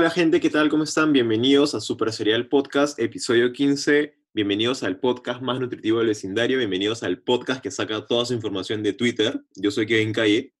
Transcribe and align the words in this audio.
Hola, 0.00 0.08
gente, 0.08 0.40
¿qué 0.40 0.48
tal? 0.48 0.70
¿Cómo 0.70 0.84
están? 0.84 1.12
Bienvenidos 1.12 1.74
a 1.74 1.80
Super 1.82 2.10
Serial 2.10 2.48
Podcast, 2.48 2.98
episodio 2.98 3.52
15. 3.52 4.16
Bienvenidos 4.32 4.82
al 4.82 4.98
podcast 4.98 5.42
más 5.42 5.60
nutritivo 5.60 5.98
del 5.98 6.06
vecindario. 6.06 6.56
Bienvenidos 6.56 7.02
al 7.02 7.20
podcast 7.20 7.62
que 7.62 7.70
saca 7.70 8.06
toda 8.06 8.24
su 8.24 8.32
información 8.32 8.82
de 8.82 8.94
Twitter. 8.94 9.44
Yo 9.56 9.70
soy 9.70 9.84
Kevin 9.84 10.14
Calle. 10.14 10.54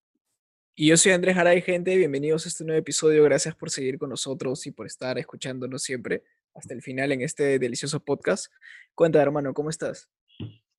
Y 0.74 0.88
yo 0.88 0.96
soy 0.98 1.12
Andrés 1.12 1.36
Garay, 1.36 1.62
gente. 1.62 1.96
Bienvenidos 1.96 2.44
a 2.44 2.50
este 2.50 2.64
nuevo 2.64 2.78
episodio. 2.80 3.24
Gracias 3.24 3.54
por 3.54 3.70
seguir 3.70 3.96
con 3.96 4.10
nosotros 4.10 4.66
y 4.66 4.72
por 4.72 4.84
estar 4.84 5.18
escuchándonos 5.18 5.82
siempre 5.82 6.22
hasta 6.54 6.74
el 6.74 6.82
final 6.82 7.10
en 7.10 7.22
este 7.22 7.58
delicioso 7.58 7.98
podcast. 8.00 8.52
Cuenta, 8.94 9.22
hermano, 9.22 9.54
¿cómo 9.54 9.70
estás? 9.70 10.10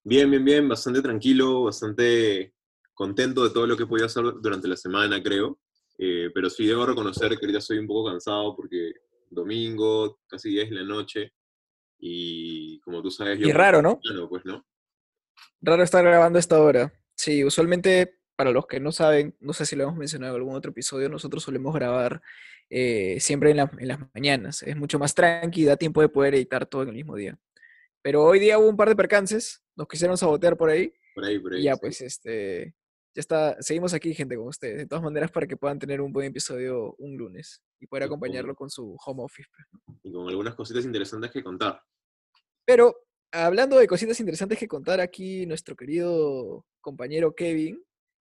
Bien, 0.03 0.29
bien, 0.29 0.45
bien. 0.45 0.70
Bastante 0.70 1.01
tranquilo, 1.01 1.63
bastante 1.63 2.53
contento 2.93 3.43
de 3.43 3.49
todo 3.49 3.65
lo 3.65 3.75
que 3.75 3.85
he 3.85 3.87
podido 3.87 4.05
hacer 4.05 4.23
durante 4.39 4.67
la 4.67 4.77
semana, 4.77 5.20
creo. 5.23 5.59
Eh, 6.03 6.31
pero 6.33 6.49
sí 6.49 6.65
debo 6.65 6.83
reconocer 6.83 7.29
que 7.29 7.45
ahorita 7.45 7.59
estoy 7.59 7.77
un 7.77 7.85
poco 7.85 8.09
cansado 8.09 8.55
porque 8.55 8.91
domingo, 9.29 10.19
casi 10.27 10.49
10 10.49 10.71
de 10.71 10.75
la 10.77 10.83
noche, 10.83 11.33
y 11.99 12.79
como 12.79 13.03
tú 13.03 13.11
sabes... 13.11 13.37
Yo 13.37 13.47
y 13.47 13.51
raro, 13.51 13.83
¿no? 13.83 13.99
pues, 14.27 14.43
¿no? 14.43 14.65
Raro 15.61 15.83
estar 15.83 16.03
grabando 16.03 16.37
a 16.37 16.39
esta 16.39 16.59
hora. 16.59 16.91
Sí, 17.15 17.43
usualmente, 17.43 18.19
para 18.35 18.49
los 18.49 18.65
que 18.65 18.79
no 18.79 18.91
saben, 18.91 19.35
no 19.39 19.53
sé 19.53 19.67
si 19.67 19.75
lo 19.75 19.83
hemos 19.83 19.95
mencionado 19.95 20.33
en 20.33 20.41
algún 20.41 20.55
otro 20.55 20.71
episodio, 20.71 21.07
nosotros 21.07 21.43
solemos 21.43 21.71
grabar 21.71 22.23
eh, 22.71 23.20
siempre 23.20 23.51
en, 23.51 23.59
en, 23.59 23.87
las 23.87 23.99
mañanas. 24.15 24.63
Es 24.63 24.75
mucho 24.75 24.97
más 24.97 25.13
tranqui, 25.13 25.65
da 25.65 25.77
tiempo 25.77 26.01
de 26.01 26.09
poder 26.09 26.33
editar 26.33 26.65
todo 26.65 26.81
en 26.81 26.89
el 26.89 26.95
mismo 26.95 27.15
día. 27.15 27.37
Pero 28.01 28.23
hoy 28.23 28.39
día 28.39 28.57
hubo 28.57 28.67
un 28.67 28.77
par 28.77 28.89
de 28.89 28.95
percances, 28.95 29.63
nos 29.76 29.87
quisieron 29.87 30.17
sabotear 30.17 30.57
por 30.57 30.71
ahí. 30.71 30.91
Por 31.13 31.26
ahí, 31.26 31.37
por 31.37 31.54
ahí. 31.54 31.59
Y 31.59 31.63
ya, 31.65 31.76
sí. 31.76 31.79
pues, 31.79 32.01
este, 32.01 32.73
está, 33.20 33.62
seguimos 33.62 33.93
aquí, 33.93 34.13
gente, 34.13 34.35
con 34.37 34.48
ustedes. 34.48 34.77
De 34.77 34.85
todas 34.87 35.04
maneras, 35.04 35.31
para 35.31 35.45
que 35.48 35.57
puedan 35.57 35.79
tener 35.79 35.99
un 36.01 36.13
buen 36.13 36.27
episodio 36.27 36.95
un 36.98 37.17
lunes 37.17 37.62
y 37.79 37.87
poder 37.87 38.04
acompañarlo 38.04 38.55
con 38.55 38.70
su 38.70 38.95
home 39.05 39.23
office. 39.23 39.49
pues. 39.51 39.98
Y 40.04 40.12
con 40.12 40.29
algunas 40.29 40.55
cositas 40.55 40.85
interesantes 40.85 41.32
que 41.32 41.43
contar. 41.43 41.82
Pero 42.65 42.95
hablando 43.34 43.77
de 43.77 43.87
cositas 43.87 44.20
interesantes 44.20 44.57
que 44.57 44.67
contar 44.67 45.01
aquí, 45.01 45.45
nuestro 45.45 45.76
querido 45.76 46.65
compañero 46.79 47.34
Kevin 47.35 47.84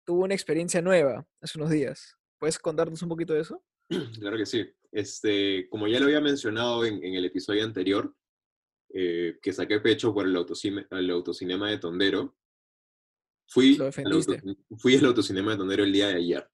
tuvo 0.06 0.24
una 0.24 0.34
experiencia 0.34 0.82
nueva 0.82 1.26
hace 1.42 1.58
unos 1.58 1.70
días. 1.70 2.16
¿Puedes 2.40 2.60
contarnos 2.60 3.02
un 3.04 3.10
poquito 3.10 3.34
de 3.34 3.42
eso? 3.42 3.64
Claro 4.20 4.38
que 4.38 4.46
sí. 4.46 4.70
Este, 4.92 5.68
como 5.70 5.88
ya 5.88 6.00
lo 6.00 6.06
había 6.06 6.22
mencionado 6.22 6.86
en, 6.86 7.04
en 7.04 7.14
el 7.16 7.26
episodio 7.26 7.64
anterior, 7.64 8.14
eh, 8.94 9.40
que 9.42 9.54
saqué 9.54 9.80
pecho 9.80 10.14
por 10.14 10.28
el, 10.28 10.36
autocine- 10.36 10.88
el 10.92 11.10
autocinema 11.10 11.70
de 11.72 11.80
Tondero, 11.80 12.36
fui, 13.48 13.76
Lo 13.78 13.86
al 13.86 14.12
auto- 14.12 14.36
fui 14.78 14.96
al 14.96 15.06
autocinema 15.06 15.52
de 15.52 15.58
Tondero 15.58 15.84
el 15.84 15.94
día 15.94 16.08
de 16.08 16.16
ayer. 16.16 16.50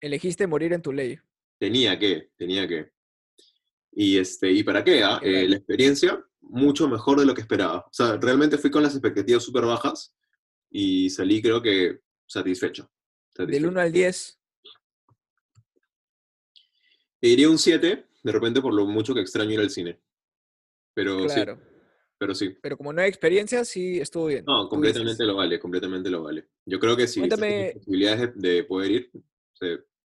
Elegiste 0.00 0.46
morir 0.46 0.72
en 0.72 0.82
tu 0.82 0.92
ley. 0.92 1.18
Tenía 1.58 1.98
que, 1.98 2.30
tenía 2.36 2.66
que. 2.66 2.90
Y, 3.92 4.18
este, 4.18 4.50
¿y 4.50 4.62
para 4.64 4.82
qué? 4.82 5.02
ah? 5.04 5.20
Eh, 5.22 5.46
la 5.48 5.56
experiencia, 5.56 6.24
mucho 6.40 6.88
mejor 6.88 7.20
de 7.20 7.26
lo 7.26 7.34
que 7.34 7.42
esperaba. 7.42 7.80
O 7.80 7.92
sea, 7.92 8.16
realmente 8.16 8.58
fui 8.58 8.70
con 8.70 8.82
las 8.82 8.94
expectativas 8.94 9.42
súper 9.44 9.64
bajas 9.64 10.14
y 10.70 11.10
salí 11.10 11.40
creo 11.42 11.62
que 11.62 12.00
satisfecho. 12.26 12.90
Del 13.34 13.46
satisfecho. 13.46 13.68
1 13.68 13.80
al 13.80 13.92
10, 13.92 14.38
Te 17.20 17.28
diría 17.28 17.48
un 17.48 17.58
7, 17.58 18.06
de 18.22 18.32
repente 18.32 18.60
por 18.60 18.74
lo 18.74 18.86
mucho 18.86 19.14
que 19.14 19.20
extraño 19.20 19.52
ir 19.52 19.60
al 19.60 19.70
cine. 19.70 20.00
Pero 20.94 21.28
sí, 21.28 21.34
claro. 21.36 21.60
Pero 22.22 22.36
sí. 22.36 22.56
Pero 22.62 22.76
como 22.76 22.92
nueva 22.92 23.08
experiencia, 23.08 23.64
sí 23.64 23.98
estuvo 24.00 24.26
bien. 24.26 24.44
No, 24.46 24.68
completamente 24.68 25.24
lo 25.24 25.34
vale, 25.34 25.58
completamente 25.58 26.08
lo 26.08 26.22
vale. 26.22 26.46
Yo 26.64 26.78
creo 26.78 26.96
que 26.96 27.08
si 27.08 27.18
Cuéntame- 27.18 27.72
posibilidades 27.74 28.30
de, 28.36 28.48
de 28.52 28.64
poder 28.64 28.90
ir, 28.92 29.10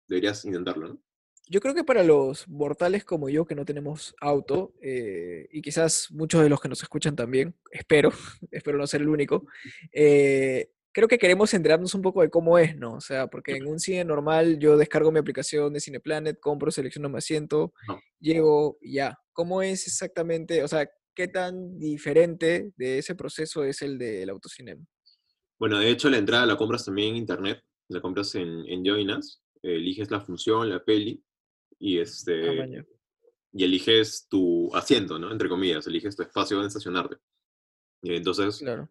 deberías 0.07 0.45
intentarlo, 0.45 0.87
¿no? 0.87 1.01
Yo 1.49 1.59
creo 1.59 1.73
que 1.75 1.83
para 1.83 2.03
los 2.03 2.47
mortales 2.47 3.03
como 3.03 3.27
yo 3.29 3.45
que 3.45 3.55
no 3.55 3.65
tenemos 3.65 4.15
auto, 4.21 4.73
eh, 4.81 5.47
y 5.51 5.61
quizás 5.61 6.07
muchos 6.11 6.41
de 6.43 6.49
los 6.49 6.61
que 6.61 6.69
nos 6.69 6.81
escuchan 6.81 7.15
también, 7.15 7.55
espero, 7.71 8.09
espero 8.51 8.77
no 8.77 8.87
ser 8.87 9.01
el 9.01 9.09
único, 9.09 9.45
eh, 9.91 10.71
creo 10.93 11.07
que 11.09 11.17
queremos 11.17 11.53
enterarnos 11.53 11.93
un 11.93 12.01
poco 12.01 12.21
de 12.21 12.29
cómo 12.29 12.57
es, 12.57 12.75
¿no? 12.77 12.93
O 12.95 13.01
sea, 13.01 13.27
porque 13.27 13.51
en 13.57 13.67
un 13.67 13.79
cine 13.79 14.03
normal 14.05 14.59
yo 14.59 14.77
descargo 14.77 15.11
mi 15.11 15.19
aplicación 15.19 15.71
de 15.73 15.79
Cineplanet, 15.81 16.39
compro, 16.39 16.71
selecciono 16.71 17.09
mi 17.09 17.17
asiento, 17.17 17.73
No. 17.87 17.99
llego 18.19 18.77
y 18.81 18.93
ya. 18.93 19.17
¿Cómo 19.33 19.61
es 19.61 19.87
exactamente, 19.87 20.63
o 20.63 20.67
sea, 20.67 20.89
qué 21.17 21.27
tan 21.27 21.79
diferente 21.79 22.71
de 22.77 22.99
ese 22.99 23.15
proceso 23.15 23.63
es 23.63 23.81
el 23.81 23.97
del 23.97 24.29
autocinema? 24.29 24.85
Bueno, 25.57 25.79
de 25.79 25.89
hecho, 25.89 26.11
la 26.11 26.19
entrada 26.19 26.45
la 26.45 26.55
compras 26.55 26.85
también 26.85 27.09
en 27.09 27.15
internet, 27.17 27.63
la 27.89 27.99
compras 28.01 28.35
en, 28.35 28.63
en 28.67 28.85
Join 28.85 29.09
Us, 29.09 29.41
eliges 29.63 30.11
la 30.11 30.21
función, 30.21 30.69
la 30.69 30.83
peli, 30.83 31.19
y, 31.79 31.97
Ah, 31.97 32.03
este, 32.03 32.85
y 33.51 33.63
eliges 33.63 34.27
tu 34.29 34.69
asiento, 34.75 35.17
¿no? 35.17 35.31
Entre 35.31 35.49
comillas, 35.49 35.87
eliges 35.87 36.15
tu 36.15 36.21
espacio 36.21 36.57
donde 36.57 36.67
estacionarte. 36.67 37.15
Entonces, 38.03 38.59
Claro. 38.59 38.87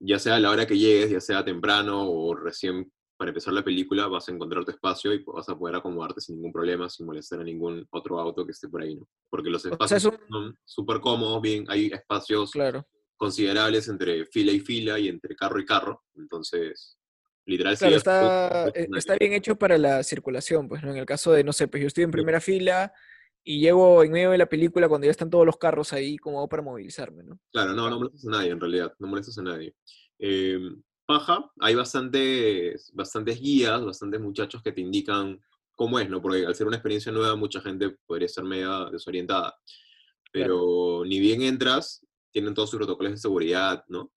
ya 0.00 0.18
sea 0.18 0.36
a 0.36 0.40
la 0.40 0.50
hora 0.50 0.66
que 0.66 0.78
llegues, 0.78 1.10
ya 1.10 1.20
sea 1.20 1.44
temprano 1.44 2.10
o 2.10 2.34
recién 2.34 2.90
para 3.16 3.30
empezar 3.30 3.54
la 3.54 3.64
película, 3.64 4.06
vas 4.08 4.28
a 4.28 4.32
encontrar 4.32 4.64
tu 4.64 4.70
espacio 4.70 5.12
y 5.14 5.22
vas 5.24 5.48
a 5.48 5.56
poder 5.58 5.76
acomodarte 5.76 6.20
sin 6.20 6.36
ningún 6.36 6.52
problema, 6.52 6.88
sin 6.88 7.06
molestar 7.06 7.40
a 7.40 7.44
ningún 7.44 7.86
otro 7.90 8.18
auto 8.20 8.44
que 8.44 8.52
esté 8.52 8.68
por 8.68 8.82
ahí, 8.82 8.94
¿no? 8.96 9.08
Porque 9.30 9.48
los 9.50 9.62
sea, 9.62 9.72
espacios 9.72 10.04
es 10.04 10.10
un- 10.12 10.26
son 10.28 10.58
súper 10.64 11.00
cómodos, 11.00 11.40
bien, 11.40 11.64
hay 11.68 11.86
espacios 11.86 12.50
Claro. 12.50 12.86
considerables 13.16 13.88
entre 13.88 14.26
fila 14.26 14.52
y 14.52 14.60
fila 14.60 14.98
y 14.98 15.08
entre 15.08 15.34
carro 15.34 15.58
y 15.58 15.64
carro, 15.64 16.04
entonces, 16.14 16.98
literal, 17.46 17.76
Claro, 17.78 17.92
sí, 17.92 17.96
está, 17.96 18.68
es 18.74 18.88
una- 18.88 18.98
está 18.98 19.16
bien 19.18 19.32
hecho 19.32 19.56
para 19.56 19.78
la 19.78 20.02
circulación, 20.02 20.68
pues, 20.68 20.82
¿no? 20.82 20.90
En 20.90 20.98
el 20.98 21.06
caso 21.06 21.32
de, 21.32 21.42
no 21.42 21.52
sé, 21.52 21.68
pues 21.68 21.80
yo 21.80 21.86
estoy 21.86 22.04
en 22.04 22.10
primera 22.10 22.40
fila 22.40 22.92
y 23.42 23.60
llego 23.60 24.02
en 24.02 24.12
medio 24.12 24.30
de 24.32 24.38
la 24.38 24.46
película 24.46 24.88
cuando 24.88 25.06
ya 25.06 25.10
están 25.12 25.30
todos 25.30 25.46
los 25.46 25.56
carros 25.56 25.92
ahí, 25.94 26.18
como 26.18 26.46
para 26.48 26.62
movilizarme, 26.62 27.22
¿no? 27.22 27.38
Claro, 27.52 27.72
no, 27.72 27.88
no 27.88 27.96
molestas 27.98 28.26
a 28.26 28.30
nadie 28.30 28.50
en 28.50 28.60
realidad, 28.60 28.92
no 28.98 29.06
molestas 29.06 29.38
a 29.38 29.42
nadie. 29.42 29.74
Eh, 30.18 30.58
paja, 31.06 31.50
hay 31.60 31.74
bastantes, 31.74 32.90
bastantes 32.94 33.40
guías, 33.40 33.84
bastantes 33.84 34.20
muchachos 34.20 34.62
que 34.62 34.72
te 34.72 34.80
indican 34.80 35.40
cómo 35.74 35.98
es, 35.98 36.08
¿no? 36.08 36.20
Porque 36.20 36.44
al 36.44 36.54
ser 36.54 36.66
una 36.66 36.76
experiencia 36.76 37.12
nueva, 37.12 37.36
mucha 37.36 37.60
gente 37.60 37.96
podría 38.06 38.26
estar 38.26 38.44
media 38.44 38.88
desorientada. 38.90 39.54
Pero 40.32 41.02
ni 41.06 41.20
bien 41.20 41.42
entras, 41.42 42.04
tienen 42.30 42.54
todos 42.54 42.70
sus 42.70 42.78
protocolos 42.78 43.12
de 43.12 43.18
seguridad, 43.18 43.84
¿no? 43.88 44.12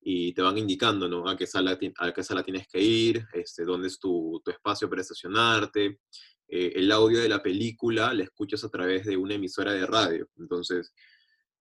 Y 0.00 0.32
te 0.32 0.42
van 0.42 0.56
indicando, 0.56 1.08
¿no? 1.08 1.28
A 1.28 1.36
qué 1.36 1.46
sala, 1.46 1.78
a 1.98 2.12
qué 2.12 2.22
sala 2.22 2.42
tienes 2.42 2.66
que 2.68 2.80
ir, 2.80 3.26
este, 3.32 3.64
dónde 3.64 3.88
es 3.88 3.98
tu, 3.98 4.40
tu 4.44 4.50
espacio 4.50 4.88
para 4.88 5.02
estacionarte. 5.02 6.00
Eh, 6.48 6.72
el 6.76 6.90
audio 6.92 7.20
de 7.20 7.28
la 7.28 7.42
película 7.42 8.12
la 8.14 8.24
escuchas 8.24 8.64
a 8.64 8.70
través 8.70 9.04
de 9.06 9.16
una 9.16 9.34
emisora 9.34 9.72
de 9.72 9.86
radio. 9.86 10.28
Entonces, 10.38 10.92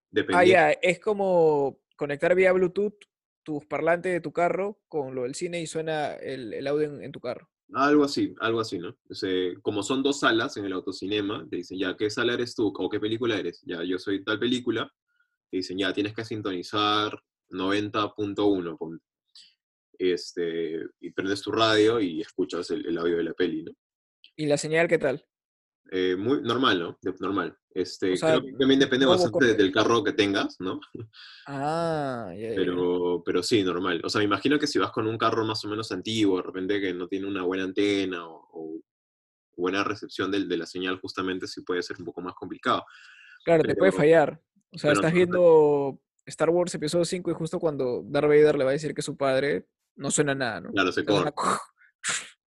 Ah, 0.09 0.12
dependiendo... 0.12 0.51
ya, 0.51 0.72
es 0.72 1.00
como 1.00 1.80
conectar 1.96 2.34
vía 2.36 2.51
Bluetooth 2.51 2.97
tus 3.49 3.65
parlantes 3.65 4.13
de 4.13 4.21
tu 4.21 4.31
carro 4.31 4.79
con 4.87 5.15
lo 5.15 5.23
del 5.23 5.33
cine 5.33 5.59
y 5.59 5.65
suena 5.65 6.13
el, 6.13 6.53
el 6.53 6.67
audio 6.67 6.85
en, 6.85 7.01
en 7.03 7.11
tu 7.11 7.19
carro. 7.19 7.49
Algo 7.73 8.03
así, 8.03 8.35
algo 8.41 8.59
así, 8.59 8.77
¿no? 8.77 8.95
O 9.09 9.13
sea, 9.15 9.31
como 9.63 9.81
son 9.81 10.03
dos 10.03 10.19
salas 10.19 10.55
en 10.57 10.65
el 10.65 10.73
autocinema, 10.73 11.47
te 11.49 11.55
dicen, 11.57 11.79
ya, 11.79 11.97
¿qué 11.97 12.11
sala 12.11 12.33
eres 12.35 12.53
tú? 12.53 12.71
¿O 12.77 12.89
qué 12.89 12.99
película 12.99 13.39
eres? 13.39 13.63
Ya, 13.65 13.83
yo 13.83 13.97
soy 13.97 14.23
tal 14.23 14.38
película. 14.39 14.88
Te 15.49 15.57
dicen, 15.57 15.79
ya, 15.79 15.91
tienes 15.93 16.13
que 16.13 16.23
sintonizar 16.23 17.19
90.1, 17.49 18.77
ponte. 18.77 19.03
Este, 19.97 20.79
y 20.99 21.11
prendes 21.11 21.41
tu 21.41 21.51
radio 21.51 21.99
y 21.99 22.21
escuchas 22.21 22.69
el, 22.69 22.85
el 22.85 22.97
audio 22.99 23.17
de 23.17 23.23
la 23.23 23.33
peli, 23.33 23.63
¿no? 23.63 23.71
¿Y 24.35 24.45
la 24.45 24.57
señal 24.57 24.88
qué 24.88 24.99
tal? 24.99 25.25
Eh, 25.91 26.15
muy 26.15 26.41
normal, 26.44 26.79
¿no? 26.79 26.97
De- 27.01 27.15
normal. 27.19 27.57
Este, 27.71 28.13
O 28.13 28.15
sea, 28.15 28.29
creo 28.39 28.45
que 28.45 28.57
también 28.59 28.79
depende 28.79 29.06
bastante 29.06 29.31
corte. 29.31 29.53
del 29.56 29.71
carro 29.71 30.03
que 30.03 30.13
tengas, 30.13 30.56
¿no? 30.59 30.79
Ah, 31.47 32.31
ya, 32.35 32.50
ya, 32.50 32.56
ya. 32.56 32.71
Pero, 33.19 33.24
pero 33.24 33.44
sí, 33.44 33.63
normal. 33.63 34.01
O 34.04 34.10
sea, 34.10 34.19
me 34.19 34.25
imagino 34.25 34.57
que 34.60 34.68
si 34.68 34.80
vas 34.80 34.92
con 34.92 35.07
un 35.07 35.18
carro 35.18 35.45
más 35.45 35.63
o 35.66 35.68
menos 35.68 35.92
antiguo, 35.92 36.38
de 36.38 36.44
repente 36.44 36.80
que 36.81 36.94
no 36.94 37.07
tiene 37.07 37.27
una 37.27 37.44
buena 37.44 37.63
antena 37.63 38.25
o, 38.27 38.48
o 38.51 38.81
buena 39.57 39.83
recepción 39.83 40.31
del- 40.31 40.48
de, 40.48 40.57
la 40.57 40.66
señal, 40.66 41.00
justamente 41.00 41.48
sí 41.48 41.62
puede 41.62 41.83
ser 41.83 41.98
un 42.00 42.06
poco 42.06 42.21
más 42.21 42.33
complicado. 42.36 42.86
Claro, 43.44 43.63
te 43.63 43.75
puede 43.75 43.92
pero- 43.92 44.01
fallar. 44.01 44.42
O 44.71 44.77
sea, 44.77 44.89
pero 44.92 45.00
estás 45.01 45.12
no- 45.12 45.16
viendo 45.16 46.01
Star 46.25 46.50
Wars 46.50 46.75
episodio 46.75 47.06
5 47.06 47.31
y 47.31 47.33
justo 47.33 47.60
cuando 47.60 48.04
Darth 48.06 48.27
Vader 48.27 48.57
le 48.57 48.63
va 48.63 48.69
a 48.69 48.74
decir 48.74 48.94
que 48.94 49.01
es 49.01 49.06
su 49.06 49.18
padre, 49.18 49.68
no 49.95 50.12
suena 50.12 50.36
nada, 50.36 50.62
¿no? 50.62 50.72
Claro, 50.72 50.92
se 50.92 51.04
corta. 51.04 51.33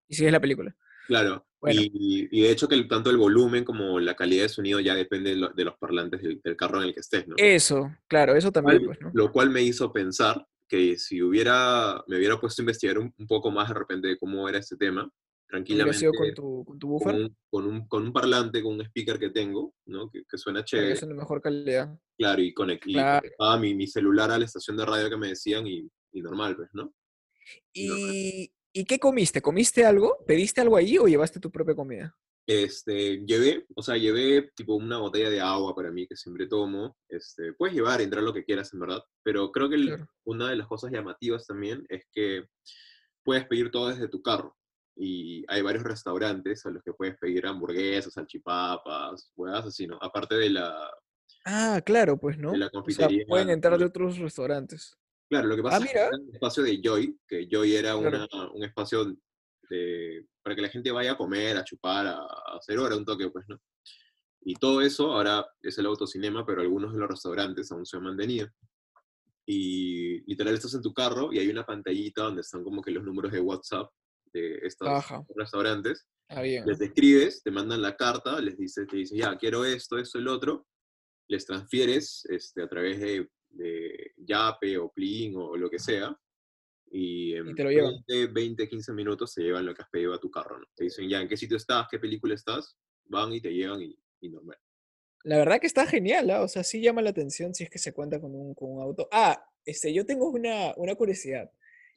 Y 0.08 0.14
sigues 0.14 0.32
la 0.32 0.40
película. 0.40 0.74
Claro. 1.06 1.46
Bueno. 1.60 1.80
Y, 1.80 2.28
y 2.30 2.42
de 2.42 2.50
hecho 2.50 2.68
que 2.68 2.74
el- 2.74 2.86
tanto 2.88 3.08
el 3.10 3.16
volumen 3.16 3.64
como 3.64 3.98
la 4.00 4.14
calidad 4.14 4.42
de 4.42 4.48
sonido 4.48 4.78
ya 4.80 4.94
depende 4.94 5.30
de, 5.30 5.36
lo- 5.36 5.48
de 5.48 5.64
los 5.64 5.76
parlantes 5.78 6.20
del, 6.22 6.40
del 6.42 6.56
carro 6.56 6.78
en 6.82 6.88
el 6.88 6.94
que 6.94 7.00
estés, 7.00 7.26
¿no? 7.28 7.34
Eso, 7.38 7.90
claro, 8.08 8.34
eso 8.36 8.52
también, 8.52 8.84
Cual- 8.84 8.86
pues, 8.86 9.00
¿no? 9.00 9.10
Lo 9.14 9.32
cual 9.32 9.50
me 9.50 9.62
hizo 9.62 9.92
pensar 9.92 10.46
que 10.68 10.98
si 10.98 11.22
hubiera, 11.22 12.02
me 12.06 12.16
hubiera 12.16 12.40
puesto 12.40 12.62
a 12.62 12.64
investigar 12.64 12.98
un, 12.98 13.12
un 13.18 13.26
poco 13.26 13.50
más 13.50 13.68
de 13.68 13.74
repente 13.74 14.08
de 14.08 14.18
cómo 14.18 14.48
era 14.48 14.58
este 14.58 14.76
tema, 14.76 15.10
tranquilamente 15.48 15.98
sido 15.98 16.12
con 16.14 16.34
tu, 16.34 16.64
con 16.64 16.78
tu 16.78 16.86
con 16.88 16.92
buffer 16.98 17.14
un, 17.14 17.36
con, 17.50 17.66
un, 17.66 17.86
con 17.88 18.02
un 18.04 18.12
parlante, 18.12 18.62
con 18.62 18.74
un 18.74 18.80
speaker 18.82 19.18
que 19.18 19.30
tengo, 19.30 19.74
¿no? 19.86 20.10
Que, 20.10 20.24
que 20.24 20.38
suena 20.38 20.64
chévere, 20.64 20.90
que 20.94 20.96
suene 20.96 21.14
de 21.14 21.20
mejor 21.20 21.42
calidad. 21.42 21.98
claro, 22.18 22.40
y, 22.42 22.54
conect, 22.54 22.84
y 22.86 22.92
Claro. 22.94 23.20
conectaba 23.20 23.58
mi, 23.58 23.74
mi 23.74 23.86
celular 23.86 24.30
a 24.30 24.38
la 24.38 24.44
estación 24.46 24.76
de 24.76 24.86
radio 24.86 25.10
que 25.10 25.16
me 25.18 25.28
decían 25.28 25.66
y, 25.66 25.86
y 26.12 26.22
normal, 26.22 26.56
pues, 26.56 26.70
¿no? 26.72 26.94
¿Y, 27.74 28.52
¿Y 28.72 28.84
qué 28.84 28.98
comiste? 28.98 29.42
¿Comiste 29.42 29.84
algo? 29.84 30.16
¿Pediste 30.26 30.60
algo 30.60 30.76
ahí 30.76 30.96
o 30.96 31.06
llevaste 31.06 31.40
tu 31.40 31.50
propia 31.50 31.74
comida? 31.74 32.16
Este, 32.46 33.24
llevé, 33.24 33.66
o 33.76 33.82
sea, 33.82 33.96
llevé 33.96 34.50
tipo 34.56 34.74
una 34.74 34.98
botella 34.98 35.30
de 35.30 35.40
agua 35.40 35.74
para 35.74 35.90
mí 35.92 36.06
que 36.06 36.16
siempre 36.16 36.46
tomo. 36.46 36.96
Este, 37.08 37.52
puedes 37.52 37.74
llevar, 37.74 38.00
entrar 38.00 38.22
lo 38.24 38.34
que 38.34 38.44
quieras, 38.44 38.72
en 38.74 38.80
verdad. 38.80 39.02
Pero 39.22 39.52
creo 39.52 39.68
que 39.68 39.76
el- 39.76 39.86
Claro. 39.88 40.08
una 40.24 40.50
de 40.50 40.56
las 40.56 40.66
cosas 40.66 40.90
llamativas 40.90 41.46
también 41.46 41.86
es 41.88 42.04
que 42.12 42.46
puedes 43.24 43.46
pedir 43.46 43.70
todo 43.70 43.88
desde 43.88 44.08
tu 44.08 44.20
carro. 44.22 44.56
Y 44.96 45.44
hay 45.48 45.62
varios 45.62 45.84
restaurantes 45.84 46.66
a 46.66 46.70
los 46.70 46.82
que 46.82 46.92
puedes 46.92 47.16
pedir 47.18 47.46
hamburguesas, 47.46 48.12
salchipapas, 48.12 49.30
huevas 49.36 49.66
así, 49.66 49.86
¿no? 49.86 49.98
Aparte 50.02 50.34
de 50.34 50.50
la, 50.50 50.90
Ah, 51.44 51.80
claro, 51.84 52.18
pues, 52.18 52.36
¿no? 52.38 52.52
de 52.52 52.58
la 52.58 52.66
O 52.66 52.70
sea, 52.70 52.80
confitería. 52.82 53.24
pueden 53.26 53.50
entrar 53.50 53.78
de 53.78 53.84
otros 53.84 54.18
restaurantes. 54.18 54.96
Claro, 55.30 55.48
lo 55.48 55.54
que 55.56 55.60
Ah, 55.60 55.64
pasa 55.64 55.76
es 55.78 55.82
que 55.84 55.88
mira. 55.98 56.06
era 56.08 56.16
el 56.16 56.34
espacio 56.34 56.62
de 56.62 56.80
Joy, 56.82 57.18
que 57.26 57.48
Joy 57.50 57.74
era 57.76 57.94
Claro. 57.98 58.26
una- 58.32 58.50
un 58.52 58.64
espacio 58.64 59.16
de, 59.72 60.26
para 60.42 60.54
que 60.54 60.62
la 60.62 60.68
gente 60.68 60.92
vaya 60.92 61.12
a 61.12 61.16
comer, 61.16 61.56
a 61.56 61.64
chupar, 61.64 62.06
a, 62.06 62.18
a 62.18 62.56
hacer 62.58 62.78
hora, 62.78 62.96
un 62.96 63.04
toque, 63.04 63.30
pues, 63.30 63.44
¿no? 63.48 63.58
Y 64.44 64.54
todo 64.54 64.82
eso 64.82 65.12
ahora 65.12 65.46
es 65.62 65.78
el 65.78 65.86
autocinema, 65.86 66.44
pero 66.44 66.62
algunos 66.62 66.92
de 66.92 66.98
los 66.98 67.08
restaurantes 67.08 67.70
aún 67.70 67.86
se 67.86 67.96
han 67.96 68.02
mantenido. 68.02 68.48
Y 69.46 70.20
literal 70.28 70.54
estás 70.54 70.74
en 70.74 70.82
tu 70.82 70.92
carro 70.92 71.32
y 71.32 71.38
hay 71.38 71.48
una 71.48 71.64
pantallita 71.64 72.24
donde 72.24 72.40
están 72.42 72.64
como 72.64 72.82
que 72.82 72.90
los 72.90 73.04
números 73.04 73.32
de 73.32 73.40
WhatsApp 73.40 73.90
de 74.32 74.58
estos 74.62 74.88
Ajá. 74.88 75.24
restaurantes. 75.36 76.06
Ah, 76.28 76.42
bien. 76.42 76.64
Les 76.66 76.80
escribes, 76.80 77.42
te 77.42 77.50
mandan 77.50 77.82
la 77.82 77.96
carta, 77.96 78.40
les 78.40 78.56
dices, 78.56 78.86
te 78.88 78.96
dices, 78.96 79.16
ya, 79.18 79.36
quiero 79.36 79.64
esto, 79.64 79.98
esto, 79.98 80.18
el 80.18 80.28
otro. 80.28 80.66
Les 81.28 81.44
transfieres 81.46 82.24
este, 82.28 82.62
a 82.62 82.68
través 82.68 82.98
de, 83.00 83.28
de 83.50 84.12
Yape 84.16 84.78
o 84.78 84.90
Plin 84.90 85.34
o 85.36 85.56
lo 85.56 85.70
que 85.70 85.78
sea. 85.78 86.16
Y 86.94 87.34
en 87.34 87.48
Y 87.48 87.54
te 87.54 87.64
lo 87.64 87.70
llevan. 87.70 87.94
20, 88.06 88.32
20, 88.32 88.68
15 88.68 88.92
minutos 88.92 89.32
se 89.32 89.42
llevan 89.42 89.64
lo 89.64 89.74
que 89.74 89.80
has 89.82 89.88
pedido 89.88 90.12
a 90.12 90.20
tu 90.20 90.30
carro. 90.30 90.58
¿no? 90.58 90.66
Te 90.76 90.84
dicen, 90.84 91.08
ya, 91.08 91.20
¿en 91.22 91.28
qué 91.28 91.36
sitio 91.38 91.56
estás? 91.56 91.86
¿Qué 91.90 91.98
película 91.98 92.34
estás? 92.34 92.76
Van 93.06 93.32
y 93.32 93.40
te 93.40 93.52
llevan 93.52 93.80
y, 93.80 93.96
y 94.20 94.28
normal. 94.28 94.58
La 95.24 95.38
verdad 95.38 95.58
que 95.60 95.66
está 95.66 95.86
genial, 95.86 96.30
¿ah? 96.30 96.42
O 96.42 96.48
sea, 96.48 96.64
sí 96.64 96.80
llama 96.82 97.00
la 97.00 97.10
atención 97.10 97.54
si 97.54 97.64
es 97.64 97.70
que 97.70 97.78
se 97.78 97.92
cuenta 97.94 98.20
con 98.20 98.34
un, 98.34 98.54
con 98.54 98.72
un 98.72 98.82
auto. 98.82 99.08
Ah, 99.10 99.42
este, 99.64 99.92
yo 99.94 100.04
tengo 100.04 100.28
una, 100.28 100.74
una 100.76 100.94
curiosidad. 100.96 101.50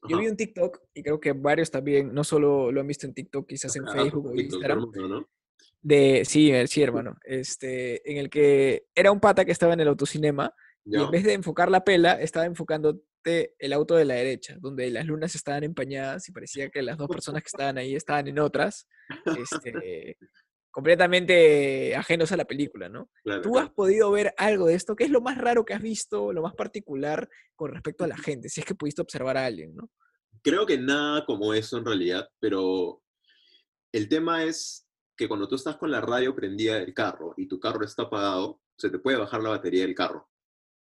Yo 0.08 0.18
vi 0.18 0.24
Ajá. 0.26 0.32
un 0.32 0.38
TikTok, 0.38 0.80
y 0.94 1.02
creo 1.02 1.20
que 1.20 1.34
varios 1.34 1.72
también, 1.72 2.14
no 2.14 2.24
solo 2.24 2.72
lo 2.72 2.80
han 2.80 2.86
visto 2.88 3.08
en 3.08 3.16
TikTok, 3.16 3.48
quizás 3.48 3.76
en 3.76 3.88
Ah, 3.88 3.92
Facebook 3.92 4.28
o 4.28 4.36
Instagram, 4.36 4.92
¿no? 4.94 5.28
de, 5.82 6.24
sí, 6.26 6.52
eh, 6.52 6.68
sí, 6.68 6.84
hermano, 6.84 7.18
este, 7.24 8.10
en 8.12 8.18
el 8.18 8.30
que 8.30 8.86
era 8.94 9.12
un 9.12 9.20
pata 9.20 9.44
que 9.46 9.52
estaba 9.52 9.74
en 9.74 9.80
el 9.80 9.88
autocinema 9.88 10.54
y 10.84 10.92
Ya. 10.94 11.02
en 11.06 11.12
vez 11.12 11.24
de 11.24 11.34
enfocar 11.34 11.72
la 11.72 11.84
pela, 11.84 12.22
estaba 12.22 12.46
el 13.26 13.74
auto 13.74 13.96
de 13.96 14.06
la 14.06 14.16
derecha, 14.16 14.56
donde 14.60 14.90
las 14.90 15.06
lunas 15.06 15.36
estaban 15.36 15.64
empañadas 15.64 16.28
y 16.30 16.32
parecía 16.32 16.70
que 16.70 16.82
las 16.82 16.98
dos 16.98 17.08
personas 17.08 17.42
que 17.42 17.48
estaban 17.48 17.78
ahí 17.78 17.96
estaban 17.96 18.28
en 18.28 18.40
otras, 18.40 18.88
este, 19.38 20.18
completamente 20.72 21.96
ajenos 21.96 22.32
a 22.32 22.38
la 22.38 22.46
película, 22.46 22.90
¿no? 22.90 23.10
Claro, 23.24 23.42
¿Tú 23.42 23.52
claro. 23.52 23.68
has 23.68 23.74
podido 23.74 24.12
ver 24.12 24.34
algo 24.38 24.68
de 24.68 24.76
esto? 24.76 24.96
¿Qué 24.96 25.06
es 25.06 25.10
lo 25.10 25.22
más 25.22 25.38
raro 25.38 25.66
que 25.66 25.74
has 25.74 25.82
visto, 25.82 26.34
lo 26.34 26.42
más 26.42 26.54
particular 26.54 27.30
con 27.56 27.72
respecto 27.72 28.04
a 28.04 28.08
la 28.08 28.18
gente? 28.18 28.50
Si 28.50 28.60
es 28.60 28.66
que 28.66 28.76
pudiste 28.76 29.02
observar 29.02 29.38
a 29.38 29.46
alguien, 29.46 29.76
¿no? 29.76 29.90
Creo 30.44 30.66
que 30.66 30.78
nada 30.78 31.26
como 31.26 31.54
eso 31.54 31.78
en 31.78 31.86
realidad, 31.86 32.30
pero 32.40 33.02
el 33.92 34.10
tema 34.10 34.44
es 34.44 34.88
que 35.18 35.28
cuando 35.28 35.48
tú 35.48 35.56
estás 35.56 35.78
con 35.78 35.90
la 35.90 36.02
radio 36.02 36.36
prendida 36.36 36.76
del 36.76 36.94
carro 36.94 37.34
y 37.38 37.48
tu 37.48 37.60
carro 37.60 37.86
está 37.86 38.04
apagado, 38.04 38.62
se 38.78 38.90
te 38.90 39.00
puede 39.00 39.18
bajar 39.18 39.42
la 39.42 39.50
batería 39.50 39.84
del 39.84 39.96
carro. 39.96 40.30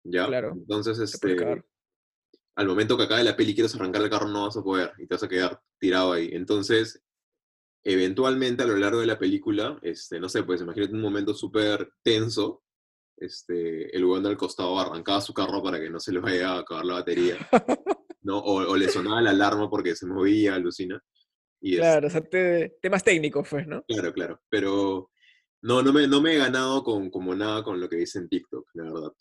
¿Ya? 0.05 0.26
Claro, 0.26 0.53
Entonces, 0.53 0.99
este. 0.99 1.65
Al 2.56 2.67
momento 2.67 2.97
que 2.97 3.05
acabe 3.05 3.25
la 3.25 3.37
peli 3.37 3.52
y 3.52 3.55
quieres 3.55 3.75
arrancar 3.75 4.02
el 4.02 4.11
carro, 4.11 4.29
no 4.29 4.44
vas 4.47 4.56
a 4.56 4.62
poder 4.62 4.93
y 4.99 5.06
te 5.06 5.14
vas 5.14 5.23
a 5.23 5.29
quedar 5.29 5.61
tirado 5.79 6.12
ahí. 6.12 6.31
Entonces, 6.32 7.02
eventualmente 7.85 8.62
a 8.62 8.67
lo 8.67 8.76
largo 8.76 9.00
de 9.00 9.06
la 9.06 9.19
película, 9.19 9.79
este, 9.82 10.20
no 10.20 10.29
sé, 10.29 10.43
pues 10.43 10.61
imagínate 10.61 10.93
un 10.93 11.00
momento 11.00 11.35
súper 11.35 11.93
tenso, 12.02 12.62
este, 13.17 13.94
el 13.97 14.05
weón 14.05 14.23
del 14.23 14.37
costado 14.37 14.79
arrancaba 14.79 15.20
su 15.20 15.32
carro 15.35 15.62
para 15.62 15.79
que 15.81 15.91
no 15.91 16.00
se 16.00 16.12
le 16.12 16.20
vaya 16.20 16.52
a 16.52 16.58
acabar 16.61 16.85
la 16.85 16.94
batería, 16.94 17.37
¿no? 18.23 18.38
O, 18.38 18.70
o 18.70 18.76
le 18.76 18.88
sonaba 18.88 19.20
la 19.23 19.31
alarma 19.31 19.69
porque 19.70 19.94
se 19.94 20.06
movía, 20.06 20.55
alucina. 20.55 21.02
Y 21.62 21.76
Claro, 21.76 22.06
o 22.06 22.11
sea, 22.11 22.23
te- 22.23 22.76
temas 22.81 23.05
técnicos, 23.05 23.47
pues, 23.49 23.67
¿no? 23.67 23.82
claro, 23.87 24.12
claro, 24.12 24.41
pero 24.49 25.11
no, 25.62 25.82
no 25.82 25.93
me, 25.93 26.06
no 26.06 26.20
me 26.23 26.35
he 26.35 26.38
ganado 26.38 26.82
con, 26.82 27.11
como 27.11 27.35
nada 27.35 27.62
con 27.62 27.79
lo 27.81 27.88
que 27.88 27.97
dice 27.97 28.19
en 28.19 28.29
TikTok, 28.29 28.67
la 28.75 28.85
verdad. 28.85 29.12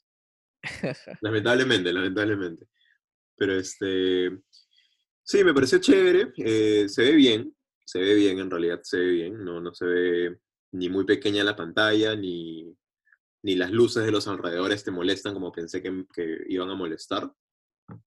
Lamentablemente, 1.21 1.91
lamentablemente. 1.93 2.67
Pero 3.39 3.55
este, 3.57 4.31
sí, 5.23 5.43
me 5.43 5.53
pareció 5.53 5.79
chévere, 5.79 6.33
eh, 6.37 6.89
se 6.89 7.03
ve 7.03 7.13
bien, 7.13 7.55
se 7.85 7.99
ve 7.99 8.13
bien, 8.15 8.37
en 8.39 8.51
realidad 8.51 8.81
se 8.83 8.97
ve 8.97 9.05
bien, 9.11 9.43
no, 9.45 9.61
no 9.61 9.73
se 9.73 9.85
ve 9.85 10.39
ni 10.73 10.89
muy 10.89 11.05
pequeña 11.05 11.43
la 11.43 11.55
pantalla, 11.55 12.15
ni, 12.15 12.75
ni 13.43 13.55
las 13.55 13.71
luces 13.71 14.03
de 14.05 14.11
los 14.11 14.27
alrededores 14.27 14.83
te 14.83 14.91
molestan 14.91 15.33
como 15.33 15.51
pensé 15.51 15.81
que, 15.81 16.05
que 16.13 16.37
iban 16.49 16.69
a 16.69 16.75
molestar. 16.75 17.31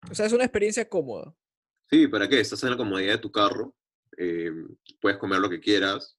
O 0.10 0.16
sea, 0.16 0.26
es 0.26 0.34
una 0.34 0.46
experiencia 0.46 0.88
cómoda. 0.88 1.36
Sí, 1.90 2.08
¿para 2.08 2.28
qué? 2.28 2.40
Estás 2.40 2.64
en 2.64 2.72
la 2.72 2.78
comodidad 2.78 3.14
de 3.14 3.20
tu 3.20 3.32
carro, 3.32 3.76
eh, 4.18 4.52
puedes 5.00 5.18
comer 5.20 5.40
lo 5.40 5.50
que 5.50 5.60
quieras. 5.60 6.18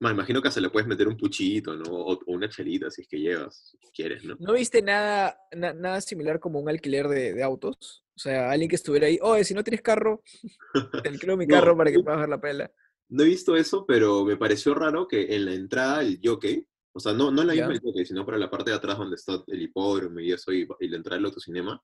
Me 0.00 0.10
imagino 0.10 0.40
que 0.40 0.50
se 0.50 0.60
le 0.60 0.70
puedes 0.70 0.86
meter 0.88 1.08
un 1.08 1.16
puchito, 1.16 1.74
¿no? 1.74 1.84
O, 1.90 2.12
o 2.14 2.20
una 2.26 2.48
chelita 2.48 2.90
si 2.90 3.02
es 3.02 3.08
que 3.08 3.18
llevas, 3.18 3.76
si 3.80 3.90
quieres, 3.92 4.24
¿no? 4.24 4.36
¿No 4.38 4.52
viste 4.52 4.80
nada, 4.80 5.40
na- 5.56 5.72
nada 5.72 6.00
similar 6.00 6.38
como 6.40 6.60
un 6.60 6.68
alquiler 6.68 7.08
de, 7.08 7.32
de 7.34 7.42
autos? 7.42 8.04
O 8.18 8.20
sea, 8.20 8.50
alguien 8.50 8.68
que 8.68 8.74
estuviera 8.74 9.06
ahí, 9.06 9.16
oye, 9.22 9.44
si 9.44 9.54
no 9.54 9.62
tienes 9.62 9.80
carro, 9.80 10.24
te 11.04 11.08
alquilo 11.08 11.36
mi 11.36 11.46
No, 11.46 11.54
carro 11.54 11.76
para 11.76 11.92
que 11.92 12.00
puedas 12.00 12.18
ver 12.18 12.28
la 12.28 12.40
pela. 12.40 12.72
No 13.10 13.22
he 13.22 13.26
visto 13.26 13.54
eso, 13.54 13.86
pero 13.86 14.24
me 14.24 14.36
pareció 14.36 14.74
raro 14.74 15.06
que 15.06 15.36
en 15.36 15.44
la 15.44 15.54
entrada 15.54 16.02
el 16.02 16.18
jockey, 16.20 16.66
o 16.92 16.98
sea, 16.98 17.12
no, 17.12 17.30
no 17.30 17.42
en 17.42 17.46
la 17.46 17.52
misma 17.52 17.68
del 17.68 17.80
jockey, 17.80 18.04
sino 18.04 18.26
para 18.26 18.36
la 18.36 18.50
parte 18.50 18.72
de 18.72 18.76
atrás 18.76 18.98
donde 18.98 19.14
está 19.14 19.40
el 19.46 19.62
hipódromo 19.62 20.18
y 20.18 20.32
eso, 20.32 20.52
y, 20.52 20.66
y 20.80 20.88
la 20.88 20.96
entrada 20.96 21.18
del 21.18 21.26
autocinema, 21.26 21.80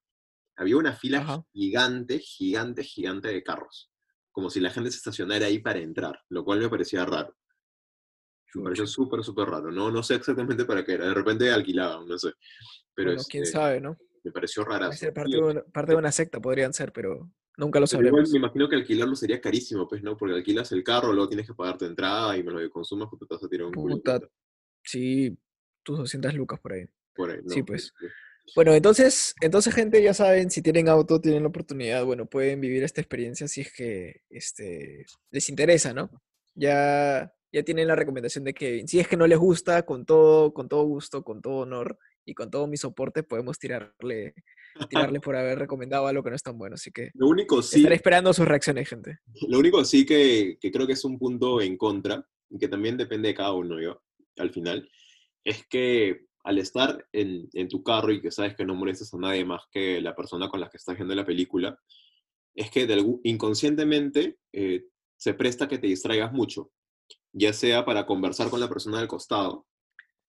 había 0.57 0.77
una 0.77 0.93
fila 0.93 1.19
Ajá. 1.21 1.45
gigante, 1.53 2.19
gigante, 2.19 2.83
gigante 2.83 3.29
de 3.29 3.45
carros. 3.45 3.93
Como 4.33 4.51
si 4.51 4.59
la 4.59 4.71
gente 4.71 4.91
se 4.91 4.97
estacionara 4.97 5.47
ahí 5.47 5.61
para 5.61 5.79
entrar, 5.79 6.19
lo 6.31 6.45
cual 6.45 6.59
me 6.59 6.69
parecía 6.69 7.05
raro. 7.07 7.37
Me 8.55 8.65
pareció 8.65 8.89
súper, 8.89 9.23
súper 9.23 9.49
raro. 9.49 9.71
No, 9.71 9.93
no 9.93 10.03
sé 10.03 10.17
exactamente 10.17 10.65
para 10.65 10.85
qué 10.85 10.95
era. 10.95 11.07
De 11.07 11.15
repente 11.15 11.53
alquilaban, 11.53 12.09
no 12.09 12.19
sé. 12.19 12.33
Pero 12.93 13.11
Bueno, 13.11 13.23
quién 13.29 13.45
este, 13.45 13.53
sabe, 13.53 13.81
¿no? 13.81 13.97
Me 14.25 14.33
pareció 14.33 14.65
ser 14.93 15.13
parte 15.13 15.33
Sí, 15.33 15.37
de, 15.37 15.43
una, 15.43 15.63
parte 15.63 15.93
de 15.93 15.99
una 15.99 16.11
secta, 16.11 16.41
podrían 16.41 16.73
ser, 16.73 16.93
pero 16.93 17.31
nunca 17.57 17.79
lo 17.79 17.85
igual 17.85 17.89
sabremos. 17.89 18.31
me 18.31 18.39
imagino 18.39 18.69
que 18.69 18.77
alquilarlo 18.77 19.15
sería 19.15 19.41
carísimo, 19.41 19.87
pues, 19.87 20.03
¿no? 20.03 20.17
Porque 20.17 20.35
alquilas 20.35 20.73
el 20.73 20.83
carro, 20.83 21.13
luego 21.13 21.29
tienes 21.29 21.47
que 21.47 21.55
pagar 21.55 21.77
tu 21.77 21.85
entrada 21.85 22.37
y 22.37 22.43
me 22.43 22.51
lo 22.51 22.59
que 22.59 22.71
consumas, 22.71 23.09
pues 23.11 23.29
te 23.29 23.35
vas 23.35 23.45
a 23.45 23.49
tirar 23.49 23.67
un 23.67 23.73
Puta, 23.73 24.21
sí, 24.83 25.37
tus 25.83 25.99
200 25.99 26.35
lucas 26.35 26.59
por 26.59 26.73
ahí. 26.73 26.87
por 27.15 27.31
ahí, 27.31 27.41
¿no? 27.43 27.51
Sí, 27.51 27.63
pues. 27.63 27.93
Bueno, 28.55 28.75
entonces, 28.75 29.35
entonces, 29.41 29.75
gente, 29.75 30.03
ya 30.03 30.13
saben, 30.13 30.51
si 30.51 30.61
tienen 30.63 30.89
auto, 30.89 31.21
tienen 31.21 31.43
la 31.43 31.49
oportunidad, 31.49 32.05
bueno, 32.05 32.27
pueden 32.27 32.61
vivir 32.61 32.83
esta 32.83 33.01
experiencia 33.01 33.49
si 33.49 33.63
es 33.63 33.73
que 33.73 34.23
este, 34.29 35.07
les 35.31 35.49
interesa, 35.49 35.95
¿no? 35.95 36.11
Ya, 36.55 37.33
ya 37.53 37.63
tienen 37.63 37.89
la 37.89 37.97
recomendación 37.97 38.45
de 38.45 38.53
Kevin. 38.53 38.87
Si 38.87 39.01
es 39.01 39.09
que 39.09 39.17
no 39.17 39.27
les 39.27 39.39
gusta, 39.39 39.85
con 39.85 40.05
todo, 40.05 40.53
con 40.53 40.69
todo 40.69 40.85
gusto, 40.85 41.25
con 41.25 41.41
todo 41.41 41.59
honor 41.59 41.99
y 42.25 42.35
con 42.35 42.51
todo 42.51 42.67
mi 42.67 42.77
soporte, 42.77 43.23
podemos 43.23 43.59
tirarle, 43.59 44.35
tirarle 44.91 45.21
por 45.21 45.37
haber 45.37 45.59
recomendado 45.59 46.07
algo 46.07 46.23
que 46.23 46.31
no 46.31 46.37
es 46.37 46.43
tan 46.43 46.59
bueno. 46.59 46.75
Así 46.75 46.91
que 46.91 47.11
Lo 47.15 47.29
único 47.29 47.63
sí, 47.63 47.77
estaré 47.79 47.97
esperando 47.97 48.33
sus 48.33 48.47
reacciones, 48.47 48.89
gente. 48.89 49.19
lo 49.49 49.59
único 49.59 49.85
sí 49.85 50.05
que, 50.07 50.59
que 50.61 50.71
creo 50.71 50.87
que 50.87 50.95
es 50.95 51.05
un 51.05 51.19
punto 51.19 51.61
en 51.61 51.77
contra, 51.77 52.27
que 52.59 52.69
también 52.69 52.97
depende 52.97 53.29
de 53.29 53.35
cada 53.35 53.53
uno, 53.53 53.81
yo, 53.81 54.03
al 54.39 54.51
final, 54.51 54.89
es 55.45 55.67
que 55.67 56.27
al 56.45 56.59
estar 56.59 57.07
en, 57.13 57.49
en 57.55 57.69
tu 57.69 57.83
carro 57.83 58.13
y 58.13 58.21
que 58.21 58.31
sabes 58.31 58.55
que 58.55 58.65
no 58.67 58.75
molestas 58.75 59.13
a 59.15 59.19
nadie 59.19 59.45
más 59.45 59.63
que 59.71 60.01
la 60.01 60.15
persona 60.15 60.49
con 60.49 60.61
la 60.61 60.69
que 60.69 60.77
estás 60.77 60.95
viendo 60.97 61.15
la 61.15 61.25
película, 61.25 61.79
es 62.55 62.71
que 62.71 62.87
de 62.87 62.95
algún- 62.95 63.21
inconscientemente 63.25 64.39
eh, 64.53 64.85
se 65.17 65.35
presta 65.35 65.67
que 65.67 65.79
te 65.79 65.87
distraigas 65.87 66.33
mucho, 66.33 66.71
ya 67.33 67.53
sea 67.53 67.85
para 67.85 68.05
conversar 68.07 68.51
con 68.51 68.61
la 68.61 68.69
persona 68.69 68.99
del 68.99 69.09
costado, 69.09 69.67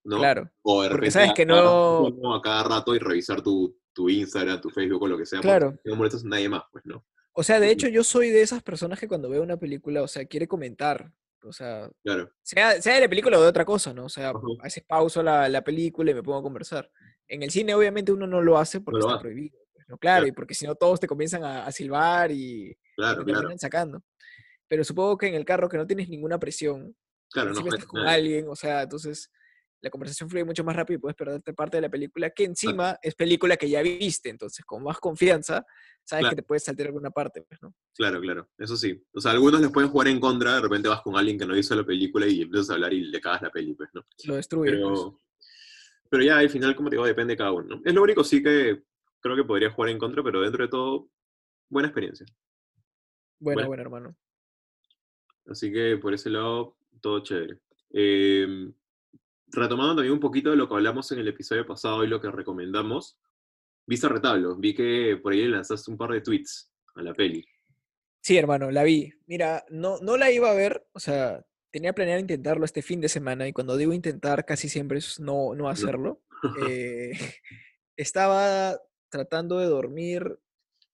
¿no? 0.06 0.18
Claro. 0.20 0.50
O 0.64 0.84
de 0.84 0.90
repente 0.90 1.12
sabes 1.12 1.34
que 1.34 1.46
no- 1.46 2.10
¿no? 2.10 2.34
a 2.36 2.42
cada 2.42 2.64
rato 2.64 2.96
y 2.96 3.00
revisar 3.00 3.42
tu, 3.42 3.78
tu 3.94 4.10
Instagram, 4.10 4.62
tu 4.62 4.70
Facebook 4.70 5.02
o 5.04 5.08
lo 5.08 5.18
que 5.18 5.26
sea, 5.26 5.42
Claro. 5.42 5.78
no 5.84 5.96
molestas 5.96 6.24
a 6.24 6.28
nadie 6.28 6.48
más, 6.50 6.64
pues, 6.72 6.86
¿no? 6.86 7.06
O 7.34 7.44
sea, 7.44 7.60
de 7.60 7.70
hecho, 7.70 7.88
yo 7.90 8.04
soy 8.04 8.30
de 8.30 8.42
esas 8.42 8.64
personas 8.64 8.98
que 9.00 9.08
cuando 9.10 9.30
veo 9.30 9.44
una 9.44 9.58
película, 9.58 10.02
o 10.02 10.08
sea, 10.08 10.26
quiere 10.26 10.48
comentar. 10.48 11.12
O 11.44 11.52
sea, 11.52 11.90
Claro. 12.04 12.32
sea, 12.42 12.82
sea 12.82 12.96
de 12.96 13.02
la 13.02 13.10
película 13.10 13.38
o 13.38 13.42
de 13.42 13.48
otra 13.50 13.66
cosa, 13.66 13.94
¿no? 13.94 14.06
O 14.06 14.10
sea, 14.10 14.30
Ajá. 14.30 14.40
a 14.62 14.64
veces 14.64 14.84
pauso 14.88 15.22
la, 15.22 15.50
la 15.50 15.64
película 15.64 16.10
y 16.12 16.14
me 16.14 16.24
pongo 16.24 16.40
a 16.40 16.44
conversar. 16.44 16.90
En 17.28 17.44
el 17.44 17.52
cine, 17.52 17.76
obviamente, 17.76 18.12
uno 18.12 18.26
no 18.26 18.42
lo 18.42 18.58
hace 18.58 18.80
porque 18.82 19.00
lo 19.00 19.06
está 19.06 19.16
hace. 19.16 19.22
prohibido. 19.24 19.58
pues, 19.74 19.86
¿no? 19.90 19.98
Claro, 19.98 20.20
Claro. 20.24 20.28
y 20.28 20.32
porque 20.32 20.54
si 20.56 20.66
no 20.66 20.76
todos 20.76 21.00
te 21.00 21.08
comienzan 21.08 21.44
a, 21.44 21.66
a 21.66 21.72
silbar 21.72 22.32
y, 22.32 22.70
y 22.72 22.76
Claro, 22.96 23.26
te 23.26 23.32
terminan 23.34 23.60
sacando. 23.60 24.02
Pero 24.68 24.84
supongo 24.84 25.18
que 25.18 25.28
en 25.28 25.36
el 25.36 25.46
carro 25.46 25.68
que 25.70 25.78
no 25.78 25.86
tienes 25.86 26.10
ninguna 26.10 26.40
presión, 26.40 26.96
Claro, 27.32 27.52
no 27.54 27.60
estás 27.60 27.86
con 27.86 28.02
nadie. 28.04 28.16
alguien, 28.16 28.46
o 28.50 28.56
sea, 28.56 28.82
entonces 28.84 29.30
la 29.86 29.92
conversación 29.92 30.28
fluye 30.30 30.44
mucho 30.44 30.64
más 30.64 30.76
rápido 30.76 30.98
y 30.98 31.02
puedes 31.02 31.16
perderte 31.16 31.54
parte 31.54 31.78
de 31.78 31.82
la 31.82 31.90
película, 31.90 32.32
que 32.32 32.44
encima 32.44 32.98
es 33.02 33.14
película 33.14 33.56
que 33.56 33.70
ya 33.70 33.82
viste, 33.84 34.30
entonces 34.30 34.66
con 34.66 34.84
más 34.84 34.98
confianza 35.00 35.64
sabes 36.04 36.24
Claro. 36.24 36.30
que 36.32 36.36
te 36.42 36.44
puedes 36.44 36.64
saltar 36.64 36.88
alguna 36.88 37.12
parte, 37.12 37.44
pues, 37.44 37.62
¿no? 37.62 37.74
Claro, 37.96 38.20
claro, 38.20 38.50
eso 38.58 38.76
sí. 38.76 39.00
O 39.14 39.22
sea, 39.22 39.32
algunos 39.32 39.62
les 39.62 39.72
pueden 39.72 39.90
jugar 39.92 40.08
en 40.08 40.20
contra, 40.20 40.56
de 40.56 40.62
repente 40.62 40.90
vas 40.90 41.02
con 41.02 41.16
alguien 41.16 41.38
que 41.38 41.46
no 41.46 41.56
hizo 41.56 41.76
la 41.76 41.84
película 41.86 42.26
y 42.28 42.42
empiezas 42.42 42.72
a 42.72 42.74
hablar 42.74 42.94
y 42.94 43.02
le 43.06 43.22
cagas 43.22 43.44
la 43.44 43.52
peli, 43.52 43.74
pues, 43.76 43.90
¿no? 43.94 44.04
Lo 44.26 44.36
destruye. 44.36 44.78
pues. 44.78 45.00
Pero, 46.10 46.24
ya 46.24 46.38
al 46.40 46.50
final, 46.50 46.76
como 46.76 46.90
te 46.90 46.96
digo, 46.96 47.06
depende 47.06 47.34
de 47.34 47.38
cada 47.38 47.52
uno, 47.52 47.76
¿no? 47.76 47.82
Es 47.86 47.94
lo 47.94 48.02
único 48.04 48.24
sí 48.24 48.42
que 48.42 48.84
creo 49.20 49.36
que 49.36 49.44
podría 49.44 49.72
jugar 49.72 49.90
en 49.92 49.98
contra, 50.00 50.24
pero 50.24 50.42
dentro 50.42 50.64
de 50.64 50.70
todo, 50.70 51.10
buena 51.70 51.88
experiencia. 51.90 52.26
Bueno, 53.40 53.56
bueno. 53.56 53.68
bueno, 53.68 53.82
hermano. 53.84 54.18
Así 55.48 55.72
que 55.72 55.98
por 55.98 56.14
ese 56.14 56.30
lado, 56.30 56.76
todo 57.02 57.20
chévere. 57.22 57.60
Eh, 57.92 58.72
retomando 59.56 59.96
también 59.96 60.14
un 60.14 60.20
poquito 60.20 60.50
de 60.52 60.56
lo 60.58 60.68
que 60.68 60.76
hablamos 60.76 61.12
en 61.12 61.20
el 61.20 61.28
episodio 61.28 61.66
pasado 61.66 62.04
y 62.04 62.08
lo 62.08 62.20
que 62.22 62.30
recomendamos, 62.32 63.18
viste 63.88 64.08
retablo, 64.10 64.56
vi 64.58 64.74
que 64.76 65.18
por 65.22 65.34
ahí 65.34 65.44
le 65.44 65.50
lanzaste 65.50 65.90
un 65.92 65.98
par 65.98 66.12
de 66.12 66.22
tweets 66.22 66.72
a 66.96 67.02
la 67.02 67.14
peli. 67.14 67.46
Sí, 68.22 68.38
hermano, 68.38 68.72
la 68.72 68.84
vi. 68.84 69.12
Mira, 69.28 69.64
no, 69.70 70.00
no 70.02 70.18
la 70.18 70.32
iba 70.32 70.50
a 70.50 70.56
ver, 70.56 70.88
o 70.94 71.00
sea, 71.00 71.46
tenía 71.72 71.94
planeado 71.94 72.20
intentarlo 72.20 72.66
este 72.66 72.82
fin 72.82 73.00
de 73.02 73.10
semana 73.10 73.48
y 73.48 73.54
cuando 73.54 73.78
digo 73.78 73.94
intentar 73.94 74.46
casi 74.46 74.68
siempre 74.70 74.98
es 75.00 75.20
no, 75.20 75.54
no 75.56 75.70
hacerlo. 76.00 76.22
Eh, 76.70 77.12
estaba 77.98 78.78
tratando 79.10 79.60
de 79.60 79.66
dormir 79.68 80.38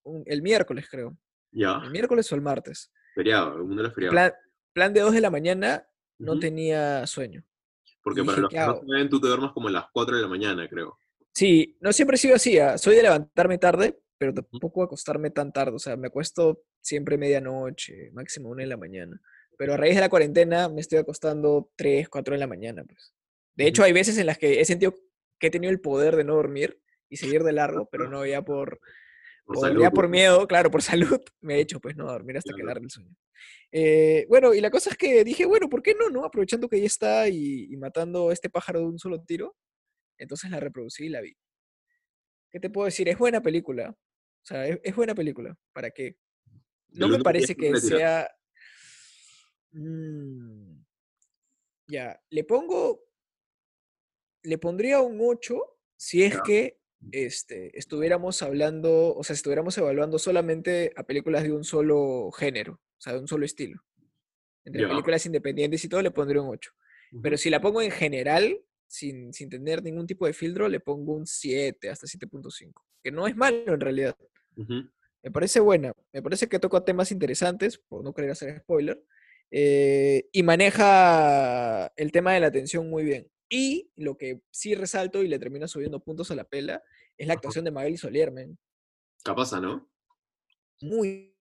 un- 0.03 0.23
el 0.25 0.41
miércoles, 0.41 0.87
creo. 0.89 1.17
Ya, 1.51 1.81
El 1.83 1.91
miércoles 1.91 2.31
o 2.31 2.35
el 2.35 2.41
martes. 2.41 2.91
feriado, 3.15 3.63
uno 3.63 3.75
de 3.75 3.83
los 3.83 3.93
feriados. 3.93 4.13
Plan, 4.13 4.33
plan 4.73 4.93
de 4.93 5.01
2 5.01 5.13
de 5.13 5.21
la 5.21 5.29
mañana, 5.29 5.87
no 6.19 6.39
tenía 6.39 7.05
sueño. 7.07 7.43
Porque 8.03 8.23
para 8.23 8.33
dije, 8.37 8.41
los 8.41 8.49
¿qué 8.49 8.57
que 8.57 8.65
no 8.65 8.75
saben, 8.75 9.09
tú 9.09 9.19
te 9.21 9.27
duermas 9.27 9.51
como 9.53 9.67
a 9.67 9.71
las 9.71 9.85
4 9.93 10.15
de 10.15 10.21
la 10.21 10.27
mañana, 10.27 10.67
creo. 10.67 10.97
Sí, 11.33 11.77
no 11.81 11.93
siempre 11.93 12.15
he 12.15 12.17
sido 12.17 12.35
así. 12.35 12.57
ah, 12.59 12.77
Soy 12.77 12.95
de 12.95 13.03
levantarme 13.03 13.57
tarde, 13.57 13.99
pero 14.17 14.33
tampoco 14.33 14.83
acostarme 14.83 15.29
tan 15.29 15.51
tarde. 15.53 15.75
O 15.75 15.79
sea, 15.79 15.95
me 15.95 16.07
acuesto 16.07 16.63
siempre 16.81 17.17
medianoche, 17.17 18.11
máximo 18.13 18.49
una 18.49 18.63
de 18.63 18.69
la 18.69 18.77
mañana. 18.77 19.21
Pero 19.57 19.73
a 19.73 19.77
raíz 19.77 19.95
de 19.95 20.01
la 20.01 20.09
cuarentena 20.09 20.69
me 20.69 20.81
estoy 20.81 20.99
acostando 20.99 21.69
3, 21.75 22.09
4 22.09 22.33
de 22.33 22.39
la 22.39 22.47
mañana. 22.47 22.83
Pues. 22.83 23.13
De 23.55 23.67
hecho, 23.67 23.83
hay 23.83 23.93
veces 23.93 24.17
en 24.17 24.25
las 24.25 24.37
que 24.37 24.59
he 24.59 24.65
sentido 24.65 24.95
que 25.39 25.47
he 25.47 25.51
tenido 25.51 25.71
el 25.71 25.81
poder 25.81 26.15
de 26.15 26.23
no 26.23 26.35
dormir 26.35 26.79
y 27.09 27.17
seguir 27.17 27.43
de 27.43 27.53
largo, 27.53 27.87
pero 27.91 28.09
no 28.09 28.25
ya 28.25 28.41
por, 28.41 28.79
Por 29.45 29.55
por- 29.55 29.67
salud. 29.67 29.81
ya 29.81 29.91
por 29.91 30.07
miedo, 30.07 30.47
claro, 30.47 30.69
por 30.71 30.81
salud, 30.81 31.19
me 31.41 31.55
he 31.55 31.59
hecho 31.61 31.79
pues 31.79 31.95
no 31.95 32.05
dormir 32.05 32.37
hasta 32.37 32.51
que 32.51 32.55
Claro. 32.61 32.71
agarre 32.71 32.83
el 32.85 32.89
sueño. 32.91 33.15
Eh, 33.71 34.25
bueno, 34.29 34.53
y 34.53 34.61
la 34.61 34.69
cosa 34.69 34.89
es 34.91 34.97
que 34.97 35.23
dije, 35.23 35.45
bueno, 35.45 35.67
¿por 35.69 35.81
qué 35.81 35.95
no, 35.95 36.09
no? 36.09 36.23
Aprovechando 36.25 36.67
que 36.69 36.79
ya 36.79 36.85
está 36.85 37.27
y, 37.27 37.71
y 37.71 37.77
matando 37.77 38.29
a 38.29 38.33
este 38.33 38.49
pájaro 38.49 38.79
de 38.81 38.85
un 38.85 38.99
solo 38.99 39.21
tiro, 39.23 39.55
entonces 40.17 40.49
la 40.51 40.59
reproducí 40.59 41.05
y 41.05 41.09
la 41.09 41.21
vi. 41.21 41.35
¿Qué 42.51 42.59
te 42.59 42.69
puedo 42.69 42.85
decir? 42.85 43.07
Es 43.09 43.17
buena 43.17 43.41
película. 43.41 43.89
O 43.91 44.45
sea, 44.45 44.67
es, 44.67 44.79
es 44.83 44.95
buena 44.95 45.15
película. 45.15 45.57
¿Para 45.73 45.89
qué? 45.91 46.17
No 46.89 47.07
me 47.07 47.19
parece 47.23 47.55
que 47.55 47.71
que 47.71 47.77
sea... 47.79 48.29
Mm, 49.71 50.83
ya, 51.87 52.21
le 52.29 52.43
pongo... 52.43 53.03
Le 54.43 54.57
pondría 54.57 54.99
un 55.01 55.19
8 55.21 55.55
si 55.97 56.23
es 56.23 56.35
que 56.41 56.80
este, 57.11 57.77
estuviéramos 57.77 58.41
hablando, 58.41 59.15
o 59.15 59.23
sea, 59.23 59.33
estuviéramos 59.33 59.77
evaluando 59.77 60.19
solamente 60.19 60.93
a 60.95 61.03
películas 61.03 61.43
de 61.43 61.51
un 61.51 61.63
solo 61.63 62.31
género, 62.31 62.73
o 62.73 63.01
sea, 63.01 63.13
de 63.13 63.19
un 63.19 63.27
solo 63.27 63.45
estilo. 63.45 63.81
Entre 64.63 64.87
películas 64.87 65.25
independientes 65.25 65.83
y 65.83 65.89
todo, 65.89 66.01
le 66.01 66.11
pondría 66.11 66.41
un 66.41 66.49
8. 66.49 66.71
Pero 67.23 67.35
si 67.35 67.49
la 67.49 67.59
pongo 67.59 67.81
en 67.81 67.91
general, 67.91 68.61
sin, 68.87 69.33
sin 69.33 69.49
tener 69.49 69.81
ningún 69.83 70.05
tipo 70.05 70.25
de 70.25 70.33
filtro, 70.33 70.69
le 70.69 70.79
pongo 70.79 71.13
un 71.13 71.25
7 71.25 71.89
hasta 71.89 72.05
7.5. 72.07 72.71
Que 73.03 73.11
no 73.11 73.27
es 73.27 73.35
malo 73.35 73.73
en 73.73 73.79
realidad. 73.79 74.15
Me 75.23 75.31
parece 75.31 75.59
buena. 75.59 75.93
Me 76.13 76.21
parece 76.21 76.47
que 76.47 76.59
toca 76.59 76.85
temas 76.85 77.11
interesantes, 77.11 77.77
por 77.77 78.03
no 78.03 78.13
querer 78.13 78.31
hacer 78.31 78.59
spoiler. 78.59 79.03
eh, 79.49 80.29
y 80.31 80.43
maneja 80.43 81.87
el 81.97 82.11
tema 82.11 82.33
de 82.33 82.39
la 82.39 82.47
atención 82.47 82.89
muy 82.89 83.03
bien. 83.03 83.27
Y 83.53 83.91
lo 83.97 84.17
que 84.17 84.41
sí 84.49 84.75
resalto 84.75 85.21
y 85.21 85.27
le 85.27 85.37
termina 85.37 85.67
subiendo 85.67 85.99
puntos 86.01 86.31
a 86.31 86.35
la 86.35 86.45
pela 86.45 86.81
es 87.17 87.27
la 87.27 87.33
actuación 87.33 87.65
de 87.65 87.71
Magali 87.71 87.97
Solier, 87.97 88.31
man. 88.31 88.57
Capaz, 89.25 89.51
¿no? 89.59 89.91
Muy, 90.79 91.35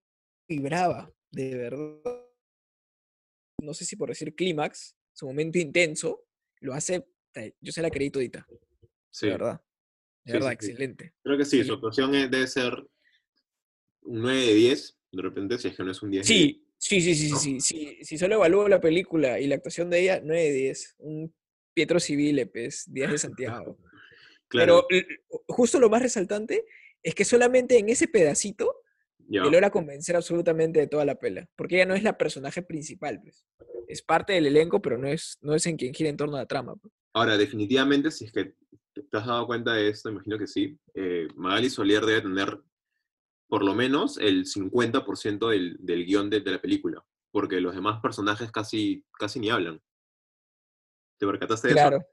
muy 0.48 0.58
brava, 0.58 1.10
de 1.30 1.54
verdad. 1.54 2.26
No 3.62 3.72
sé 3.74 3.84
si 3.84 3.94
por 3.94 4.08
decir 4.08 4.34
clímax, 4.34 4.96
su 5.12 5.26
momento 5.26 5.58
intenso, 5.58 6.24
lo 6.60 6.74
hace, 6.74 7.06
eh, 7.36 7.52
yo 7.60 7.70
se 7.70 7.80
la 7.80 7.90
creí 7.90 8.10
todita, 8.10 8.44
Sí. 9.12 9.26
de 9.26 9.32
verdad. 9.32 9.60
De 10.24 10.32
Sí, 10.32 10.38
verdad, 10.38 10.48
sí, 10.48 10.54
excelente. 10.54 11.14
Creo 11.22 11.38
que 11.38 11.44
sí, 11.44 11.62
su 11.62 11.74
actuación 11.74 12.12
es- 12.16 12.28
debe 12.30 12.48
ser 12.48 12.72
un 14.02 14.20
9 14.20 14.46
de 14.46 14.54
10, 14.54 14.98
de 15.12 15.22
repente, 15.22 15.58
si 15.58 15.68
es 15.68 15.76
que 15.76 15.84
no 15.84 15.92
es 15.92 16.02
un 16.02 16.10
10 16.10 16.26
de 16.26 16.34
10. 16.34 16.56
Sí, 16.76 17.00
sí, 17.00 17.00
sí, 17.00 17.14
sí, 17.14 17.26
sí, 17.28 17.32
¿no? 17.32 17.38
sí, 17.38 17.60
sí. 17.60 18.04
Si 18.04 18.18
solo 18.18 18.34
evalúo 18.34 18.66
la 18.68 18.80
película 18.80 19.38
y 19.38 19.46
la 19.46 19.54
actuación 19.54 19.88
de 19.90 20.00
ella, 20.00 20.20
9 20.24 20.42
de 20.42 20.52
10. 20.52 20.96
Un 20.98 21.32
Pietro 21.80 21.98
Civile, 21.98 22.44
pues, 22.46 22.84
Díaz 22.92 23.10
de 23.12 23.18
Santiago. 23.18 23.78
Claro, 24.52 24.84
Pero 24.88 25.14
justo 25.46 25.78
lo 25.78 25.88
más 25.88 26.02
resaltante 26.02 26.64
es 27.04 27.14
que 27.14 27.24
solamente 27.24 27.78
en 27.78 27.88
ese 27.88 28.08
pedacito 28.08 28.74
ya. 29.28 29.44
te 29.44 29.48
logra 29.48 29.70
convencer 29.70 30.16
absolutamente 30.16 30.80
de 30.80 30.88
toda 30.88 31.04
la 31.04 31.14
pela. 31.14 31.48
Porque 31.54 31.76
ella 31.76 31.86
no 31.86 31.94
es 31.94 32.02
la 32.02 32.18
personaje 32.18 32.60
principal, 32.60 33.20
pues. 33.22 33.46
Es 33.86 34.02
parte 34.02 34.32
del 34.32 34.46
elenco, 34.48 34.82
pero 34.82 34.98
no 34.98 35.06
es, 35.06 35.38
no 35.40 35.54
es 35.54 35.64
en 35.66 35.76
quien 35.76 35.94
gira 35.94 36.10
en 36.10 36.16
torno 36.16 36.34
a 36.34 36.40
la 36.40 36.46
trama. 36.46 36.74
pues. 36.74 36.92
Ahora, 37.14 37.38
definitivamente, 37.38 38.10
si 38.10 38.24
es 38.24 38.32
que 38.32 38.56
te 38.92 39.02
te 39.04 39.18
has 39.18 39.26
dado 39.26 39.46
cuenta 39.46 39.72
de 39.74 39.88
esto, 39.88 40.10
imagino 40.10 40.36
que 40.36 40.48
sí, 40.48 40.76
eh, 40.94 41.28
Magali 41.36 41.70
Solier 41.70 42.04
debe 42.04 42.22
tener 42.22 42.58
por 43.48 43.64
lo 43.64 43.72
menos 43.76 44.18
el 44.18 44.46
50% 44.46 45.48
del, 45.48 45.76
del 45.78 46.04
guion 46.04 46.28
de, 46.28 46.40
de 46.40 46.50
la 46.50 46.60
película, 46.60 47.04
porque 47.30 47.60
los 47.60 47.76
demás 47.76 48.00
personajes 48.00 48.50
casi, 48.50 49.04
casi 49.16 49.38
ni 49.38 49.48
hablan. 49.48 49.80
¿Te 51.20 51.26
percataste 51.26 51.68
de 51.68 51.74
Claro, 51.74 51.96
eso? 51.98 52.06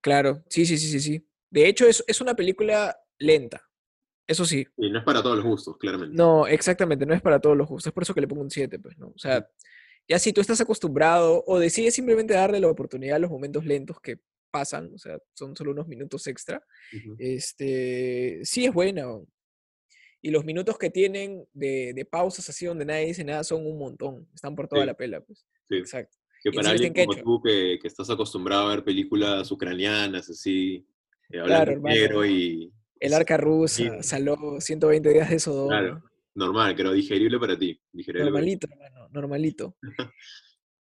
claro. 0.00 0.44
Sí, 0.48 0.64
sí, 0.64 0.78
sí, 0.78 0.88
sí, 0.88 1.00
sí. 1.00 1.28
De 1.50 1.68
hecho, 1.68 1.86
es, 1.86 2.02
es 2.06 2.20
una 2.22 2.34
película 2.34 2.96
lenta. 3.18 3.62
Eso 4.26 4.46
sí. 4.46 4.66
Y 4.78 4.90
no 4.90 5.00
es 5.00 5.04
para 5.04 5.22
todos 5.22 5.36
los 5.36 5.44
gustos, 5.44 5.76
claramente. 5.76 6.16
No, 6.16 6.46
exactamente, 6.46 7.04
no 7.04 7.12
es 7.14 7.20
para 7.20 7.38
todos 7.40 7.56
los 7.56 7.68
gustos. 7.68 7.88
Es 7.88 7.92
por 7.92 8.04
eso 8.04 8.14
que 8.14 8.22
le 8.22 8.28
pongo 8.28 8.40
un 8.42 8.50
7, 8.50 8.78
pues, 8.78 8.96
¿no? 8.96 9.08
O 9.08 9.18
sea, 9.18 9.46
ya 10.08 10.18
si 10.18 10.32
tú 10.32 10.40
estás 10.40 10.60
acostumbrado 10.62 11.44
o 11.46 11.58
decides 11.58 11.94
simplemente 11.94 12.32
darle 12.32 12.60
la 12.60 12.68
oportunidad 12.68 13.16
a 13.16 13.18
los 13.18 13.30
momentos 13.30 13.64
lentos 13.66 14.00
que 14.00 14.20
pasan, 14.50 14.92
o 14.94 14.98
sea, 14.98 15.18
son 15.34 15.54
solo 15.56 15.72
unos 15.72 15.88
minutos 15.88 16.26
extra, 16.28 16.64
este, 17.18 18.40
sí 18.44 18.64
es 18.66 18.72
buena. 18.72 19.06
Y 20.22 20.30
los 20.30 20.44
minutos 20.44 20.78
que 20.78 20.88
tienen 20.90 21.46
de, 21.52 21.92
de 21.94 22.04
pausas 22.06 22.48
así 22.48 22.64
donde 22.64 22.84
nadie 22.86 23.06
dice 23.06 23.24
nada 23.24 23.44
son 23.44 23.66
un 23.66 23.78
montón. 23.78 24.26
Están 24.34 24.54
por 24.54 24.68
toda 24.68 24.82
Sí. 24.82 24.86
la 24.86 24.94
pela, 24.94 25.20
pues. 25.20 25.44
Sí. 25.68 25.76
Exacto. 25.76 26.16
Que 26.44 26.50
y 26.50 26.52
para 26.52 26.70
alguien 26.70 26.92
en 26.94 27.06
como 27.06 27.16
quechua. 27.16 27.24
tú, 27.24 27.42
que, 27.42 27.78
que 27.80 27.88
estás 27.88 28.10
acostumbrado 28.10 28.66
a 28.66 28.70
ver 28.74 28.84
películas 28.84 29.50
ucranianas, 29.50 30.28
así, 30.28 30.86
eh, 31.30 31.40
hablando 31.40 31.80
Claro, 31.80 31.80
negro 31.80 32.26
y... 32.26 32.70
El 33.00 33.14
arca 33.14 33.38
rusa, 33.38 34.02
Saló, 34.02 34.60
120 34.60 35.08
días 35.08 35.30
de 35.30 35.38
Sodoma. 35.38 35.78
Claro, 35.78 36.02
normal, 36.34 36.74
pero 36.76 36.92
digerible 36.92 37.38
para 37.38 37.58
ti. 37.58 37.80
digerible 37.92 38.30
para 38.30 38.44
ti. 38.44 38.50
Normalito, 38.52 38.68
hermano, 38.70 39.08
normalito. 39.10 39.76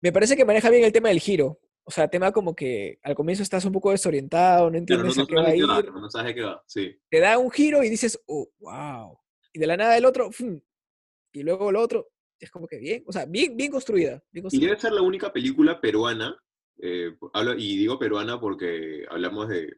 Me 0.03 0.13
parece 0.13 0.37
que 0.37 0.45
maneja 0.45 0.69
bien 0.69 0.83
el 0.83 0.93
tema 0.93 1.11
del 1.11 1.21
giro. 1.21 1.61
O 1.85 1.91
sea, 1.93 2.09
tema 2.09 2.33
como 2.33 2.55
que 2.57 2.99
al 3.03 3.15
comienzo 3.15 3.45
estás 3.45 3.65
un 3.65 3.73
poco 3.73 3.93
desorientado, 3.93 4.69
no 4.69 4.85
Claro, 4.85 5.05
no, 5.05 5.11
entiendes 5.11 5.17
no 5.17 5.23
a 5.23 5.27
qué 5.27 5.35
va 5.35 5.43
a 5.43 5.53
qué 5.53 5.65
va, 5.65 5.79
ir. 5.79 5.93
no 5.93 6.11
sabes 6.11 6.27
de 6.29 6.35
qué 6.35 6.43
va, 6.43 6.63
sí. 6.67 6.97
Te 7.09 7.21
da 7.21 7.39
un 7.39 7.51
giro 7.53 7.85
y 7.85 7.89
dices, 7.89 8.21
oh, 8.27 8.49
wow. 8.59 9.17
Y 9.53 9.61
de 9.61 9.67
la 9.67 9.77
nada 9.77 9.97
el 9.97 10.05
otro, 10.05 10.33
¡fum! 10.33 10.61
y 11.33 11.43
luego 11.43 11.73
lo 11.73 11.81
otro, 11.81 12.09
es 12.45 12.51
como 12.51 12.67
que 12.67 12.79
bien, 12.79 13.03
o 13.07 13.13
sea, 13.13 13.25
bien, 13.27 13.57
bien 13.57 13.71
construida. 13.71 14.23
Bien 14.31 14.47
Y 14.51 14.61
debe 14.61 14.79
ser 14.79 14.93
la 14.93 15.03
única 15.03 15.33
película 15.33 15.81
peruana, 15.81 16.37
eh, 16.81 17.17
hablo- 17.33 17.55
y 17.59 17.77
digo 17.77 17.99
peruana 17.99 18.41
porque 18.41 19.05
hablamos 19.11 19.49
de, 19.49 19.77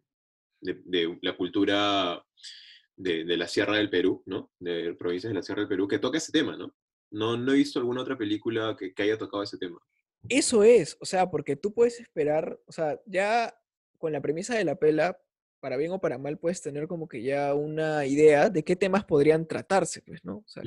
de- 0.61 0.80
de 0.85 1.18
la 1.23 1.37
cultura 1.37 2.25
de, 2.97 3.25
de 3.25 3.37
la 3.37 3.49
Sierra 3.49 3.76
del 3.76 3.90
Perú, 3.90 4.23
¿no? 4.26 4.50
De 4.59 4.94
provincias 4.94 5.30
de 5.30 5.35
la 5.35 5.42
Sierra 5.42 5.61
del 5.62 5.68
Perú, 5.68 5.87
que 5.88 5.99
toca 5.99 6.18
ese 6.18 6.33
tema, 6.33 6.56
¿no? 6.56 6.75
No, 7.11 7.37
no 7.37 7.52
he 7.52 7.56
visto 7.56 7.78
alguna 7.78 8.02
otra 8.02 8.16
película 8.16 8.76
que, 8.78 8.92
que 8.94 9.02
haya 9.02 9.18
tocado 9.18 9.42
ese 9.42 9.59
tema. 9.59 9.78
Eso 10.28 10.62
es, 10.64 10.97
o 11.00 11.04
sea, 11.04 11.30
porque 11.30 11.54
tú 11.56 11.73
puedes 11.75 12.00
esperar, 12.00 12.59
o 12.66 12.73
sea, 12.73 12.99
ya 13.06 13.54
con 13.99 14.11
la 14.12 14.21
premisa 14.23 14.54
de 14.56 14.64
la 14.64 14.76
pela, 14.76 15.21
para 15.61 15.76
bien 15.76 15.92
o 15.92 16.00
para 16.00 16.18
mal, 16.18 16.38
puedes 16.38 16.61
tener 16.62 16.87
como 16.88 17.09
que 17.09 17.23
ya 17.23 17.54
una 17.54 18.06
idea 18.06 18.49
de 18.50 18.62
qué 18.64 18.76
temas 18.76 19.04
podrían 19.04 19.47
tratarse, 19.47 20.02
pues, 20.02 20.25
¿no? 20.25 20.38
O 20.38 20.44
sea, 20.47 20.62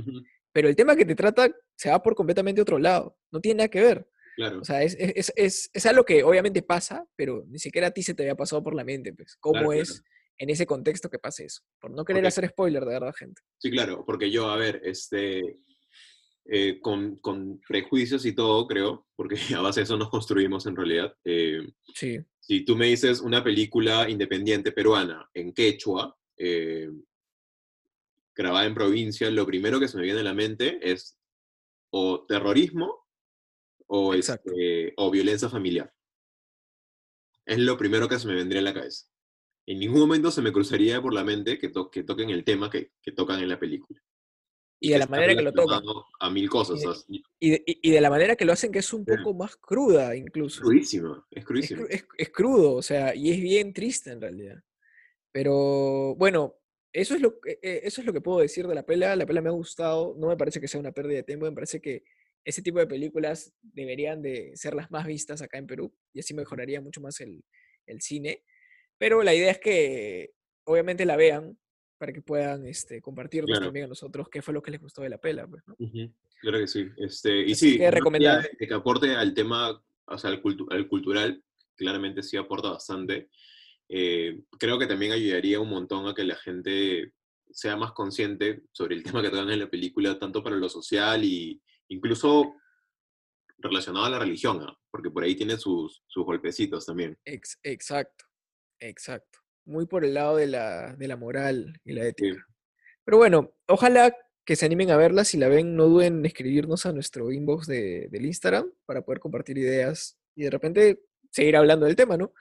pero 0.57 0.69
el 0.69 0.75
tema 0.75 0.95
que 0.95 1.05
te 1.05 1.13
trata 1.13 1.47
se 1.75 1.91
va 1.91 2.01
por 2.01 2.15
completamente 2.15 2.59
otro 2.59 2.79
lado, 2.79 3.15
no 3.31 3.39
tiene 3.39 3.59
nada 3.59 3.67
que 3.69 3.79
ver. 3.79 4.09
Claro, 4.35 4.59
O 4.61 4.65
sea, 4.65 4.81
es, 4.81 4.95
es, 4.99 5.31
es- 5.35 5.69
es, 5.71 5.85
algo 5.85 6.03
que 6.03 6.23
obviamente 6.23 6.63
pasa, 6.63 7.05
pero 7.15 7.43
ni 7.47 7.59
siquiera 7.59 7.87
a 7.89 7.91
ti 7.91 8.01
se 8.01 8.15
te 8.15 8.23
había 8.23 8.33
pasado 8.33 8.63
por 8.63 8.73
la 8.73 8.83
mente, 8.83 9.13
pues, 9.13 9.35
cómo 9.39 9.53
Claro, 9.53 9.67
claro. 9.67 9.81
es 9.83 10.03
en 10.39 10.49
ese 10.49 10.65
contexto 10.65 11.11
que 11.11 11.19
pase 11.19 11.45
eso. 11.45 11.61
Por 11.79 11.91
no 11.91 12.03
querer 12.03 12.23
Ok. 12.23 12.27
hacer 12.29 12.47
spoiler, 12.49 12.83
de 12.85 12.93
verdad, 12.93 13.13
gente. 13.13 13.39
sí, 13.59 13.69
claro, 13.69 14.03
porque 14.03 14.31
yo, 14.31 14.49
a 14.49 14.57
ver, 14.57 14.81
este, 14.83 15.59
eh, 16.45 16.79
con, 16.81 17.17
con 17.17 17.59
prejuicios 17.67 18.25
y 18.25 18.33
todo, 18.33 18.65
creo, 18.65 19.05
porque 19.15 19.35
a 19.59 19.61
base 19.61 19.81
de 19.81 19.83
eso 19.83 19.95
nos 19.97 20.09
construimos 20.09 20.65
en 20.65 20.75
realidad. 20.75 21.13
eh, 21.23 21.61
Sí. 21.93 22.17
Si 22.39 22.65
tú 22.65 22.75
me 22.75 22.87
dices 22.87 23.19
una 23.21 23.43
película 23.43 24.09
independiente 24.09 24.71
peruana 24.71 25.29
en 25.35 25.53
quechua, 25.53 26.17
eh, 26.35 26.89
grabada 28.37 28.65
en 28.67 28.75
provincia, 28.75 29.29
lo 29.31 29.45
primero 29.45 29.79
que 29.79 29.87
se 29.87 29.97
me 29.97 30.03
viene 30.03 30.19
a 30.19 30.23
la 30.23 30.33
mente 30.33 30.79
es 30.91 31.17
o 31.91 32.25
terrorismo 32.27 33.05
o, 33.87 34.13
este, 34.13 34.93
o 34.97 35.09
violencia 35.11 35.49
familiar. 35.49 35.91
Es 37.45 37.57
lo 37.59 37.77
primero 37.77 38.07
que 38.07 38.19
se 38.19 38.27
me 38.27 38.35
vendría 38.35 38.59
a 38.59 38.63
la 38.63 38.73
cabeza. 38.73 39.07
En 39.65 39.79
ningún 39.79 39.99
momento 39.99 40.31
se 40.31 40.41
me 40.41 40.51
cruzaría 40.53 41.01
por 41.01 41.13
la 41.13 41.23
mente 41.23 41.57
que, 41.57 41.69
to- 41.69 41.89
que 41.89 42.03
toquen 42.03 42.29
el 42.29 42.43
tema 42.43 42.69
que, 42.69 42.91
que 43.01 43.11
tocan 43.11 43.39
en 43.41 43.49
la 43.49 43.59
película. 43.59 43.99
Y 44.79 44.91
de 44.91 44.99
la 44.99 45.07
manera 45.07 45.35
que 45.35 45.41
lo 45.41 45.51
tocan. 45.51 45.81
A 46.19 46.29
mil 46.29 46.49
cosas. 46.49 47.05
Y 47.07 47.17
de- 47.19 47.23
Y 47.39 47.49
de, 47.49 47.63
y- 47.65 47.79
y 47.89 47.91
de 47.91 48.01
la 48.01 48.09
manera 48.09 48.35
que 48.35 48.45
lo 48.45 48.53
hacen, 48.53 48.71
que 48.71 48.79
es 48.79 48.93
un 48.93 49.03
poco 49.05 49.33
más 49.33 49.55
cruda 49.57 50.15
incluso. 50.15 50.61
crudísima, 50.61 51.25
es 51.31 51.39
Es, 51.39 51.45
crudísima. 51.45 51.81
cru- 51.81 51.87
es- 51.89 52.05
es 52.17 52.29
crudo, 52.29 52.73
o 52.75 52.81
sea, 52.81 53.15
y 53.15 53.31
es 53.31 53.41
bien 53.41 53.73
triste 53.73 54.11
en 54.11 54.21
realidad. 54.21 54.61
Pero 55.31 56.15
bueno, 56.15 56.55
eso 56.93 57.15
es 57.15 57.21
lo, 57.21 57.39
que- 57.39 57.59
eh, 57.61 57.81
eso 57.83 58.01
es 58.01 58.07
lo 58.07 58.13
que 58.13 58.21
puedo 58.21 58.39
decir 58.39 58.67
de 58.67 58.75
la 58.75 58.83
pela. 58.85 59.15
La 59.15 59.25
pela 59.25 59.41
me 59.41 59.49
ha 59.49 59.53
gustado, 59.53 60.15
no 60.17 60.27
me 60.27 60.37
parece 60.37 60.59
que 60.61 60.67
sea 60.67 60.79
una 60.79 60.91
pérdida 60.91 61.17
de 61.17 61.23
tiempo, 61.23 61.45
me 61.45 61.51
parece 61.51 61.81
que 61.81 62.03
ese 62.45 62.61
tipo 62.61 62.79
de 62.79 62.87
películas 62.87 63.53
deberían 63.61 64.21
de 64.21 64.55
ser 64.55 64.73
las 64.73 64.89
más 64.89 65.05
vistas 65.05 65.41
acá 65.41 65.57
en 65.57 65.67
Perú 65.67 65.93
y 66.13 66.19
así 66.21 66.33
mejoraría 66.33 66.79
mucho 66.81 67.01
más 67.01 67.19
el, 67.19 67.43
el 67.85 68.01
cine. 68.01 68.43
Pero 68.97 69.21
la 69.21 69.35
idea 69.35 69.51
es 69.51 69.59
que 69.59 70.31
obviamente 70.63 71.05
la 71.05 71.17
vean 71.17 71.57
para 71.97 72.13
que 72.13 72.21
puedan 72.21 72.65
este, 72.65 73.01
compartirnos 73.01 73.49
Claro. 73.49 73.65
también 73.65 73.85
a 73.85 73.89
nosotros 73.89 74.29
qué 74.29 74.41
fue 74.41 74.53
lo 74.53 74.61
que 74.61 74.71
les 74.71 74.79
gustó 74.81 75.01
de 75.01 75.09
la 75.09 75.17
pela. 75.17 75.45
Pues, 75.47 75.63
Claro 76.39 76.59
que 76.59 76.67
sí. 76.67 76.87
Este, 76.97 77.41
y 77.41 77.51
Así 77.53 77.71
sí, 77.71 77.77
que 77.77 78.73
aporte 78.73 79.09
al 79.15 79.33
tema, 79.33 79.83
o 80.05 80.17
sea, 80.17 80.29
al, 80.29 80.41
cultu- 80.41 80.67
al 80.71 80.87
cultural, 80.87 81.43
claramente 81.75 82.21
sí 82.23 82.37
aporta 82.37 82.69
bastante. 82.69 83.29
Eh, 83.89 84.39
creo 84.59 84.77
que 84.77 84.87
también 84.87 85.11
ayudaría 85.11 85.59
un 85.59 85.69
montón 85.69 86.07
a 86.07 86.13
que 86.13 86.23
la 86.23 86.35
gente 86.35 87.13
sea 87.49 87.77
más 87.77 87.93
consciente 87.93 88.63
sobre 88.71 88.95
el 88.95 89.03
tema 89.19 89.21
que 89.21 89.29
tocan 89.29 89.49
en 89.49 89.59
la 89.59 89.69
película, 89.69 90.19
tanto 90.19 90.43
para 90.43 90.55
lo 90.55 90.69
social 90.69 91.23
y 91.23 91.61
incluso 91.89 92.55
relacionado 93.59 94.05
a 94.05 94.09
la 94.09 94.19
religión, 94.19 94.61
¿ah? 94.61 94.77
porque 94.91 95.09
por 95.09 95.23
ahí 95.23 95.35
tiene 95.35 95.57
sus, 95.57 96.03
sus 96.07 96.25
golpecitos 96.25 96.85
también. 96.85 97.17
Ex- 97.25 97.59
exacto, 97.63 98.25
exacto. 98.79 99.39
Muy 99.65 99.85
por 99.85 100.05
el 100.05 100.13
lado 100.13 100.37
de 100.37 100.47
la, 100.47 100.95
de 100.95 101.07
la 101.07 101.17
moral 101.17 101.79
y 101.83 101.93
la 101.93 102.03
Sí, 102.03 102.07
ética. 102.09 102.45
Pero 103.03 103.17
bueno, 103.17 103.53
ojalá 103.67 104.15
que 104.45 104.55
se 104.55 104.65
animen 104.65 104.91
a 104.91 104.97
verla. 104.97 105.25
Si 105.25 105.37
la 105.37 105.49
ven, 105.49 105.75
no 105.75 105.85
duden 105.87 106.19
en 106.19 106.25
escribirnos 106.25 106.85
a 106.85 106.93
nuestro 106.93 107.31
inbox 107.31 107.67
de, 107.67 108.07
del 108.09 108.25
Instagram 108.25 108.71
para 108.85 109.01
poder 109.01 109.19
compartir 109.19 109.57
ideas 109.57 110.17
y 110.35 110.43
de 110.43 110.49
repente 110.49 111.01
seguir 111.31 111.57
hablando 111.57 111.85
del 111.85 111.97
tema, 111.97 112.15
¿no? 112.15 112.33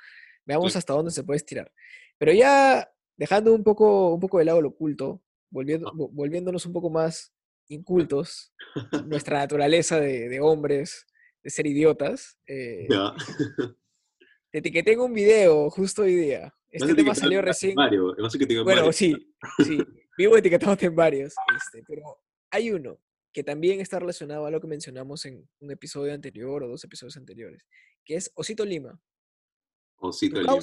Veamos 0.46 0.72
Sí. 0.72 0.78
hasta 0.78 0.92
dónde 0.94 1.10
se 1.10 1.24
puede 1.24 1.36
estirar. 1.36 1.70
Pero 2.18 2.32
ya 2.32 2.90
dejando 3.16 3.52
un 3.54 3.62
poco, 3.64 4.14
un 4.14 4.20
poco 4.20 4.38
de 4.38 4.44
lado 4.46 4.62
lo 4.62 4.68
oculto, 4.68 5.22
volviendo, 5.50 5.88
Ah. 5.88 5.92
vo- 5.94 6.10
volviéndonos 6.12 6.64
un 6.66 6.72
poco 6.72 6.88
más 6.90 7.32
incultos, 7.68 8.54
nuestra 9.28 9.38
naturaleza 9.38 10.00
de, 10.00 10.28
de 10.28 10.40
hombres, 10.40 11.06
de 11.42 11.50
ser 11.50 11.66
idiotas, 11.66 12.38
eh, 12.46 12.86
ya. 12.88 13.12
te 14.52 14.58
etiqueté 14.58 14.96
un 14.98 15.12
video 15.12 15.68
justo 15.70 16.02
hoy 16.02 16.14
día. 16.14 16.54
Este 16.70 16.94
tema 16.94 17.14
salió 17.14 17.40
recién. 17.42 17.74
etiquetado 17.78 18.60
en 18.60 18.64
Bueno, 18.64 18.80
varios. 18.82 18.96
sí, 18.96 19.34
sí. 19.64 19.78
Vivo 20.18 20.36
etiquetándote 20.36 20.86
en 20.86 20.96
varios, 20.96 21.34
este, 21.56 21.82
pero 21.86 22.02
hay 22.50 22.70
uno 22.70 22.98
que 23.32 23.42
también 23.44 23.80
está 23.80 23.98
relacionado 23.98 24.46
a 24.46 24.50
lo 24.50 24.60
que 24.60 24.66
mencionamos 24.66 25.24
en 25.26 25.46
un 25.60 25.70
episodio 25.70 26.12
anterior 26.14 26.62
o 26.62 26.68
dos 26.68 26.82
episodios 26.84 27.16
anteriores, 27.16 27.62
que 28.04 28.16
es 28.16 28.30
Osito 28.34 28.64
Lima. 28.64 28.98
Tu 30.00 30.28
Lima. 30.28 30.58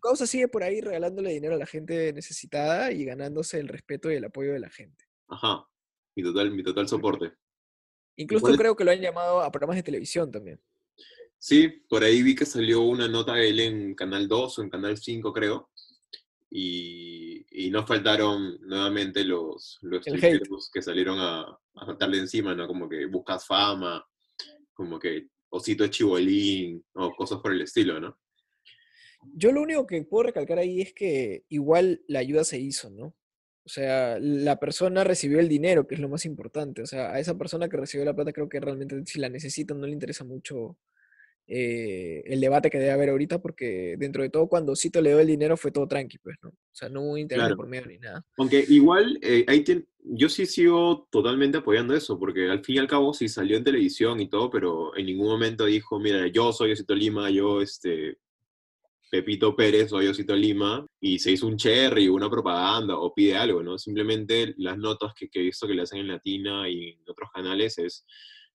causa, 0.00 0.26
sigue 0.26 0.48
por 0.48 0.62
ahí 0.62 0.80
regalándole 0.80 1.32
dinero 1.32 1.54
a 1.54 1.58
la 1.58 1.66
gente 1.66 2.12
necesitada 2.12 2.92
y 2.92 3.04
ganándose 3.04 3.58
el 3.58 3.68
respeto 3.68 4.10
y 4.10 4.16
el 4.16 4.24
apoyo 4.24 4.52
de 4.52 4.60
la 4.60 4.70
gente. 4.70 5.04
Ajá. 5.28 5.66
Mi 6.14 6.22
total, 6.22 6.50
mi 6.50 6.62
total 6.62 6.88
soporte. 6.88 7.32
Incluso 8.16 8.48
es? 8.48 8.56
creo 8.56 8.76
que 8.76 8.84
lo 8.84 8.90
han 8.90 9.00
llamado 9.00 9.40
a 9.40 9.50
programas 9.50 9.76
de 9.76 9.82
televisión 9.82 10.30
también. 10.30 10.60
Sí, 11.38 11.68
por 11.88 12.04
ahí 12.04 12.22
vi 12.22 12.34
que 12.34 12.46
salió 12.46 12.82
una 12.82 13.08
nota 13.08 13.34
de 13.34 13.48
él 13.50 13.60
en 13.60 13.94
Canal 13.94 14.28
2 14.28 14.58
o 14.58 14.62
en 14.62 14.70
Canal 14.70 14.96
5, 14.96 15.32
creo. 15.32 15.70
Y, 16.50 17.44
y 17.50 17.70
no 17.70 17.86
faltaron 17.86 18.58
nuevamente 18.62 19.24
los, 19.24 19.78
los 19.82 20.06
El 20.06 20.40
que 20.72 20.82
salieron 20.82 21.18
a, 21.18 21.40
a 21.42 21.86
saltarle 21.86 22.18
encima, 22.18 22.54
¿no? 22.54 22.66
Como 22.66 22.88
que 22.88 23.06
buscas 23.06 23.44
fama, 23.44 24.06
como 24.72 24.98
que 24.98 25.28
osito 25.50 25.86
chibolín, 25.88 26.84
o 26.94 27.12
cosas 27.14 27.40
por 27.40 27.52
el 27.52 27.62
estilo, 27.62 28.00
¿no? 28.00 28.18
Yo 29.34 29.52
lo 29.52 29.62
único 29.62 29.86
que 29.86 30.02
puedo 30.02 30.24
recalcar 30.24 30.58
ahí 30.58 30.80
es 30.80 30.92
que 30.92 31.44
igual 31.48 32.02
la 32.06 32.18
ayuda 32.20 32.44
se 32.44 32.58
hizo, 32.58 32.90
¿no? 32.90 33.14
O 33.66 33.68
sea, 33.68 34.18
la 34.20 34.60
persona 34.60 35.04
recibió 35.04 35.40
el 35.40 35.48
dinero, 35.48 35.86
que 35.86 35.94
es 35.94 36.00
lo 36.00 36.08
más 36.08 36.26
importante. 36.26 36.82
O 36.82 36.86
sea, 36.86 37.12
a 37.12 37.18
esa 37.18 37.38
persona 37.38 37.68
que 37.68 37.78
recibió 37.78 38.04
la 38.04 38.14
plata 38.14 38.32
creo 38.32 38.48
que 38.48 38.60
realmente 38.60 39.02
si 39.06 39.18
la 39.18 39.30
necesita 39.30 39.72
no 39.74 39.86
le 39.86 39.92
interesa 39.92 40.22
mucho 40.24 40.76
eh, 41.46 42.22
el 42.26 42.40
debate 42.40 42.70
que 42.70 42.78
debe 42.78 42.92
haber 42.92 43.10
ahorita, 43.10 43.40
porque 43.40 43.96
dentro 43.98 44.22
de 44.22 44.30
todo 44.30 44.48
cuando 44.48 44.76
Cito 44.76 45.00
le 45.00 45.10
dio 45.10 45.20
el 45.20 45.26
dinero 45.26 45.56
fue 45.56 45.70
todo 45.70 45.86
tranqui, 45.86 46.18
pues, 46.18 46.36
¿no? 46.42 46.50
O 46.50 46.54
sea, 46.72 46.88
no 46.88 47.02
hubo 47.02 47.18
interés 47.18 47.42
Claro. 47.44 47.56
por 47.56 47.66
medio 47.68 47.86
ni 47.86 47.98
nada. 47.98 48.24
Aunque 48.36 48.64
igual, 48.68 49.18
eh, 49.22 49.44
ahí 49.46 49.64
yo 50.06 50.28
sí 50.28 50.46
sigo 50.46 51.06
totalmente 51.10 51.58
apoyando 51.58 51.94
eso, 51.94 52.18
porque 52.18 52.50
al 52.50 52.64
fin 52.64 52.76
y 52.76 52.78
al 52.78 52.88
cabo 52.88 53.12
sí 53.14 53.28
salió 53.28 53.56
en 53.56 53.64
televisión 53.64 54.20
y 54.20 54.28
todo, 54.28 54.50
pero 54.50 54.96
en 54.96 55.06
ningún 55.06 55.28
momento 55.28 55.64
dijo, 55.64 55.98
mira, 55.98 56.26
yo 56.28 56.52
soy 56.52 56.72
Osito 56.72 56.94
Lima, 56.94 57.30
yo, 57.30 57.60
este, 57.62 58.18
Pepito 59.14 59.54
Pérez, 59.54 59.90
soy 59.90 60.08
Osito 60.08 60.34
Lima, 60.34 60.84
y 61.00 61.20
se 61.20 61.30
hizo 61.30 61.46
un 61.46 61.56
cherry, 61.56 62.08
una 62.08 62.28
propaganda, 62.28 62.98
o 62.98 63.14
pide 63.14 63.36
algo, 63.36 63.62
¿no? 63.62 63.78
Simplemente 63.78 64.54
las 64.56 64.76
notas 64.76 65.12
que, 65.14 65.28
que 65.28 65.38
he 65.38 65.42
visto 65.44 65.68
que 65.68 65.74
le 65.74 65.82
hacen 65.82 66.00
en 66.00 66.08
Latina 66.08 66.68
y 66.68 66.88
en 66.88 66.98
otros 67.08 67.30
canales 67.32 67.78
es 67.78 68.04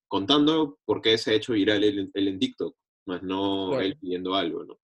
contando 0.05 0.77
por 0.83 1.01
qué 1.01 1.17
se 1.17 1.31
ha 1.31 1.35
hecho 1.35 1.53
viral 1.53 1.81
él, 1.85 2.11
él 2.13 2.27
en 2.27 2.39
TikTok, 2.39 2.75
más 3.05 3.23
no 3.23 3.69
Claro. 3.69 3.85
él 3.85 3.97
pidiendo 3.97 4.35
algo, 4.35 4.65
¿no? 4.65 4.77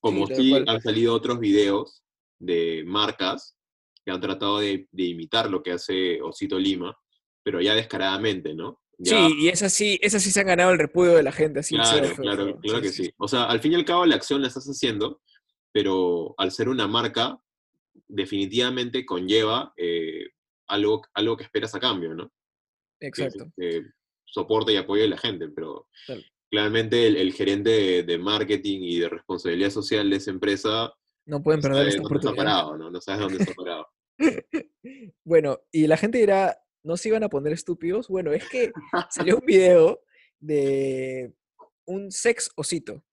Como 0.00 0.28
sí 0.28 0.50
cual. 0.50 0.64
han 0.68 0.80
salido 0.80 1.12
otros 1.12 1.40
videos 1.40 2.04
de 2.38 2.84
marcas 2.86 3.56
que 4.04 4.12
han 4.12 4.20
tratado 4.20 4.60
de, 4.60 4.86
de 4.92 5.02
imitar 5.02 5.50
lo 5.50 5.60
que 5.60 5.72
hace 5.72 6.22
Osito 6.22 6.56
Lima, 6.56 6.96
pero 7.42 7.60
ya 7.60 7.74
descaradamente, 7.74 8.54
¿no? 8.54 8.79
Ya, 9.02 9.26
Sí, 9.28 9.34
y 9.40 9.48
esas 9.48 9.72
sí, 9.72 9.98
esas 10.02 10.22
sí 10.22 10.30
se 10.30 10.40
han 10.40 10.46
ganado 10.48 10.72
el 10.72 10.78
repudio 10.78 11.14
de 11.14 11.22
la 11.22 11.32
gente, 11.32 11.60
así 11.60 11.74
sea 11.76 11.84
claro, 12.00 12.14
claro, 12.16 12.58
claro 12.60 12.82
que 12.82 12.90
sí. 12.90 13.10
O 13.16 13.26
sea, 13.28 13.44
al 13.44 13.60
fin 13.60 13.72
y 13.72 13.76
al 13.76 13.84
cabo 13.86 14.04
la 14.04 14.16
acción 14.16 14.42
la 14.42 14.48
estás 14.48 14.66
haciendo, 14.66 15.22
pero 15.72 16.34
al 16.36 16.50
ser 16.52 16.68
una 16.68 16.86
marca, 16.86 17.38
definitivamente 18.08 19.06
conlleva 19.06 19.72
eh, 19.76 20.26
algo, 20.68 21.02
algo 21.14 21.36
que 21.36 21.44
esperas 21.44 21.74
a 21.74 21.80
cambio, 21.80 22.14
¿no? 22.14 22.30
Que 23.00 23.06
Exacto. 23.08 23.46
soporte 24.26 24.72
y 24.72 24.76
apoyo 24.76 25.02
de 25.02 25.08
la 25.08 25.16
gente, 25.18 25.48
pero 25.48 25.88
Claro. 26.06 26.20
claramente 26.50 27.06
el, 27.06 27.16
el 27.16 27.32
gerente 27.32 27.70
de, 27.70 28.02
de 28.02 28.18
marketing 28.18 28.80
y 28.82 28.98
de 28.98 29.08
responsabilidad 29.08 29.70
social 29.70 30.10
de 30.10 30.16
esa 30.16 30.30
empresa 30.30 30.92
No 31.26 31.42
pueden 31.42 31.60
perder 31.62 31.88
esta 31.88 32.02
dónde 32.02 32.16
está 32.18 32.28
oportunidad. 32.30 32.36
parado, 32.36 32.76
¿no? 32.76 32.90
No 32.90 33.00
sabes 33.00 33.20
dónde 33.22 33.38
está 33.38 33.54
parado. 33.54 33.86
Bueno, 35.24 35.58
y 35.72 35.86
la 35.86 35.96
gente 35.96 36.18
dirá, 36.18 36.56
¿no 36.82 36.96
se 36.96 37.08
iban 37.08 37.22
a 37.24 37.28
poner 37.28 37.52
estúpidos? 37.52 38.08
Bueno, 38.08 38.32
es 38.32 38.48
que 38.48 38.72
salió 39.10 39.36
un 39.38 39.46
video 39.46 40.00
de 40.38 41.32
un 41.84 42.10
sex 42.10 42.50
osito. 42.56 43.04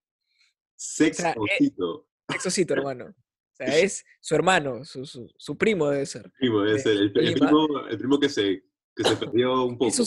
Sex 0.75 1.19
eh, 1.19 1.33
osito. 1.37 2.07
Sex 2.29 2.45
osito, 2.45 2.73
hermano. 2.73 3.05
O 3.07 3.55
sea, 3.55 3.67
es 3.79 4.05
su 4.19 4.35
hermano, 4.35 4.85
su, 4.85 5.05
su, 5.05 5.31
su 5.37 5.57
primo 5.57 5.89
debe 5.89 6.05
ser. 6.05 6.31
Primo, 6.39 6.61
debe 6.61 6.73
de 6.73 6.79
ser 6.79 6.91
el, 6.93 7.11
el 7.15 7.33
primo, 7.33 7.87
el 7.89 7.97
primo 7.97 8.19
que 8.19 8.29
se, 8.29 8.63
que 8.95 9.03
se 9.03 9.15
perdió 9.17 9.65
un 9.65 9.77
¿Qué 9.77 9.89
poco. 9.89 10.03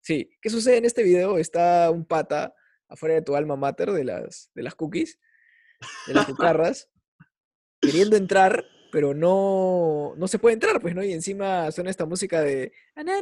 Sí, 0.00 0.30
¿qué 0.42 0.50
sucede 0.50 0.76
en 0.76 0.84
este 0.84 1.02
video? 1.02 1.38
Está 1.38 1.90
un 1.90 2.04
pata 2.04 2.54
afuera 2.88 3.14
de 3.14 3.22
tu 3.22 3.36
alma 3.36 3.56
mater 3.56 3.90
de 3.90 4.04
las, 4.04 4.50
de 4.54 4.62
las 4.62 4.74
cookies, 4.74 5.18
de 6.06 6.12
las 6.14 6.26
cucarras, 6.26 6.90
queriendo 7.80 8.16
entrar, 8.16 8.66
pero 8.94 9.12
no, 9.12 10.14
no 10.16 10.28
se 10.28 10.38
puede 10.38 10.54
entrar, 10.54 10.80
pues, 10.80 10.94
¿no? 10.94 11.02
Y 11.02 11.12
encima 11.12 11.68
suena 11.72 11.90
esta 11.90 12.06
música 12.06 12.40
de... 12.42 12.70
Ajá, 12.94 13.12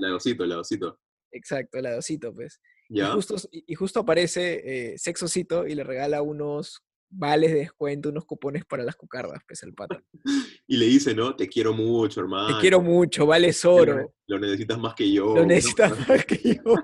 lagosito, 0.00 0.44
lagosito. 0.44 0.98
Exacto, 1.30 1.80
lagosito, 1.80 2.34
pues. 2.34 2.60
¿Ya? 2.88 3.06
Y, 3.06 3.12
justo, 3.12 3.36
y 3.52 3.74
justo 3.76 4.00
aparece 4.00 4.62
eh, 4.94 4.98
Sexocito 4.98 5.64
y 5.64 5.76
le 5.76 5.84
regala 5.84 6.22
unos 6.22 6.82
vales 7.08 7.52
de 7.52 7.58
descuento, 7.58 8.08
unos 8.08 8.24
cupones 8.24 8.64
para 8.64 8.82
las 8.82 8.96
cocardas, 8.96 9.40
pues, 9.46 9.62
el 9.62 9.74
pato 9.74 10.02
y 10.66 10.76
le 10.76 10.86
dice, 10.86 11.14
¿no? 11.14 11.36
Te 11.36 11.46
quiero 11.46 11.72
mucho, 11.72 12.18
hermano. 12.18 12.56
Te 12.56 12.60
quiero 12.60 12.82
mucho, 12.82 13.26
vales 13.26 13.64
oro. 13.64 14.12
Lo, 14.26 14.40
necesitas 14.40 14.76
más 14.76 14.94
que 14.94 15.12
yo. 15.12 15.36
Lo 15.36 15.46
necesitas 15.46 15.92
más 16.08 16.24
que 16.26 16.56
yo. 16.56 16.74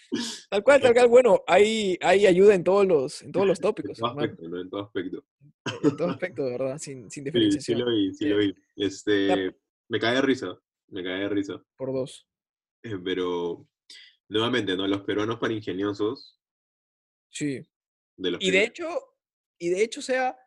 Tal 0.49 0.63
cual, 0.63 0.81
tal 0.81 0.93
cual. 0.93 1.07
Bueno, 1.07 1.43
hay, 1.47 1.97
hay 2.01 2.25
ayuda 2.27 2.53
en 2.55 2.63
todos 2.63 2.85
los, 2.85 3.21
en 3.21 3.31
todos 3.31 3.47
los 3.47 3.59
En 3.63 3.63
tópicos, 3.63 3.97
todo 3.97 4.09
hermano. 4.09 4.31
aspecto, 4.31 4.49
¿no? 4.49 4.61
En 4.61 4.69
todo 4.69 4.81
aspecto. 4.83 5.25
En 5.83 5.97
todo 5.97 6.09
aspecto, 6.09 6.43
de 6.45 6.51
verdad, 6.51 6.77
sin, 6.77 7.09
sin 7.09 7.09
Sí, 7.09 7.13
sí 7.13 7.21
diferenciación. 7.23 7.79
lo 7.79 7.91
vi, 7.91 8.13
sí 8.13 8.25
Eh, 8.25 8.29
lo 8.29 8.37
vi. 8.37 8.55
Este, 8.75 9.55
me 9.87 9.99
cae 9.99 10.15
de 10.15 10.21
risa, 10.21 10.59
me 10.89 11.03
cae 11.03 11.19
de 11.21 11.29
risa. 11.29 11.63
Por 11.77 11.93
dos. 11.93 12.27
Eh, 12.83 12.97
Pero, 13.03 13.67
nuevamente, 14.27 14.75
¿no? 14.75 14.87
Los 14.87 15.01
peruanos 15.01 15.37
para 15.39 15.53
ingeniosos 15.53 16.37
Sí. 17.29 17.61
De 18.17 18.31
los 18.31 18.43
Y 18.43 18.51
de 18.51 18.63
hecho, 18.63 18.85
y 19.57 19.69
de 19.69 19.83
hecho, 19.83 20.01
o 20.01 20.03
sea, 20.03 20.37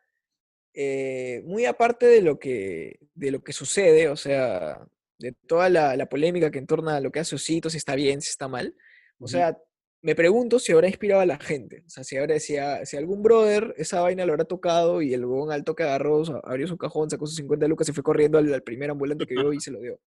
eh, 0.73 1.41
muy 1.45 1.65
aparte 1.65 2.05
de 2.05 2.21
lo 2.21 2.37
que, 2.37 2.99
de 3.15 3.31
lo 3.31 3.43
que 3.43 3.53
sucede, 3.53 4.09
o 4.09 4.15
sea, 4.15 4.85
de 5.17 5.31
toda 5.47 5.69
la, 5.69 5.95
la 5.95 6.07
polémica 6.07 6.51
que 6.51 6.59
entorna 6.59 6.97
a 6.97 6.99
lo 7.01 7.11
que 7.11 7.19
hace 7.19 7.33
Osito, 7.35 7.69
si 7.71 7.77
está 7.77 7.95
bien, 7.95 8.21
si 8.21 8.29
está 8.29 8.47
mal, 8.47 8.75
o 9.19 9.27
sea, 9.27 9.57
me 10.01 10.13
pregunto 10.15 10.59
si 10.59 10.71
habrá 10.71 10.87
inspirado 10.87 11.21
a 11.21 11.25
la 11.25 11.37
gente. 11.39 11.83
O 11.85 11.89
sea, 11.89 12.03
si, 12.03 12.15
habrá, 12.17 12.39
si, 12.39 12.57
a- 12.57 12.85
si 12.85 12.95
algún 12.97 13.23
brother 13.23 13.73
esa 13.77 14.01
vaina 14.01 14.25
lo 14.25 14.33
habrá 14.33 14.45
tocado 14.45 15.01
y 15.01 15.13
el 15.13 15.25
huevón 15.25 15.51
al 15.51 15.63
toque 15.63 15.83
agarró, 15.83 16.21
abrió 16.43 16.67
su 16.67 16.77
cajón, 16.77 17.09
sacó 17.09 17.25
sus 17.25 17.37
50 17.37 17.67
lucas 17.67 17.89
y 17.89 17.93
fue 17.93 18.03
corriendo 18.03 18.37
al, 18.37 18.53
al 18.53 18.61
primer 18.63 18.91
ambulante 18.91 19.25
que 19.25 19.33
vio 19.33 19.51
y 19.53 19.59
se 19.59 19.71
lo 19.71 19.79
dio. 19.81 19.99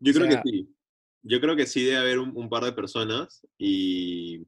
Yo 0.00 0.12
O 0.12 0.14
creo 0.14 0.28
que 0.28 0.40
sí. 0.50 0.74
Yo 1.24 1.40
creo 1.40 1.54
que 1.56 1.66
sí 1.66 1.84
debe 1.84 1.98
haber 1.98 2.18
un, 2.18 2.36
un 2.36 2.50
par 2.50 2.64
de 2.64 2.72
personas 2.72 3.46
y 3.56 4.44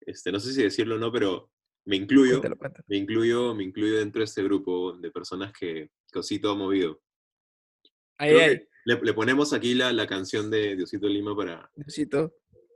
este, 0.00 0.32
no 0.32 0.40
sé 0.40 0.52
si 0.54 0.62
decirlo 0.62 0.96
o 0.96 0.98
no, 0.98 1.12
pero 1.12 1.50
me 1.84 1.96
incluyo, 1.96 2.32
cuéntalo, 2.40 2.56
cuéntalo. 2.56 2.84
me 2.88 2.96
incluyo, 2.96 3.54
me 3.54 3.64
incluyo 3.64 3.98
dentro 3.98 4.20
de 4.20 4.24
este 4.24 4.42
grupo 4.42 4.94
de 4.94 5.10
personas 5.10 5.52
que 5.52 5.90
Osito 6.14 6.50
ha 6.50 6.54
movido. 6.54 7.00
Que 8.18 8.66
le, 8.86 9.00
le 9.02 9.12
ponemos 9.14 9.52
aquí 9.52 9.74
la, 9.74 9.92
la 9.92 10.06
canción 10.06 10.50
de 10.50 10.74
Diosito 10.76 11.06
Lima 11.08 11.36
para, 11.36 11.70
Diosito. 11.76 12.34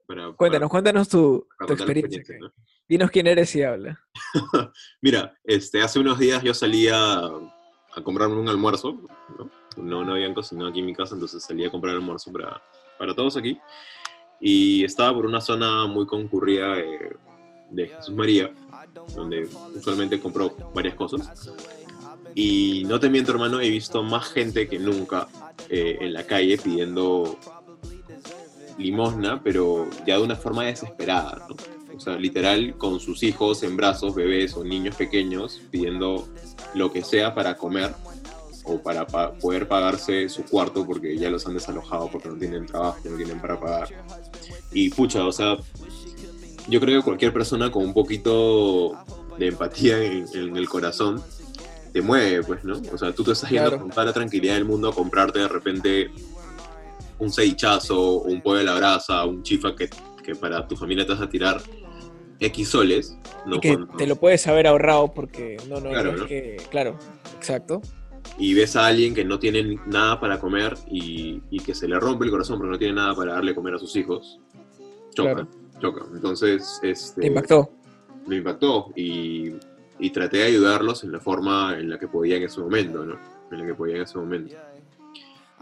Para, 0.08 0.22
para, 0.22 0.36
Cuéntanos, 0.36 0.70
cuéntanos 0.70 1.08
tu, 1.08 1.46
tu 1.66 1.72
experiencia. 1.74 2.20
experiencia, 2.20 2.38
¿no? 2.40 2.52
Dinos 2.88 3.10
quién 3.10 3.26
eres 3.26 3.54
y 3.54 3.62
habla. 3.62 4.00
Mira, 5.02 5.38
este, 5.44 5.82
hace 5.82 6.00
unos 6.00 6.18
días 6.18 6.42
yo 6.42 6.54
salía 6.54 6.96
a 7.18 8.02
comprarme 8.02 8.36
un 8.36 8.48
almuerzo, 8.48 8.98
¿no? 9.38 9.50
No, 9.76 10.04
no 10.04 10.12
habían 10.12 10.34
cocinado 10.34 10.70
aquí 10.70 10.80
en 10.80 10.86
mi 10.86 10.94
casa, 10.94 11.14
entonces 11.14 11.44
salí 11.44 11.64
a 11.64 11.70
comprar 11.70 11.94
almuerzo 11.94 12.32
para, 12.32 12.62
para 12.98 13.14
todos 13.14 13.36
aquí. 13.36 13.60
Y 14.40 14.84
estaba 14.84 15.14
por 15.14 15.26
una 15.26 15.40
zona 15.40 15.86
muy 15.86 16.06
concurrida 16.06 16.76
de, 16.76 17.16
de 17.70 17.88
Jesús 17.88 18.14
María, 18.14 18.50
donde 19.14 19.48
usualmente 19.74 20.18
compro 20.18 20.56
varias 20.74 20.94
cosas. 20.94 21.52
Y 22.34 22.84
no 22.86 22.98
te 22.98 23.10
miento, 23.10 23.32
hermano, 23.32 23.60
he 23.60 23.68
visto 23.68 24.02
más 24.02 24.28
gente 24.32 24.68
que 24.68 24.78
nunca 24.78 25.28
eh, 25.68 25.98
en 26.00 26.12
la 26.12 26.24
calle 26.24 26.56
pidiendo 26.56 27.38
limosna, 28.78 29.42
pero 29.42 29.88
ya 30.06 30.16
de 30.18 30.22
una 30.22 30.36
forma 30.36 30.64
desesperada, 30.64 31.46
¿no? 31.48 31.56
O 31.96 32.00
sea, 32.00 32.16
literal, 32.16 32.76
con 32.78 33.00
sus 33.00 33.22
hijos 33.24 33.62
en 33.64 33.76
brazos, 33.76 34.14
bebés 34.14 34.54
o 34.54 34.62
niños 34.64 34.94
pequeños, 34.94 35.60
pidiendo 35.70 36.28
lo 36.74 36.92
que 36.92 37.02
sea 37.02 37.34
para 37.34 37.56
comer 37.56 37.92
o 38.64 38.78
para 38.80 39.06
pa- 39.06 39.32
poder 39.32 39.66
pagarse 39.66 40.28
su 40.28 40.44
cuarto 40.44 40.86
porque 40.86 41.16
ya 41.18 41.28
los 41.30 41.44
han 41.46 41.54
desalojado 41.54 42.08
porque 42.12 42.28
no 42.28 42.36
tienen 42.36 42.66
trabajo, 42.66 42.98
no 43.04 43.16
tienen 43.16 43.40
para 43.40 43.58
pagar. 43.58 43.88
Y 44.72 44.90
pucha, 44.90 45.24
o 45.26 45.32
sea, 45.32 45.56
yo 46.68 46.78
creo 46.80 47.00
que 47.00 47.04
cualquier 47.04 47.32
persona 47.32 47.70
con 47.72 47.84
un 47.84 47.94
poquito 47.94 48.92
de 49.38 49.48
empatía 49.48 50.02
en, 50.04 50.26
en 50.34 50.56
el 50.56 50.68
corazón 50.68 51.22
te 51.92 52.02
mueve, 52.02 52.42
pues, 52.44 52.62
¿no? 52.64 52.80
O 52.92 52.98
sea, 52.98 53.12
tú 53.12 53.24
te 53.24 53.32
estás 53.32 53.50
yendo 53.50 53.70
Claro. 53.70 53.82
con 53.82 53.90
toda 53.90 54.04
la 54.04 54.12
tranquilidad 54.12 54.54
del 54.54 54.66
mundo 54.66 54.90
a 54.90 54.94
comprarte 54.94 55.38
de 55.40 55.48
repente 55.48 56.10
un 57.18 57.30
cevichazo, 57.32 58.20
un 58.22 58.40
pollo 58.42 58.60
a 58.60 58.64
la 58.64 58.74
brasa, 58.74 59.24
un 59.24 59.42
chifa 59.42 59.74
que, 59.74 59.88
que 60.22 60.34
para 60.34 60.66
tu 60.66 60.76
familia 60.76 61.04
te 61.06 61.12
vas 61.12 61.22
a 61.22 61.28
tirar 61.28 61.60
X 62.40 62.68
soles, 62.68 63.18
¿no? 63.46 63.56
y 63.56 63.60
que 63.60 63.74
Cuando- 63.74 63.96
te 63.96 64.06
lo 64.06 64.16
puedes 64.16 64.46
haber 64.46 64.66
ahorrado 64.68 65.12
porque 65.12 65.56
no, 65.68 65.80
no, 65.80 65.90
Claro, 65.90 66.10
no 66.10 66.14
es 66.16 66.20
¿no? 66.22 66.26
que. 66.26 66.56
Claro, 66.70 66.96
exacto. 67.36 67.80
y 68.38 68.54
ves 68.54 68.76
a 68.76 68.86
alguien 68.86 69.14
que 69.14 69.24
no 69.24 69.38
tiene 69.38 69.76
nada 69.86 70.20
para 70.20 70.38
comer 70.38 70.76
y, 70.90 71.42
y 71.50 71.58
que 71.60 71.74
se 71.74 71.88
le 71.88 71.98
rompe 71.98 72.24
el 72.26 72.30
corazón 72.30 72.58
porque 72.58 72.70
no 72.72 72.78
tiene 72.78 72.94
nada 72.94 73.14
para 73.14 73.34
darle 73.34 73.54
comer 73.54 73.74
a 73.74 73.78
sus 73.78 73.96
hijos, 73.96 74.38
choca, 75.14 75.34
Claro. 75.34 75.48
choca. 75.80 76.04
Entonces, 76.14 76.78
este, 76.82 77.22
Te 77.22 77.26
impactó. 77.28 77.70
me 78.26 78.36
impactó 78.36 78.92
y, 78.94 79.54
y 79.98 80.10
traté 80.10 80.36
de 80.38 80.44
ayudarlos 80.44 81.02
en 81.02 81.10
la 81.12 81.18
forma 81.20 81.76
en 81.78 81.90
la 81.90 81.98
que 81.98 82.06
podía 82.06 82.36
en 82.36 82.44
ese 82.44 82.60
momento, 82.60 83.04
¿no? 83.04 83.18
En 83.50 83.58
la 83.60 83.66
que 83.66 83.74
podía 83.74 83.96
en 83.96 84.02
ese 84.02 84.18
momento. 84.18 84.54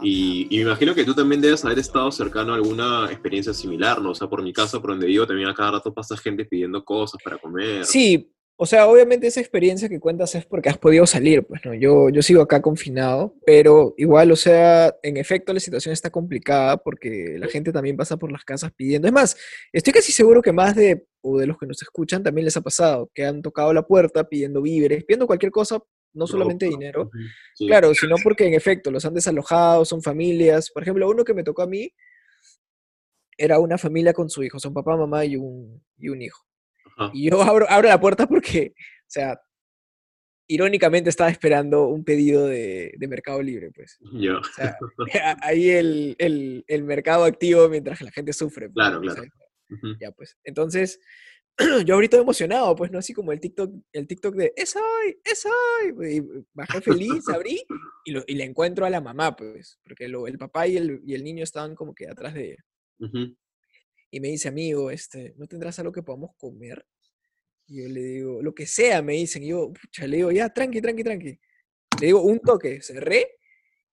Y, 0.01 0.47
y 0.49 0.57
me 0.57 0.63
imagino 0.63 0.93
que 0.93 1.03
tú 1.03 1.13
también 1.13 1.41
debes 1.41 1.65
haber 1.65 1.79
estado 1.79 2.11
cercano 2.11 2.53
a 2.53 2.55
alguna 2.55 3.05
experiencia 3.11 3.53
similar, 3.53 4.01
¿no? 4.01 4.11
O 4.11 4.15
sea, 4.15 4.27
por 4.27 4.43
mi 4.43 4.53
casa, 4.53 4.79
por 4.79 4.91
donde 4.91 5.07
vivo, 5.07 5.25
también 5.25 5.49
a 5.49 5.55
cada 5.55 5.71
rato 5.71 5.93
pasa 5.93 6.15
gente 6.17 6.45
pidiendo 6.45 6.83
cosas 6.83 7.21
para 7.23 7.37
comer. 7.37 7.85
Sí, 7.85 8.31
o 8.59 8.65
sea, 8.65 8.87
obviamente 8.87 9.27
esa 9.27 9.39
experiencia 9.39 9.87
que 9.87 9.99
cuentas 9.99 10.33
es 10.33 10.43
porque 10.43 10.69
has 10.69 10.79
podido 10.79 11.05
salir, 11.05 11.45
pues 11.45 11.61
no, 11.63 11.75
yo, 11.75 12.09
yo 12.09 12.23
sigo 12.23 12.41
acá 12.41 12.59
confinado, 12.59 13.35
pero 13.45 13.93
igual, 13.97 14.31
o 14.31 14.35
sea, 14.35 14.95
en 15.03 15.17
efecto 15.17 15.53
la 15.53 15.59
situación 15.59 15.93
está 15.93 16.09
complicada 16.09 16.77
porque 16.77 17.35
la 17.37 17.47
gente 17.49 17.71
también 17.71 17.95
pasa 17.95 18.17
por 18.17 18.31
las 18.31 18.43
casas 18.43 18.71
pidiendo. 18.75 19.07
Es 19.07 19.13
más, 19.13 19.37
estoy 19.71 19.93
casi 19.93 20.11
seguro 20.11 20.41
que 20.41 20.51
más 20.51 20.75
de, 20.75 21.05
o 21.21 21.37
de 21.37 21.45
los 21.45 21.59
que 21.59 21.67
nos 21.67 21.79
escuchan 21.83 22.23
también 22.23 22.45
les 22.45 22.57
ha 22.57 22.61
pasado, 22.61 23.11
que 23.13 23.25
han 23.25 23.43
tocado 23.43 23.71
la 23.73 23.85
puerta 23.85 24.27
pidiendo 24.27 24.59
víveres, 24.63 25.03
pidiendo 25.03 25.27
cualquier 25.27 25.51
cosa, 25.51 25.79
no 26.13 26.25
solamente 26.27 26.65
dinero, 26.67 27.09
sí. 27.55 27.67
Claro, 27.67 27.93
sino 27.93 28.15
porque 28.23 28.45
en 28.47 28.53
efecto 28.53 28.89
los 28.91 29.05
han 29.05 29.13
desalojado, 29.13 29.85
son 29.85 30.01
familias. 30.01 30.71
Por 30.71 30.83
ejemplo, 30.83 31.09
uno 31.09 31.23
que 31.23 31.33
me 31.33 31.43
tocó 31.43 31.61
a 31.61 31.67
mí 31.67 31.91
era 33.37 33.59
una 33.59 33.77
familia 33.77 34.13
con 34.13 34.29
su 34.29 34.43
hijo, 34.43 34.59
son 34.59 34.73
papá, 34.73 34.97
mamá 34.97 35.23
y 35.25 35.35
un, 35.35 35.83
y 35.97 36.09
un 36.09 36.21
hijo. 36.21 36.43
Ajá. 36.97 37.11
Y 37.13 37.29
yo 37.29 37.41
abro, 37.43 37.65
abro 37.69 37.87
la 37.87 37.99
puerta 37.99 38.25
porque, 38.27 38.73
o 38.77 39.05
sea, 39.09 39.39
irónicamente 40.47 41.09
estaba 41.09 41.29
esperando 41.29 41.87
un 41.87 42.03
pedido 42.03 42.47
de, 42.47 42.93
de 42.97 43.07
Mercado 43.07 43.41
Libre, 43.41 43.69
pues. 43.75 43.97
Ya. 44.13 44.37
O 44.37 44.43
sea, 44.43 44.77
ahí 45.43 45.69
el, 45.69 46.15
el- 46.19 46.63
el 46.67 46.83
mercado 46.83 47.25
activo 47.25 47.67
mientras 47.69 48.01
la 48.01 48.11
gente 48.11 48.33
sufre. 48.33 48.69
pues, 48.69 48.73
Claro, 48.87 49.01
claro. 49.01 49.23
Ya, 49.99 50.11
pues. 50.13 50.37
Entonces, 50.45 50.99
yo 51.85 51.95
ahorita 51.95 52.17
emocionado, 52.17 52.75
pues, 52.75 52.91
¿no? 52.91 52.99
Así 52.99 53.13
como 53.13 53.31
el 53.31 53.39
TikTok, 53.39 53.73
el 53.91 54.07
TikTok 54.07 54.35
de 54.35 54.53
¡Es 54.55 54.75
hoy! 54.75 55.19
¡Es 55.23 55.43
hoy! 55.45 56.15
Y 56.17 56.21
bajé 56.53 56.81
feliz, 56.81 57.23
abrí 57.33 57.63
y, 58.05 58.11
lo, 58.11 58.23
y 58.27 58.35
le 58.35 58.43
encuentro 58.43 58.85
a 58.85 58.89
la 58.89 59.01
mamá, 59.01 59.35
pues, 59.35 59.79
porque 59.83 60.07
lo- 60.07 60.27
el 60.27 60.37
papá 60.37 60.67
y 60.67 60.77
el, 60.77 61.01
y 61.05 61.13
el 61.15 61.23
niño 61.23 61.43
estaban 61.43 61.75
como 61.75 61.93
que 61.95 62.07
atrás 62.07 62.33
de 62.33 62.51
ella. 62.51 62.65
Y 64.09 64.19
me 64.19 64.29
dice, 64.29 64.47
amigo, 64.47 64.89
este, 64.91 65.33
¿no 65.37 65.47
tendrás 65.47 65.77
algo 65.79 65.91
que 65.91 66.03
podamos 66.03 66.31
comer? 66.37 66.85
Y 67.67 67.83
yo 67.83 67.89
le 67.89 68.01
digo, 68.01 68.41
lo 68.41 68.53
que 68.55 68.65
sea, 68.65 69.01
me 69.01 69.13
dicen. 69.13 69.43
Y 69.43 69.47
yo, 69.49 69.73
pucha, 69.73 70.07
le 70.07 70.17
digo, 70.17 70.31
ya, 70.31 70.49
tranqui, 70.53 70.79
tranqui, 70.81 71.03
tranqui. 71.03 71.39
Le 71.99 72.05
digo, 72.05 72.21
un 72.21 72.39
toque, 72.39 72.81
cerré 72.81 73.27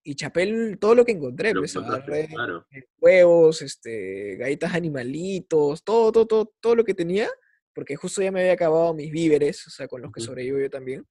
y 0.04 0.14
chapé 0.14 0.76
todo 0.76 0.94
lo 0.94 1.04
que 1.04 1.12
encontré, 1.12 1.52
pues, 1.54 1.74
encontraste, 1.74 2.12
agarré 2.12 2.28
claro. 2.28 2.66
eh, 2.70 2.84
huevos, 2.98 3.62
este, 3.62 4.36
galletas 4.36 4.74
animalitos, 4.74 5.82
todo, 5.82 6.12
todo, 6.12 6.26
todo, 6.26 6.54
todo 6.60 6.76
lo 6.76 6.84
que 6.84 6.94
tenía, 6.94 7.28
porque 7.74 7.96
justo 7.96 8.22
ya 8.22 8.30
me 8.30 8.40
había 8.40 8.52
acabado 8.52 8.94
mis 8.94 9.10
víveres, 9.10 9.66
o 9.66 9.70
sea, 9.70 9.88
con 9.88 10.00
los 10.00 10.12
que 10.12 10.20
sobrevivo 10.20 10.58
yo 10.58 10.70
también. 10.70 11.06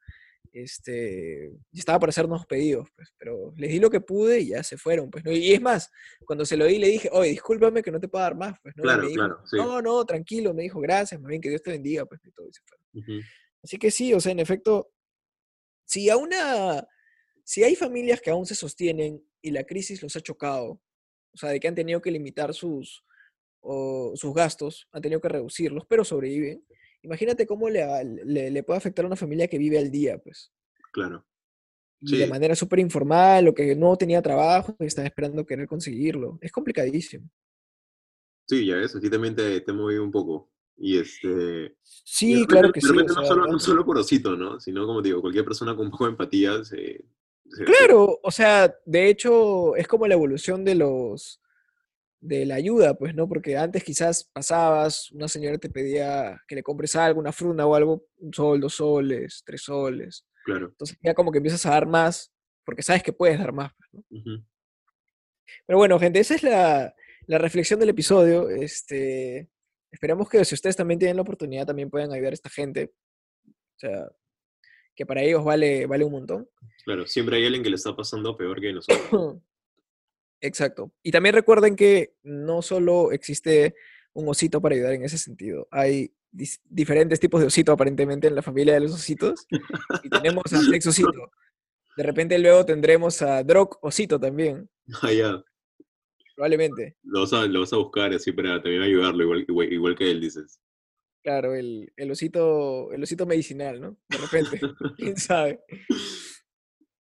Este, 0.52 1.52
y 1.72 1.80
estaba 1.80 2.00
para 2.00 2.12
hacernos 2.12 2.46
pedidos, 2.46 2.88
pues, 2.96 3.12
pero 3.18 3.54
les 3.58 3.72
di 3.72 3.80
lo 3.80 3.90
que 3.90 4.02
pude 4.02 4.40
y 4.40 4.50
ya 4.50 4.64
se 4.64 4.78
fueron, 4.78 5.10
pues, 5.10 5.26
¿no? 5.26 5.32
Y 5.32 5.52
es 5.52 5.62
más, 5.62 5.90
cuando 6.26 6.46
se 6.46 6.56
lo 6.56 6.66
di 6.66 6.78
le 6.78 6.90
dije, 6.90 7.10
oye, 7.12 7.32
discúlpame 7.32 7.82
que 7.82 7.92
no 7.92 8.00
te 8.00 8.08
puedo 8.08 8.24
dar 8.24 8.36
más, 8.36 8.56
pues, 8.62 8.76
¿no? 8.78 8.84
Claro, 8.84 9.02
dijo, 9.02 9.16
claro, 9.16 9.42
sí. 9.46 9.58
no, 9.58 9.82
no, 9.82 10.06
tranquilo, 10.06 10.54
me 10.54 10.62
dijo, 10.64 10.80
gracias, 10.80 11.20
más 11.20 11.30
bien 11.30 11.42
que 11.42 11.50
Dios 11.50 11.64
te 11.64 11.72
bendiga, 11.72 12.06
pues, 12.06 12.22
y 12.24 12.32
todo, 12.32 12.48
y 12.48 12.54
se 12.54 12.62
fueron. 12.68 13.24
Así 13.64 13.78
que 13.78 13.90
sí, 13.90 14.14
o 14.14 14.20
sea, 14.20 14.32
en 14.32 14.40
efecto, 14.40 14.92
si 15.86 16.10
a 16.12 16.18
una, 16.18 16.88
si 17.44 17.64
hay 17.64 17.76
familias 17.76 18.22
que 18.22 18.30
aún 18.30 18.46
se 18.46 18.54
sostienen 18.54 19.26
y 19.42 19.50
la 19.50 19.64
crisis 19.64 20.04
los 20.04 20.16
ha 20.16 20.22
chocado, 20.22 20.82
o 21.34 21.38
sea, 21.38 21.50
de 21.50 21.60
que 21.60 21.68
han 21.68 21.76
tenido 21.76 22.00
que 22.00 22.12
limitar 22.12 22.54
sus, 22.54 23.04
o 23.64 24.12
sus 24.16 24.34
gastos, 24.34 24.88
han 24.92 25.02
tenido 25.02 25.20
que 25.22 25.30
reducirlos, 25.30 25.86
pero 25.88 26.04
sobreviven, 26.04 26.64
imagínate 27.02 27.48
cómo 27.48 27.70
le, 27.70 27.84
le, 28.26 28.52
le 28.52 28.64
puede 28.64 28.78
afectar 28.78 29.04
a 29.06 29.08
una 29.08 29.16
familia 29.16 29.48
que 29.48 29.58
vive 29.58 29.78
al 29.80 29.90
día, 29.90 30.18
pues, 30.20 30.52
Claro. 30.92 31.26
y 32.02 32.18
de 32.18 32.28
manera 32.28 32.54
súper 32.56 32.80
informal, 32.80 33.48
o 33.48 33.54
que 33.54 33.76
no 33.76 33.96
tenía 33.98 34.22
trabajo 34.22 34.76
y 34.80 34.86
estaba 34.86 35.08
esperando 35.08 35.46
querer 35.46 35.68
conseguirlo. 35.68 36.38
Es 36.42 36.52
complicadísimo. 36.52 37.30
Sí, 38.48 38.66
ya 38.66 38.76
ves, 38.76 38.96
aquí 38.96 39.10
también 39.10 39.36
te, 39.36 39.62
te 39.62 39.72
movido 39.74 40.04
un 40.04 40.12
poco. 40.12 40.50
Y 40.76 40.98
este. 40.98 41.78
Sí, 41.84 42.46
claro 42.48 42.72
que 42.72 42.82
sí. 42.82 42.88
o 42.90 42.94
no, 42.94 43.26
solo, 43.26 43.48
no 43.48 43.60
solo 43.60 43.86
por 43.86 43.98
Osito, 43.98 44.36
¿no? 44.36 44.60
Sino, 44.60 44.86
como 44.86 45.02
digo, 45.02 45.22
cualquier 45.22 45.46
persona 45.46 45.76
con 45.76 45.86
un 45.86 45.92
poco 45.92 46.06
de 46.06 46.12
empatía 46.12 46.64
se. 46.64 47.06
se- 47.50 47.64
Claro, 47.64 48.20
o 48.22 48.32
sea, 48.32 48.76
de 48.86 49.08
hecho 49.10 49.76
es 49.76 49.88
como 49.88 50.08
la 50.08 50.16
evolución 50.16 50.66
de 50.66 50.76
los 50.76 51.40
de 52.24 52.46
la 52.46 52.56
ayuda, 52.56 52.94
pues, 52.94 53.14
¿no? 53.14 53.28
Porque 53.28 53.58
antes 53.58 53.84
quizás 53.84 54.24
pasabas, 54.24 55.12
una 55.12 55.28
señora 55.28 55.58
te 55.58 55.70
pedía 55.70 56.42
que 56.48 56.56
le 56.56 56.64
compres 56.64 56.96
algo, 56.96 57.20
una 57.20 57.34
fruta 57.34 57.66
o 57.66 57.76
algo, 57.76 58.06
un 58.18 58.34
sol, 58.34 58.62
dos 58.62 58.76
soles, 58.76 59.44
tres 59.46 59.62
soles. 59.64 60.26
Claro. 60.46 60.68
Entonces 60.68 60.98
ya 61.02 61.14
como 61.14 61.32
que 61.32 61.40
empiezas 61.40 61.66
a 61.66 61.72
dar 61.72 61.86
más, 61.86 62.34
porque 62.66 62.82
sabes 62.82 63.04
que 63.04 63.12
puedes 63.12 63.38
dar 63.38 63.52
más, 63.52 63.74
pues, 63.78 63.90
¿no? 64.26 64.46
Pero 65.68 65.78
bueno, 65.78 66.00
gente, 66.00 66.20
esa 66.20 66.36
es 66.36 66.44
la, 66.44 66.96
la 67.28 67.38
reflexión 67.38 67.80
del 67.80 67.90
episodio. 67.90 68.50
Este, 68.50 69.50
esperamos 69.92 70.30
que 70.30 70.44
si 70.46 70.56
ustedes 70.56 70.78
también 70.78 71.00
tienen 71.00 71.18
la 71.18 71.24
oportunidad, 71.24 71.66
también 71.66 71.90
puedan 71.90 72.14
ayudar 72.14 72.32
a 72.32 72.36
esta 72.36 72.50
gente. 72.50 72.94
O 73.46 73.80
sea, 73.80 74.10
que 74.96 75.06
para 75.06 75.22
ellos 75.22 75.44
vale, 75.44 75.86
vale 75.88 76.06
un 76.06 76.14
montón. 76.14 76.50
Claro, 76.86 77.06
siempre 77.06 77.38
hay 77.38 77.46
alguien 77.46 77.64
que 77.64 77.70
le 77.70 77.76
está 77.76 77.94
pasando 77.96 78.38
peor 78.38 78.62
que 78.62 78.72
nosotros. 78.72 79.38
Exacto. 80.44 80.92
Y 81.02 81.12
también 81.12 81.34
recuerden 81.36 81.76
que 81.78 82.16
no 82.22 82.62
solo 82.62 83.14
existe 83.14 83.76
un 84.12 84.28
osito 84.28 84.62
para 84.62 84.76
ayudar 84.76 84.94
en 84.94 85.06
ese 85.06 85.18
sentido. 85.18 85.70
Hay 85.72 86.14
diferentes 86.70 87.20
tipos 87.20 87.40
de 87.40 87.48
osito 87.48 87.72
aparentemente 87.72 88.28
en 88.28 88.36
la 88.36 88.42
familia 88.42 88.74
de 88.74 88.82
los 88.82 88.92
ositos. 88.94 89.48
Y 90.04 90.10
tenemos 90.10 90.44
a 90.52 90.60
Flex 90.62 90.86
Osito. 90.88 91.32
De 91.96 92.04
repente 92.04 92.38
luego 92.40 92.66
tendremos 92.66 93.22
a 93.22 93.42
Drock 93.44 93.78
Osito 93.82 94.20
también, 94.20 94.70
Ah, 95.02 95.14
ya. 95.14 95.44
probablemente. 96.36 96.98
Lo 97.04 97.22
vas, 97.22 97.32
a, 97.34 97.46
lo 97.46 97.62
vas 97.62 97.72
a 97.72 97.78
buscar 97.78 98.12
así 98.14 98.34
para 98.34 98.62
también 98.62 98.82
ayudarlo, 98.82 99.24
igual, 99.24 99.46
igual, 99.48 99.72
igual 99.74 99.96
que 99.96 100.12
él, 100.12 100.20
dices. 100.20 100.60
Claro, 101.24 101.56
el, 101.56 101.94
el 101.96 102.12
osito, 102.12 102.92
el 102.92 103.02
osito 103.02 103.26
medicinal, 103.26 103.80
¿no? 103.80 103.96
De 104.10 104.18
repente, 104.18 104.60
quién 104.98 105.16
sabe. 105.16 105.62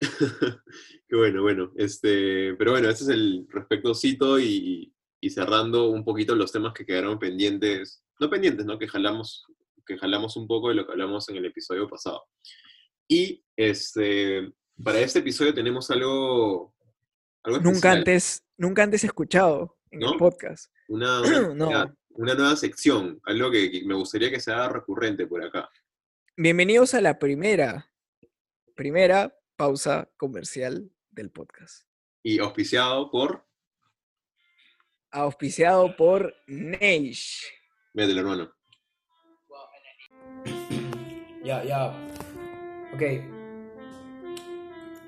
Qué 1.07 1.15
bueno, 1.15 1.41
bueno. 1.41 1.71
Este, 1.75 2.53
pero 2.55 2.71
bueno, 2.71 2.89
ese 2.89 3.03
es 3.03 3.09
el 3.09 3.45
respecto 3.49 3.91
a 3.91 3.95
Cito 3.95 4.39
y, 4.39 4.93
y 5.21 5.29
cerrando 5.29 5.89
un 5.89 6.03
poquito 6.03 6.35
los 6.35 6.51
temas 6.51 6.73
que 6.73 6.85
quedaron 6.85 7.19
pendientes, 7.19 8.03
no 8.19 8.29
pendientes, 8.29 8.65
¿no? 8.65 8.77
Que 8.79 8.87
jalamos, 8.87 9.45
que 9.85 9.97
jalamos 9.97 10.35
un 10.37 10.47
poco 10.47 10.69
de 10.69 10.75
lo 10.75 10.85
que 10.85 10.91
hablamos 10.93 11.27
en 11.29 11.37
el 11.37 11.45
episodio 11.45 11.87
pasado. 11.89 12.23
Y 13.07 13.43
este, 13.55 14.51
para 14.83 14.99
este 14.99 15.19
episodio 15.19 15.53
tenemos 15.53 15.89
algo, 15.91 16.73
algo 17.43 17.59
Nunca 17.59 17.91
antes, 17.91 18.43
nunca 18.57 18.83
antes 18.83 19.03
escuchado 19.03 19.77
en 19.91 19.99
¿No? 19.99 20.13
el 20.13 20.17
podcast. 20.17 20.71
una, 20.87 21.21
una, 21.21 21.53
No. 21.53 21.67
una- 21.69 21.95
una 22.15 22.35
nueva 22.35 22.55
sección, 22.55 23.19
algo 23.23 23.49
que, 23.49 23.71
que 23.71 23.83
me 23.85 23.95
gustaría 23.95 24.29
que 24.29 24.39
sea 24.39 24.69
recurrente 24.69 25.25
por 25.25 25.43
acá. 25.43 25.67
Bienvenidos 26.37 26.93
a 26.93 27.01
la 27.01 27.17
primera, 27.17 27.91
primera 28.75 29.35
pausa 29.55 30.09
comercial 30.17 30.91
del 31.11 31.31
podcast. 31.31 31.85
Y 32.23 32.39
auspiciado 32.39 33.09
por, 33.11 33.45
Auspiciado 35.11 35.95
por 35.95 36.33
Neish. 36.47 37.45
mételo 37.93 38.21
hermano. 38.21 38.53
Yo, 41.43 41.61
yo. 41.63 41.93
Ok. 42.93 43.01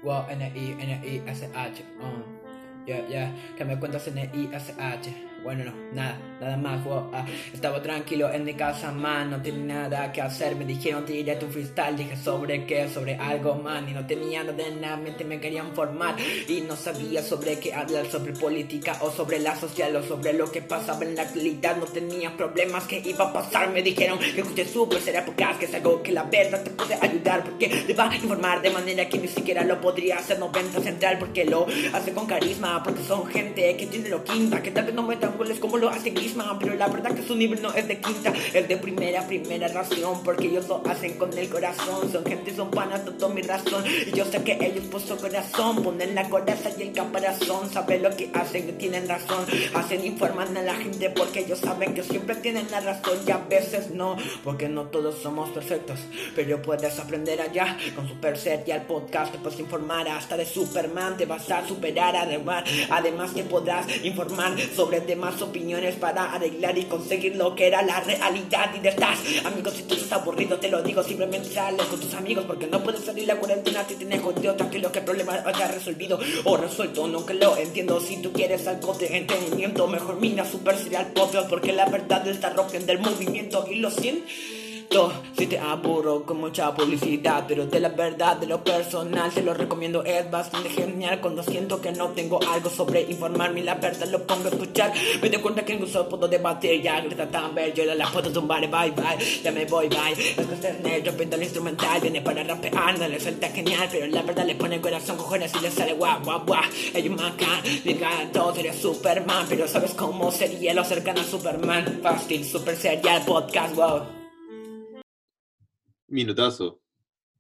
Wow, 0.04 0.30
N-I, 0.30 0.72
N-I-S-H. 0.80 1.84
Uh. 2.00 2.86
Ya, 2.86 3.08
ya. 3.08 3.34
Que 3.58 3.66
me 3.66 3.80
cuentas 3.80 4.08
N-I-S-H. 4.08 5.35
Bueno, 5.46 5.64
no, 5.64 5.74
nada, 5.94 6.18
nada 6.42 6.58
más. 6.58 6.82
Ah. 7.14 7.24
Estaba 7.54 7.80
tranquilo 7.80 8.34
en 8.34 8.46
mi 8.46 8.56
casa, 8.56 8.92
man. 8.92 9.30
No 9.30 9.40
tenía 9.40 9.88
nada 9.88 10.12
que 10.12 10.20
hacer. 10.20 10.56
Me 10.56 10.66
dijeron, 10.66 11.06
tira 11.06 11.38
tu 11.38 11.46
freestyle. 11.46 11.96
Dije, 11.96 12.18
¿sobre 12.18 12.66
qué? 12.66 12.90
Sobre 12.90 13.16
algo, 13.16 13.54
man. 13.54 13.88
Y 13.88 13.94
no 13.94 14.08
tenía 14.08 14.44
nada 14.44 14.64
en 14.66 15.04
mente, 15.04 15.24
me 15.24 15.40
querían 15.40 15.76
formar. 15.76 16.16
Y 16.48 16.62
no 16.62 16.76
sabía 16.76 17.22
sobre 17.22 17.60
qué 17.60 17.76
hablar, 17.76 18.08
sobre 18.08 18.34
política 18.34 18.98
o 19.02 19.12
sobre 19.12 19.38
la 19.38 19.56
social 19.56 19.96
o 19.96 20.02
sobre 20.02 20.34
lo 20.34 20.52
que 20.52 20.64
pasaba 20.64 21.06
en 21.06 21.14
la 21.14 21.22
actualidad. 21.22 21.78
No 21.78 21.86
tenía 21.86 22.36
problemas 22.36 22.86
que 22.86 23.04
iba 23.06 23.26
a 23.26 23.32
pasar. 23.32 23.70
Me 23.70 23.84
dijeron 23.84 24.18
que 24.18 24.42
escuché 24.42 24.66
super 24.66 25.00
será 25.00 25.24
podcast, 25.24 25.60
que 25.60 25.66
es 25.66 25.76
algo 25.76 26.02
que 26.02 26.12
la 26.12 26.24
verdad 26.24 26.64
te 26.64 26.72
puede 26.72 26.96
ayudar. 27.00 27.44
Porque 27.44 27.68
te 27.68 27.94
va 27.94 28.10
a 28.10 28.16
informar 28.16 28.64
de 28.64 28.72
manera 28.72 29.08
que 29.08 29.20
ni 29.20 29.28
siquiera 29.28 29.64
lo 29.64 29.80
podría 29.80 30.18
hacer 30.18 30.40
90 30.40 30.82
central. 30.82 31.20
Porque 31.20 31.46
lo 31.46 31.68
hace 31.94 32.14
con 32.14 32.26
carisma, 32.26 32.82
porque 32.82 33.04
son 33.04 33.28
gente 33.28 33.78
que 33.78 33.86
tiene 33.86 34.10
lo 34.10 34.24
quinta. 34.24 34.64
Que 34.64 34.72
tal 34.72 34.86
vez 34.86 34.96
no 34.96 35.04
metan 35.04 35.35
como 35.60 35.78
lo 35.78 35.90
hace 35.90 36.12
Grisman. 36.12 36.60
Pero 36.60 36.76
la 36.76 36.88
verdad 36.88 37.14
que 37.14 37.24
su 37.24 37.36
nivel 37.36 37.62
no 37.62 37.74
es 37.74 37.88
de 37.88 38.00
quinta, 38.00 38.34
es 38.54 38.68
de 38.68 38.78
primera, 38.78 39.26
primera 39.28 39.68
ración. 39.68 40.24
Porque 40.24 40.48
ellos 40.48 40.68
lo 40.68 40.82
hacen 40.88 41.18
con 41.18 41.36
el 41.38 41.50
corazón. 41.50 42.12
Son 42.12 42.26
gente, 42.26 42.56
son 42.56 42.72
panas, 42.72 43.04
todo 43.06 43.30
mi 43.30 43.42
razón. 43.42 43.84
Y 44.08 44.12
yo 44.12 44.26
sé 44.26 44.44
que 44.44 44.58
ellos 44.62 44.86
su 45.02 45.18
corazón 45.18 45.84
ponen 45.84 46.16
la 46.16 46.30
coraza 46.30 46.70
y 46.78 46.84
el 46.84 46.94
caparazón. 46.94 47.70
Saben 47.72 48.04
lo 48.04 48.16
que 48.16 48.30
hacen, 48.34 48.78
tienen 48.78 49.08
razón. 49.08 49.46
Hacen, 49.74 50.06
informan 50.06 50.56
a 50.58 50.62
la 50.62 50.76
gente 50.76 51.10
porque 51.10 51.42
ellos 51.42 51.60
saben 51.60 51.94
que 51.94 52.04
siempre 52.04 52.36
tienen 52.36 52.68
la 52.72 52.80
razón. 52.80 53.20
Y 53.28 53.32
a 53.32 53.38
veces 53.38 53.92
no, 53.92 54.16
porque 54.44 54.70
no 54.70 54.86
todos 54.86 55.16
somos 55.22 55.50
perfectos. 55.50 56.00
Pero 56.36 56.62
puedes 56.62 57.00
aprender 57.00 57.42
allá 57.42 57.78
con 57.96 58.08
Super 58.08 58.38
Set 58.38 58.68
y 58.68 58.72
al 58.72 58.84
podcast. 58.84 59.32
Te 59.32 59.38
puedes 59.40 59.60
informar 59.60 60.08
hasta 60.08 60.38
de 60.38 60.46
Superman. 60.46 61.18
Te 61.18 61.26
vas 61.26 61.50
a 61.52 61.68
superar 61.68 62.16
además. 62.16 62.64
Además 62.90 63.32
que 63.32 63.44
podrás 63.44 63.86
informar 64.04 64.56
sobre 64.76 65.02
demás 65.02 65.25
opiniones 65.42 65.96
para 65.96 66.34
arreglar 66.34 66.78
y 66.78 66.84
conseguir 66.86 67.36
lo 67.36 67.56
que 67.56 67.68
era 67.68 67.82
la 67.82 68.00
realidad. 68.00 68.72
Y 68.76 68.80
de 68.80 68.90
estás, 68.90 69.20
amigos, 69.46 69.74
si 69.74 69.84
tú 69.84 69.96
estás 69.96 70.14
aburrido, 70.14 70.58
te 70.58 70.70
lo 70.70 70.82
digo. 70.82 71.04
Simplemente 71.04 71.50
sales 71.50 71.86
con 71.88 72.00
tus 72.00 72.14
amigos 72.14 72.46
porque 72.46 72.68
no 72.68 72.82
puedes 72.84 73.04
salir 73.04 73.28
la 73.28 73.38
cuarentena. 73.38 73.86
Te 73.86 73.96
tienes 73.96 74.22
jodido, 74.22 74.56
tranquilo 74.56 74.92
que 74.92 75.00
el 75.00 75.06
problema 75.06 75.34
haya 75.46 75.68
resolvido 75.68 76.20
o 76.44 76.58
resuelto. 76.58 77.08
No 77.08 77.26
que 77.26 77.34
lo 77.34 77.58
entiendo. 77.58 78.00
Si 78.00 78.22
tú 78.22 78.32
quieres 78.32 78.68
algo 78.68 78.94
de 78.94 79.18
entretenimiento, 79.18 79.88
mejor 79.88 80.20
mira 80.20 80.46
Super 80.46 80.78
Serial 80.78 81.08
Podcast 81.14 81.50
porque 81.50 81.74
la 81.74 81.86
verdad 81.86 82.28
está 82.28 82.50
rompiendo 82.52 82.92
el 82.92 83.00
movimiento 83.00 83.68
y 83.70 83.76
lo 83.76 83.90
siento. 83.92 84.26
Si 85.38 85.48
te 85.48 85.60
aburro 85.60 86.24
con 86.26 86.40
mucha 86.40 86.74
publicidad, 86.74 87.44
pero 87.46 87.66
de 87.66 87.80
la 87.82 87.90
verdad, 87.90 88.38
de 88.38 88.48
lo 88.48 88.64
personal, 88.64 89.30
te 89.34 89.44
lo 89.44 89.54
recomiendo, 89.54 90.04
es 90.06 90.32
bastante 90.32 90.70
genial. 90.70 91.20
Cuando 91.20 91.44
siento 91.44 91.82
que 91.82 91.92
no 91.92 92.10
tengo 92.10 92.40
algo 92.48 92.70
sobre 92.70 93.02
informarme, 93.02 93.62
la 93.62 93.76
verdad 93.76 94.08
lo 94.08 94.26
pongo 94.26 94.46
a 94.46 94.52
escuchar. 94.52 94.94
Me 95.22 95.30
doy 95.30 95.42
cuenta 95.42 95.66
que 95.66 95.74
incluso 95.74 96.08
puedo 96.08 96.30
debatir, 96.30 96.82
ya 96.82 97.02
grita 97.02 97.28
tan 97.28 97.54
ver, 97.54 97.74
yo 97.74 97.84
la 97.84 98.08
puedo 98.10 98.32
tumbar, 98.32 98.62
bye 98.62 98.92
bye, 98.92 99.42
ya 99.44 99.52
me 99.52 99.66
voy, 99.66 99.90
bye. 99.90 100.14
Es 100.14 100.48
que 100.48 100.54
este 100.54 100.74
negro 100.82 101.12
pinta 101.12 101.36
el 101.36 101.44
instrumental, 101.44 102.00
viene 102.00 102.22
para 102.22 102.44
rapear, 102.44 102.98
no 102.98 103.08
le 103.08 103.20
suelta 103.20 103.50
genial, 103.50 103.90
pero 103.92 104.08
la 104.08 104.22
verdad 104.22 104.46
le 104.46 104.56
pone 104.56 104.80
corazón, 104.80 105.18
cojones 105.18 105.52
y 105.56 105.60
le 105.60 105.72
sale 105.72 105.94
guau, 105.94 106.24
guau, 106.24 106.46
guau. 106.46 106.64
Ellos 106.94 107.18
macan, 107.18 107.62
digan 107.84 108.32
todo 108.32 108.56
sería 108.56 108.74
Superman, 108.74 109.46
pero 109.50 109.68
sabes 109.68 109.94
cómo 109.94 110.32
sería 110.32 110.74
lo 110.74 110.86
cercano 110.86 111.20
a 111.20 111.26
Superman. 111.26 112.00
Fácil, 112.02 112.46
super 112.46 112.78
serial 112.78 113.24
podcast, 113.26 113.76
wow. 113.76 114.15
Minutazo. 116.16 116.82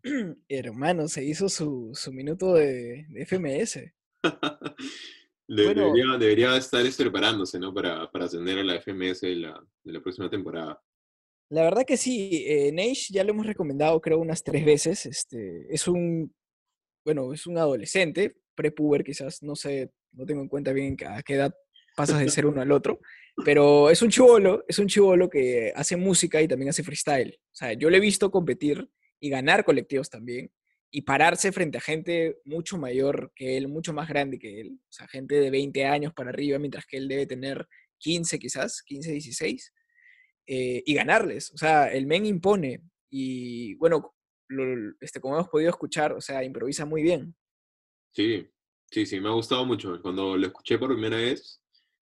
Hermano, 0.49 1.07
se 1.07 1.23
hizo 1.23 1.49
su, 1.49 1.91
su 1.93 2.11
minuto 2.11 2.53
de, 2.53 3.05
de 3.09 3.21
FMS. 3.25 3.79
De- 5.47 5.63
Bueno. 5.63 5.93
debería, 5.93 6.17
debería 6.17 6.57
estar 6.57 6.83
preparándose, 6.97 7.59
¿no? 7.59 7.71
Para, 7.73 8.09
para 8.11 8.25
ascender 8.25 8.57
a 8.59 8.63
la 8.63 8.75
FMS 8.81 9.21
de 9.21 9.35
la, 9.35 9.63
de 9.83 9.93
la 9.93 10.01
próxima 10.01 10.27
temporada. 10.29 10.81
La 11.51 11.61
verdad 11.61 11.83
que 11.85 11.97
sí, 11.97 12.43
eh, 12.47 12.71
Neish 12.71 13.11
ya 13.13 13.23
lo 13.23 13.29
hemos 13.29 13.45
recomendado 13.45 14.01
creo 14.01 14.17
unas 14.19 14.43
tres 14.43 14.65
veces. 14.65 15.05
Este, 15.05 15.71
es 15.73 15.87
un, 15.87 16.33
bueno, 17.05 17.31
es 17.31 17.45
un 17.45 17.59
adolescente, 17.59 18.35
prepuber 18.55 19.03
quizás, 19.03 19.43
no 19.43 19.55
sé, 19.55 19.91
no 20.13 20.25
tengo 20.25 20.41
en 20.41 20.47
cuenta 20.49 20.73
bien 20.73 20.97
a 21.07 21.21
qué 21.21 21.35
edad 21.35 21.53
pasas 21.95 22.19
de 22.19 22.29
ser 22.29 22.45
uno 22.45 22.61
al 22.61 22.71
otro, 22.71 22.99
pero 23.43 23.89
es 23.89 24.01
un 24.01 24.09
chivolo, 24.09 24.63
es 24.67 24.79
un 24.79 24.87
chivolo 24.87 25.29
que 25.29 25.71
hace 25.75 25.95
música 25.95 26.41
y 26.41 26.47
también 26.47 26.69
hace 26.69 26.83
freestyle. 26.83 27.37
O 27.39 27.55
sea, 27.55 27.73
yo 27.73 27.89
le 27.89 27.97
he 27.97 28.01
visto 28.01 28.31
competir 28.31 28.89
y 29.19 29.29
ganar 29.29 29.65
colectivos 29.65 30.09
también 30.09 30.51
y 30.91 31.01
pararse 31.01 31.51
frente 31.51 31.77
a 31.77 31.81
gente 31.81 32.37
mucho 32.45 32.77
mayor 32.77 33.31
que 33.35 33.57
él, 33.57 33.67
mucho 33.67 33.93
más 33.93 34.07
grande 34.07 34.39
que 34.39 34.61
él, 34.61 34.79
o 34.79 34.91
sea, 34.91 35.07
gente 35.07 35.35
de 35.35 35.49
20 35.49 35.85
años 35.85 36.13
para 36.13 36.29
arriba, 36.29 36.59
mientras 36.59 36.85
que 36.85 36.97
él 36.97 37.07
debe 37.07 37.25
tener 37.25 37.67
15 37.97 38.39
quizás, 38.39 38.81
15, 38.83 39.11
16 39.11 39.73
eh, 40.47 40.83
y 40.85 40.93
ganarles. 40.93 41.51
O 41.51 41.57
sea, 41.57 41.91
el 41.91 42.05
men 42.05 42.25
impone 42.25 42.81
y 43.09 43.73
bueno, 43.75 44.15
este, 44.99 45.19
como 45.19 45.35
hemos 45.35 45.49
podido 45.49 45.69
escuchar, 45.69 46.13
o 46.13 46.21
sea, 46.21 46.43
improvisa 46.43 46.85
muy 46.85 47.01
bien. 47.01 47.35
Sí, 48.11 48.47
sí, 48.91 49.05
sí, 49.05 49.19
me 49.19 49.29
ha 49.29 49.33
gustado 49.33 49.65
mucho. 49.65 50.01
Cuando 50.01 50.37
lo 50.37 50.47
escuché 50.47 50.77
por 50.77 50.93
primera 50.93 51.17
vez, 51.17 51.61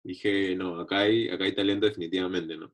dije, 0.06 0.56
no, 0.56 0.80
acá 0.80 1.00
hay, 1.00 1.30
acá 1.30 1.44
hay 1.44 1.54
talento 1.56 1.86
definitivamente, 1.86 2.56
¿no? 2.58 2.74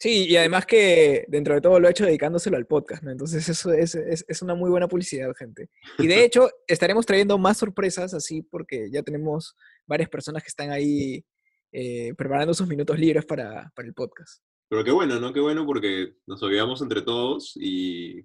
Sí, 0.00 0.26
y 0.28 0.36
además 0.36 0.64
que 0.64 1.24
dentro 1.28 1.54
de 1.54 1.60
todo 1.60 1.80
lo 1.80 1.88
ha 1.88 1.90
hecho 1.90 2.04
dedicándoselo 2.04 2.56
al 2.56 2.66
podcast, 2.66 3.02
¿no? 3.02 3.10
Entonces 3.10 3.48
eso 3.48 3.72
es, 3.72 3.96
es, 3.96 4.24
es 4.28 4.42
una 4.42 4.54
muy 4.54 4.70
buena 4.70 4.86
publicidad, 4.86 5.34
gente. 5.36 5.70
Y 5.98 6.06
de 6.06 6.24
hecho, 6.24 6.50
estaremos 6.68 7.04
trayendo 7.04 7.36
más 7.38 7.58
sorpresas 7.58 8.14
así 8.14 8.42
porque 8.42 8.90
ya 8.92 9.02
tenemos 9.02 9.56
varias 9.86 10.08
personas 10.08 10.42
que 10.44 10.48
están 10.48 10.70
ahí 10.70 11.24
eh, 11.72 12.14
preparando 12.16 12.54
sus 12.54 12.68
minutos 12.68 12.98
libres 12.98 13.24
para, 13.26 13.72
para 13.74 13.88
el 13.88 13.94
podcast. 13.94 14.40
Pero 14.68 14.84
qué 14.84 14.90
bueno, 14.92 15.18
¿no? 15.18 15.32
Qué 15.32 15.40
bueno 15.40 15.66
porque 15.66 16.14
nos 16.26 16.42
olvidamos 16.42 16.80
entre 16.82 17.02
todos 17.02 17.52
y 17.56 18.24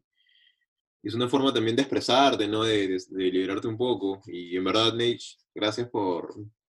y 1.06 1.10
es 1.10 1.15
una 1.15 1.28
forma 1.28 1.54
también 1.54 1.76
de 1.76 1.82
expresarte, 1.82 2.48
¿no? 2.48 2.63
De, 2.63 2.88
de- 2.88 3.04
de 3.10 3.24
liberarte 3.30 3.67
un 3.67 3.76
poco. 3.78 4.22
Y 4.26 4.56
en 4.56 4.63
verdad, 4.63 4.93
Nate, 4.93 5.17
gracias 5.54 5.89
por, 5.89 6.34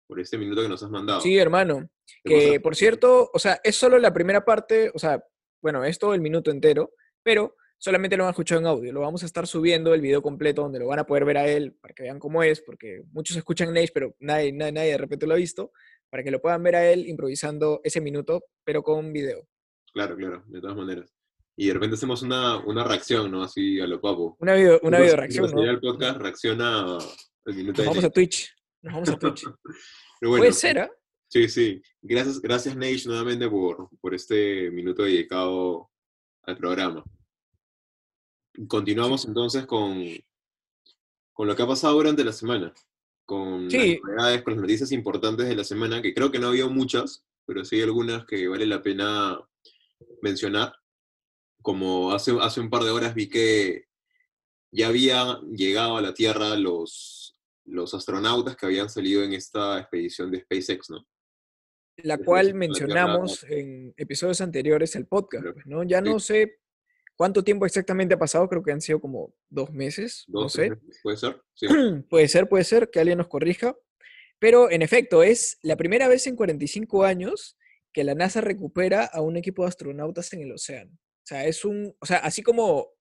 por 0.09 0.18
este 0.18 0.38
minuto 0.38 0.62
que 0.62 0.68
nos 0.68 0.83
has 0.83 0.90
mandado. 0.90 1.21
Sí, 1.21 1.37
hermano. 1.38 1.88
Que 2.25 2.59
por 2.61 2.75
cierto, 2.75 3.31
o 3.33 3.38
sea, 3.38 3.61
es 3.62 3.77
solo 3.77 3.99
la 3.99 4.12
primera 4.12 4.44
parte, 4.44 4.90
o 4.92 4.99
sea, 4.99 5.23
bueno, 5.62 5.85
es 5.85 5.99
todo 5.99 6.14
el 6.14 6.21
minuto 6.21 6.51
entero, 6.51 6.92
pero 7.23 7.55
solamente 7.77 8.16
lo 8.16 8.25
han 8.25 8.31
escuchado 8.31 8.61
en 8.61 8.66
audio. 8.66 8.92
Lo 8.92 9.01
vamos 9.01 9.23
a 9.23 9.27
estar 9.27 9.47
subiendo 9.47 9.94
el 9.94 10.01
video 10.01 10.23
completo 10.23 10.62
donde 10.62 10.79
lo 10.79 10.87
van 10.87 10.99
a 10.99 11.07
poder 11.07 11.25
ver 11.25 11.37
a 11.37 11.47
él 11.47 11.75
para 11.81 11.94
que 11.94 12.05
vean 12.05 12.18
cómo 12.18 12.42
es, 12.42 12.62
porque 12.62 13.03
muchos 13.12 13.37
escuchan 13.37 13.73
Nate, 13.73 13.92
pero 13.92 14.16
nadie, 14.18 14.53
nadie, 14.53 14.73
nadie 14.73 14.90
de 14.92 14.99
repente 14.99 15.27
lo 15.27 15.35
ha 15.35 15.37
visto, 15.37 15.73
para 16.11 16.25
que 16.25 16.31
lo 16.31 16.40
puedan 16.40 16.62
ver 16.62 16.77
a 16.77 16.90
él 16.90 17.07
improvisando 17.07 17.81
ese 17.85 18.01
minuto, 18.01 18.44
pero 18.64 18.83
con 18.83 19.12
video. 19.12 19.47
Claro, 19.92 20.16
claro, 20.16 20.42
de 20.47 20.61
todas 20.61 20.77
maneras. 20.77 21.14
Y 21.57 21.66
de 21.66 21.75
repente 21.75 21.97
hacemos 21.97 22.23
una, 22.23 22.59
una 22.64 22.85
reacción, 22.85 23.31
¿no? 23.31 23.42
Así 23.42 23.81
a 23.81 23.87
lo 23.87 24.01
papo. 24.01 24.37
Una 24.40 24.55
video, 24.55 24.81
una 24.83 25.01
video 25.01 25.16
reacción, 25.16 25.51
¿no? 25.51 25.59
Serial 25.59 25.81
podcast 25.81 26.21
reacciona 26.21 26.99
al 26.99 27.55
minuto 27.55 27.83
Nos 27.83 27.87
vamos 27.90 28.05
a. 28.05 28.11
Twitch. 28.11 28.58
Nos 28.83 28.95
vamos 28.95 29.09
a 29.09 29.19
Twitch. 29.19 29.45
Pero 30.21 30.31
bueno, 30.31 30.43
Puede 30.43 30.53
ser, 30.53 30.79
¿ah? 30.81 30.91
Sí, 31.29 31.49
sí. 31.49 31.83
Gracias, 32.01 32.41
gracias 32.41 32.75
Nate 32.75 33.03
nuevamente 33.07 33.49
por, 33.49 33.88
por 34.01 34.14
este 34.14 34.71
minuto 34.71 35.03
dedicado 35.03 35.91
programa. 36.57 37.05
Continuamos 38.67 39.27
entonces 39.27 39.67
con, 39.67 40.03
con 41.33 41.47
lo 41.47 41.55
que 41.55 41.62
ha 41.62 41.67
pasado 41.67 41.95
durante 41.95 42.25
la 42.25 42.33
semana, 42.33 42.73
con 43.27 43.71
Sí. 43.71 43.95
las 43.95 44.03
novedades, 44.03 44.43
con 44.43 44.55
las 44.55 44.62
noticias 44.62 44.93
importantes 44.93 45.47
de 45.47 45.55
la 45.55 45.64
semana, 45.64 46.01
que 46.01 46.14
creo 46.14 46.31
que 46.31 46.38
no 46.38 46.49
había 46.49 46.67
muchas, 46.67 47.25
pero 47.45 47.64
sí 47.64 47.77
hay 47.77 47.83
algunas 47.83 48.25
que 48.25 48.49
vale 48.49 48.67
la 48.67 48.83
pena 48.83 49.38
mencionar. 50.23 50.75
Como 51.61 52.12
hace, 52.12 52.37
hace 52.41 52.61
un 52.61 52.71
par 52.71 52.83
de 52.85 52.91
horas 52.91 53.14
vi 53.14 53.29
que 53.29 53.85
ya 54.73 54.88
habían 54.88 55.43
llegado 55.53 55.97
a 55.97 56.03
la 56.03 56.14
Tierra 56.14 56.57
los, 56.57 57.28
los 57.68 57.94
astronautas 57.94 58.57
que 58.57 58.66
habían 58.66 58.88
salido 58.88 59.22
en 59.22 59.33
esta 59.33 59.78
expedición 59.78 60.31
de 60.31 60.40
SpaceX, 60.40 60.90
¿no? 60.90 61.07
la 62.02 62.18
cual 62.18 62.48
la 62.48 62.54
mencionamos 62.54 63.44
en 63.48 63.92
episodios 63.96 64.40
anteriores 64.40 64.94
el 64.96 65.07
podcast, 65.07 65.44
pues, 65.52 65.66
¿no? 65.66 65.83
Ya 65.83 65.98
Sí. 65.98 66.04
no 66.09 66.20
sé 66.20 66.59
cuánto 67.16 67.42
tiempo 67.42 67.66
exactamente 67.66 68.14
ha 68.14 68.18
pasado, 68.18 68.48
creo 68.48 68.62
que 68.62 68.70
han 68.72 68.81
sido 68.81 69.00
como 69.00 69.35
dos 69.50 69.72
meses, 69.72 70.24
no 70.28 70.48
sé. 70.48 70.70
meses, 70.70 71.00
¿Puede 71.02 71.16
ser? 71.16 71.42
Sí. 71.54 71.66
puede 72.09 72.28
ser, 72.28 72.48
puede 72.48 72.64
ser, 72.64 72.90
que 72.90 73.00
alguien 73.00 73.18
nos 73.18 73.28
corrija. 73.28 73.76
Pero 74.38 74.70
en 74.70 74.83
efecto, 74.83 75.24
es 75.24 75.59
la 75.62 75.76
primera 75.76 76.07
vez 76.07 76.28
en 76.28 76.37
45 76.37 77.04
años 77.04 77.59
que 77.92 78.04
la 78.04 78.14
NASA 78.14 78.40
recupera 78.40 79.04
a 79.04 79.20
un 79.20 79.37
equipo 79.37 79.62
de 79.62 79.68
astronautas 79.70 80.33
en 80.33 80.42
el 80.42 80.52
océano. 80.52 80.92
O 80.94 81.26
sea, 81.26 81.46
es 81.46 81.64
un, 81.64 81.96
o 81.98 82.07
sea, 82.07 82.18
así 82.18 82.42
como 82.42 82.92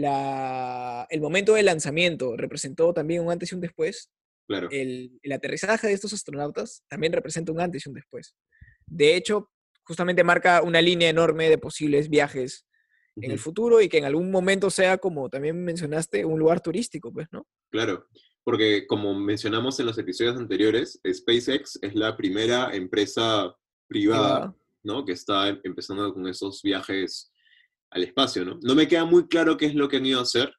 la, 0.00 1.06
el 1.10 1.20
momento 1.20 1.54
del 1.54 1.66
lanzamiento 1.66 2.36
representó 2.36 2.92
también 2.92 3.22
un 3.22 3.30
antes 3.32 3.50
y 3.50 3.54
un 3.54 3.60
después, 3.60 4.10
Claro. 4.48 4.68
el, 4.70 5.18
el 5.22 5.32
aterrizaje 5.32 5.88
de 5.88 5.94
estos 5.94 6.12
astronautas 6.12 6.84
también 6.88 7.12
representa 7.12 7.50
un 7.50 7.60
antes 7.60 7.84
y 7.84 7.88
un 7.88 7.94
después. 7.96 8.36
De 8.86 9.16
hecho, 9.16 9.50
justamente 9.84 10.22
marca 10.22 10.62
una 10.62 10.80
línea 10.80 11.08
enorme 11.08 11.48
de 11.48 11.58
posibles 11.58 12.08
viajes 12.08 12.64
en 13.16 13.30
el 13.30 13.38
futuro 13.38 13.80
y 13.80 13.88
que 13.88 13.96
en 13.98 14.04
algún 14.04 14.30
momento 14.30 14.68
sea, 14.70 14.98
como 14.98 15.28
también 15.30 15.64
mencionaste, 15.64 16.24
un 16.26 16.38
lugar 16.38 16.60
turístico, 16.60 17.10
pues, 17.12 17.26
¿no? 17.32 17.46
Claro, 17.72 18.06
porque 18.44 18.86
como 18.86 19.14
mencionamos 19.18 19.80
en 19.80 19.86
los 19.86 19.96
episodios 19.98 20.36
anteriores, 20.36 21.00
SpaceX 21.10 21.78
es 21.82 21.94
la 21.94 22.14
primera 22.16 22.72
empresa 22.76 23.56
privada, 23.88 24.36
Privada. 24.36 24.56
¿no? 24.84 25.04
Que 25.06 25.12
está 25.12 25.48
em- 25.48 25.60
empezando 25.64 26.12
con 26.12 26.28
esos 26.28 26.60
viajes 26.62 27.32
al 27.96 28.04
espacio, 28.04 28.44
¿no? 28.44 28.58
No 28.62 28.74
me 28.74 28.86
queda 28.86 29.04
muy 29.04 29.26
claro 29.26 29.56
qué 29.56 29.66
es 29.66 29.74
lo 29.74 29.88
que 29.88 29.96
han 29.96 30.06
ido 30.06 30.20
a 30.20 30.22
hacer. 30.22 30.52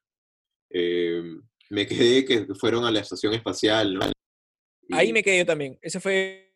Eh, 0.70 1.22
me 1.70 1.86
quedé 1.86 2.24
que 2.24 2.46
fueron 2.54 2.84
a 2.84 2.90
la 2.90 3.00
estación 3.00 3.32
espacial, 3.34 3.94
¿no? 3.94 4.00
Ahí 4.92 5.08
Y- 5.08 5.12
me 5.12 5.22
quedé 5.22 5.38
yo 5.38 5.46
también. 5.46 5.78
Ese 5.80 6.00
fue 6.00 6.54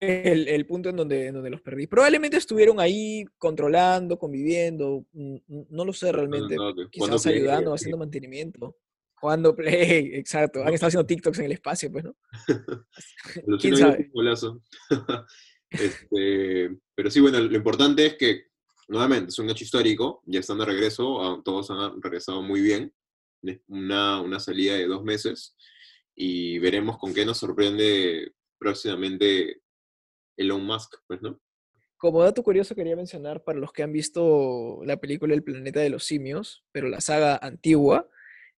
el, 0.00 0.48
el 0.48 0.66
punto 0.66 0.88
en 0.88 0.96
donde, 0.96 1.26
en 1.26 1.34
donde 1.34 1.50
los 1.50 1.60
perdí. 1.60 1.86
Probablemente 1.86 2.36
estuvieron 2.38 2.80
ahí 2.80 3.24
controlando, 3.38 4.18
conviviendo, 4.18 5.04
mm, 5.12 5.34
mm, 5.46 5.66
no 5.70 5.84
lo 5.84 5.92
sé 5.92 6.10
realmente. 6.12 6.56
no, 6.56 6.72
jugando 6.72 6.88
Quizás 6.90 7.22
Play, 7.22 7.36
ayudando, 7.36 7.70
sí. 7.76 7.82
haciendo 7.82 7.98
mantenimiento. 7.98 8.76
Jugando 9.14 9.54
Play, 9.54 10.10
exacto. 10.14 10.60
Han 10.60 10.66
¿No? 10.68 10.74
estado 10.74 10.88
haciendo 10.88 11.06
TikToks 11.06 11.38
en 11.40 11.44
el 11.44 11.52
espacio, 11.52 11.92
pues, 11.92 12.04
¿no? 12.04 12.16
¿Quién 13.60 13.76
sabe? 13.76 14.10
Este, 15.72 16.68
pero 16.96 17.10
sí, 17.12 17.20
bueno, 17.20 17.38
lo 17.38 17.56
importante 17.56 18.04
es 18.04 18.16
que, 18.16 18.49
nuevamente, 18.90 19.30
es 19.30 19.38
un 19.38 19.48
hecho 19.48 19.64
histórico, 19.64 20.20
ya 20.26 20.40
están 20.40 20.58
de 20.58 20.64
regreso, 20.64 21.22
ah, 21.22 21.40
todos 21.44 21.70
han 21.70 22.02
regresado 22.02 22.42
muy 22.42 22.60
bien, 22.60 22.92
una, 23.68 24.20
una 24.20 24.40
salida 24.40 24.74
de 24.74 24.86
dos 24.86 25.04
meses, 25.04 25.56
y 26.14 26.58
veremos 26.58 26.98
con 26.98 27.14
qué 27.14 27.24
nos 27.24 27.38
sorprende 27.38 28.34
próximamente 28.58 29.62
Elon 30.36 30.64
Musk, 30.64 30.96
pues, 31.06 31.22
¿no? 31.22 31.40
Como 31.96 32.22
dato 32.22 32.42
curioso 32.42 32.74
quería 32.74 32.96
mencionar 32.96 33.44
para 33.44 33.58
los 33.58 33.72
que 33.72 33.82
han 33.82 33.92
visto 33.92 34.80
la 34.84 34.96
película 34.96 35.34
El 35.34 35.44
planeta 35.44 35.80
de 35.80 35.90
los 35.90 36.04
simios, 36.04 36.64
pero 36.72 36.88
la 36.88 37.00
saga 37.00 37.38
antigua, 37.40 38.08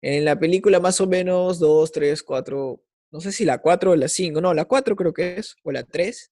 en 0.00 0.24
la 0.24 0.38
película 0.38 0.80
más 0.80 1.00
o 1.00 1.06
menos 1.06 1.58
2, 1.58 1.92
3, 1.92 2.22
4, 2.22 2.82
no 3.10 3.20
sé 3.20 3.32
si 3.32 3.44
la 3.44 3.58
4 3.58 3.90
o 3.90 3.96
la 3.96 4.08
5, 4.08 4.40
no, 4.40 4.54
la 4.54 4.64
4 4.64 4.96
creo 4.96 5.12
que 5.12 5.36
es, 5.36 5.56
o 5.62 5.72
la 5.72 5.82
3, 5.82 6.31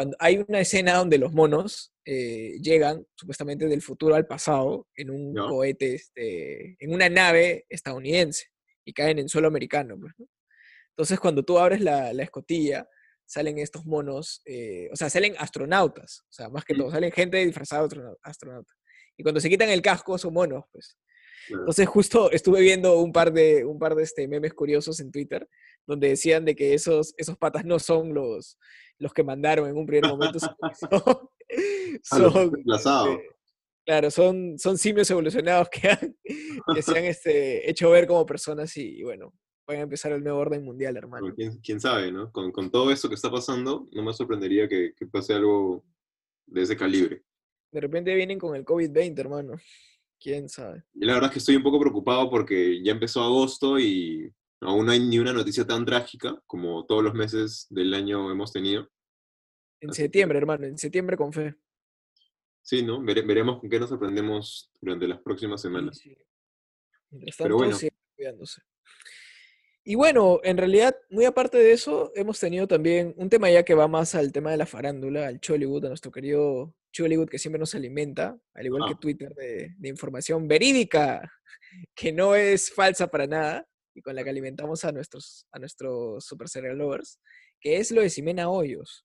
cuando 0.00 0.16
hay 0.18 0.42
una 0.48 0.60
escena 0.60 0.94
donde 0.94 1.18
los 1.18 1.30
monos 1.34 1.92
eh, 2.06 2.56
llegan 2.62 3.06
supuestamente 3.14 3.66
del 3.66 3.82
futuro 3.82 4.14
al 4.14 4.26
pasado 4.26 4.88
en 4.96 5.10
un 5.10 5.34
cohete, 5.34 5.92
este, 5.94 6.74
en 6.82 6.94
una 6.94 7.10
nave 7.10 7.66
estadounidense 7.68 8.46
y 8.82 8.94
caen 8.94 9.18
en 9.18 9.28
suelo 9.28 9.48
americano. 9.48 9.98
pues, 10.00 10.14
¿no? 10.16 10.26
Entonces 10.96 11.20
cuando 11.20 11.42
tú 11.42 11.58
abres 11.58 11.82
la, 11.82 12.14
la 12.14 12.22
escotilla, 12.22 12.88
salen 13.26 13.58
estos 13.58 13.84
monos, 13.84 14.40
eh, 14.46 14.88
o 14.90 14.96
sea, 14.96 15.10
salen 15.10 15.34
astronautas, 15.38 16.22
o 16.30 16.32
sea, 16.32 16.48
más 16.48 16.64
que 16.64 16.74
todo, 16.74 16.90
salen 16.90 17.12
gente 17.12 17.36
disfrazada 17.44 17.86
de 17.86 17.88
astronau- 17.94 18.18
astronauta. 18.22 18.72
Y 19.18 19.22
cuando 19.22 19.38
se 19.38 19.50
quitan 19.50 19.68
el 19.68 19.82
casco 19.82 20.16
son 20.16 20.32
monos, 20.32 20.64
pues. 20.72 20.96
Entonces 21.50 21.86
justo 21.88 22.30
estuve 22.30 22.62
viendo 22.62 22.98
un 23.00 23.12
par 23.12 23.32
de, 23.34 23.66
un 23.66 23.78
par 23.78 23.94
de 23.96 24.04
este, 24.04 24.26
memes 24.28 24.54
curiosos 24.54 24.98
en 25.00 25.10
Twitter, 25.10 25.46
donde 25.86 26.08
decían 26.08 26.44
de 26.44 26.54
que 26.54 26.74
esos, 26.74 27.14
esos 27.16 27.36
patas 27.36 27.64
no 27.64 27.78
son 27.78 28.14
los, 28.14 28.58
los 28.98 29.12
que 29.12 29.22
mandaron 29.24 29.68
en 29.68 29.76
un 29.76 29.86
primer 29.86 30.10
momento, 30.10 30.38
son, 30.80 31.30
son, 32.02 32.52
este, 32.66 33.30
claro, 33.84 34.10
son, 34.10 34.58
son 34.58 34.78
simios 34.78 35.10
evolucionados 35.10 35.68
que, 35.68 35.88
han- 35.88 36.16
que 36.74 36.82
se 36.82 36.98
han 36.98 37.04
este, 37.04 37.68
hecho 37.68 37.90
ver 37.90 38.06
como 38.06 38.24
personas 38.26 38.76
y, 38.76 38.98
y 38.98 39.02
bueno, 39.02 39.32
van 39.66 39.78
a 39.78 39.82
empezar 39.82 40.12
el 40.12 40.22
nuevo 40.22 40.38
orden 40.38 40.64
mundial, 40.64 40.96
hermano. 40.96 41.32
¿Quién, 41.34 41.58
quién 41.60 41.80
sabe, 41.80 42.10
¿no? 42.12 42.30
Con, 42.32 42.52
con 42.52 42.70
todo 42.70 42.90
esto 42.90 43.08
que 43.08 43.14
está 43.14 43.30
pasando, 43.30 43.88
no 43.92 44.02
me 44.02 44.12
sorprendería 44.12 44.68
que, 44.68 44.92
que 44.96 45.06
pase 45.06 45.34
algo 45.34 45.84
de 46.46 46.62
ese 46.62 46.76
calibre. 46.76 47.22
De 47.72 47.80
repente 47.80 48.14
vienen 48.14 48.38
con 48.38 48.56
el 48.56 48.64
COVID-20, 48.64 49.18
hermano. 49.18 49.54
¿Quién 50.18 50.48
sabe? 50.48 50.82
Y 50.94 51.06
la 51.06 51.14
verdad 51.14 51.30
es 51.30 51.32
que 51.34 51.38
estoy 51.38 51.56
un 51.56 51.62
poco 51.62 51.80
preocupado 51.80 52.28
porque 52.28 52.82
ya 52.82 52.92
empezó 52.92 53.22
agosto 53.22 53.78
y 53.78 54.30
aún 54.60 54.86
no 54.86 54.92
hay 54.92 55.00
ni 55.00 55.18
una 55.18 55.32
noticia 55.32 55.66
tan 55.66 55.84
trágica 55.84 56.40
como 56.46 56.84
todos 56.86 57.02
los 57.02 57.14
meses 57.14 57.66
del 57.70 57.94
año 57.94 58.30
hemos 58.30 58.52
tenido. 58.52 58.88
En 59.80 59.90
Así 59.90 59.98
que- 59.98 60.04
septiembre, 60.04 60.38
hermano, 60.38 60.66
en 60.66 60.76
septiembre 60.78 61.16
con 61.16 61.32
fe. 61.32 61.54
Sí, 62.62 62.82
¿no? 62.82 63.00
Vere- 63.00 63.26
veremos 63.26 63.58
con 63.60 63.70
qué 63.70 63.80
nos 63.80 63.88
sorprendemos 63.88 64.70
durante 64.80 65.08
las 65.08 65.20
próximas 65.22 65.60
Sí, 65.62 65.68
semanas. 65.68 65.98
sí. 65.98 66.16
Mientras 67.10 67.36
Pero 67.38 67.56
bueno. 67.56 67.76
cuidándose. 68.16 68.62
Y 69.82 69.94
bueno, 69.94 70.40
en 70.44 70.58
realidad, 70.58 70.94
muy 71.08 71.24
aparte 71.24 71.56
de 71.56 71.72
eso, 71.72 72.12
hemos 72.14 72.38
tenido 72.38 72.68
también 72.68 73.14
un 73.16 73.30
tema 73.30 73.50
ya 73.50 73.64
que 73.64 73.74
va 73.74 73.88
más 73.88 74.14
al 74.14 74.30
tema 74.30 74.50
de 74.50 74.58
la 74.58 74.66
farándula, 74.66 75.26
al 75.26 75.40
Chollywood, 75.40 75.86
a 75.86 75.88
nuestro 75.88 76.12
querido 76.12 76.74
Chollywood 76.92 77.28
que 77.30 77.38
siempre 77.38 77.58
nos 77.58 77.74
alimenta, 77.74 78.38
al 78.52 78.66
igual 78.66 78.82
que 78.84 78.90
Ajá. 78.92 79.00
Twitter, 79.00 79.34
de, 79.34 79.74
de 79.78 79.88
información 79.88 80.46
verídica, 80.46 81.32
que 81.94 82.12
no 82.12 82.34
es 82.34 82.70
falsa 82.72 83.08
para 83.10 83.26
nada, 83.26 83.66
y 84.00 84.02
con 84.02 84.16
la 84.16 84.24
que 84.24 84.30
alimentamos 84.30 84.84
a 84.84 84.92
nuestros, 84.92 85.46
a 85.52 85.58
nuestros 85.58 86.24
super 86.24 86.48
serial 86.48 86.78
lovers, 86.78 87.20
que 87.60 87.76
es 87.76 87.90
lo 87.90 88.00
de 88.00 88.08
Ximena 88.08 88.48
Hoyos. 88.48 89.04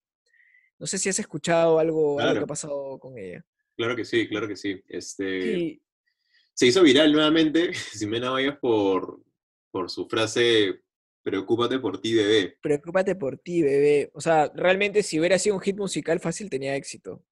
No 0.79 0.87
sé 0.87 0.97
si 0.97 1.09
has 1.09 1.19
escuchado 1.19 1.79
algo, 1.79 2.19
algo 2.19 2.33
que 2.33 2.43
ha 2.43 2.47
pasado 2.47 2.97
con 2.97 3.17
ella. 3.17 3.45
Claro 3.75 3.95
que 3.95 4.05
sí, 4.05 4.27
claro 4.29 4.47
que 4.47 4.55
sí. 4.55 4.81
Este, 4.87 5.81
Se 6.53 6.65
hizo 6.65 6.81
viral 6.81 7.11
nuevamente, 7.11 7.73
Ximena 7.93 8.31
Vallas, 8.31 8.57
por, 8.59 9.21
por 9.69 9.89
su 9.89 10.07
frase, 10.07 10.81
preocúpate 11.23 11.79
por 11.79 11.99
ti, 11.99 12.13
bebé. 12.13 12.57
Preocúpate 12.61 13.15
por 13.15 13.37
ti, 13.37 13.61
bebé. 13.61 14.09
O 14.13 14.21
sea, 14.21 14.49
realmente 14.55 15.03
si 15.03 15.19
hubiera 15.19 15.37
sido 15.37 15.55
un 15.55 15.61
hit 15.61 15.75
musical 15.75 16.21
fácil 16.21 16.49
tenía 16.49 16.75
éxito. 16.75 17.25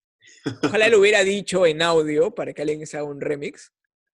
Ojalá 0.63 0.89
lo 0.89 0.99
hubiera 0.99 1.23
dicho 1.23 1.65
en 1.65 1.82
audio 1.82 2.36
para 2.36 2.54
que 2.54 2.62
alguien 2.62 2.86
se 2.86 2.97
haga 2.97 3.08
un 3.08 3.21
remix. 3.21 3.71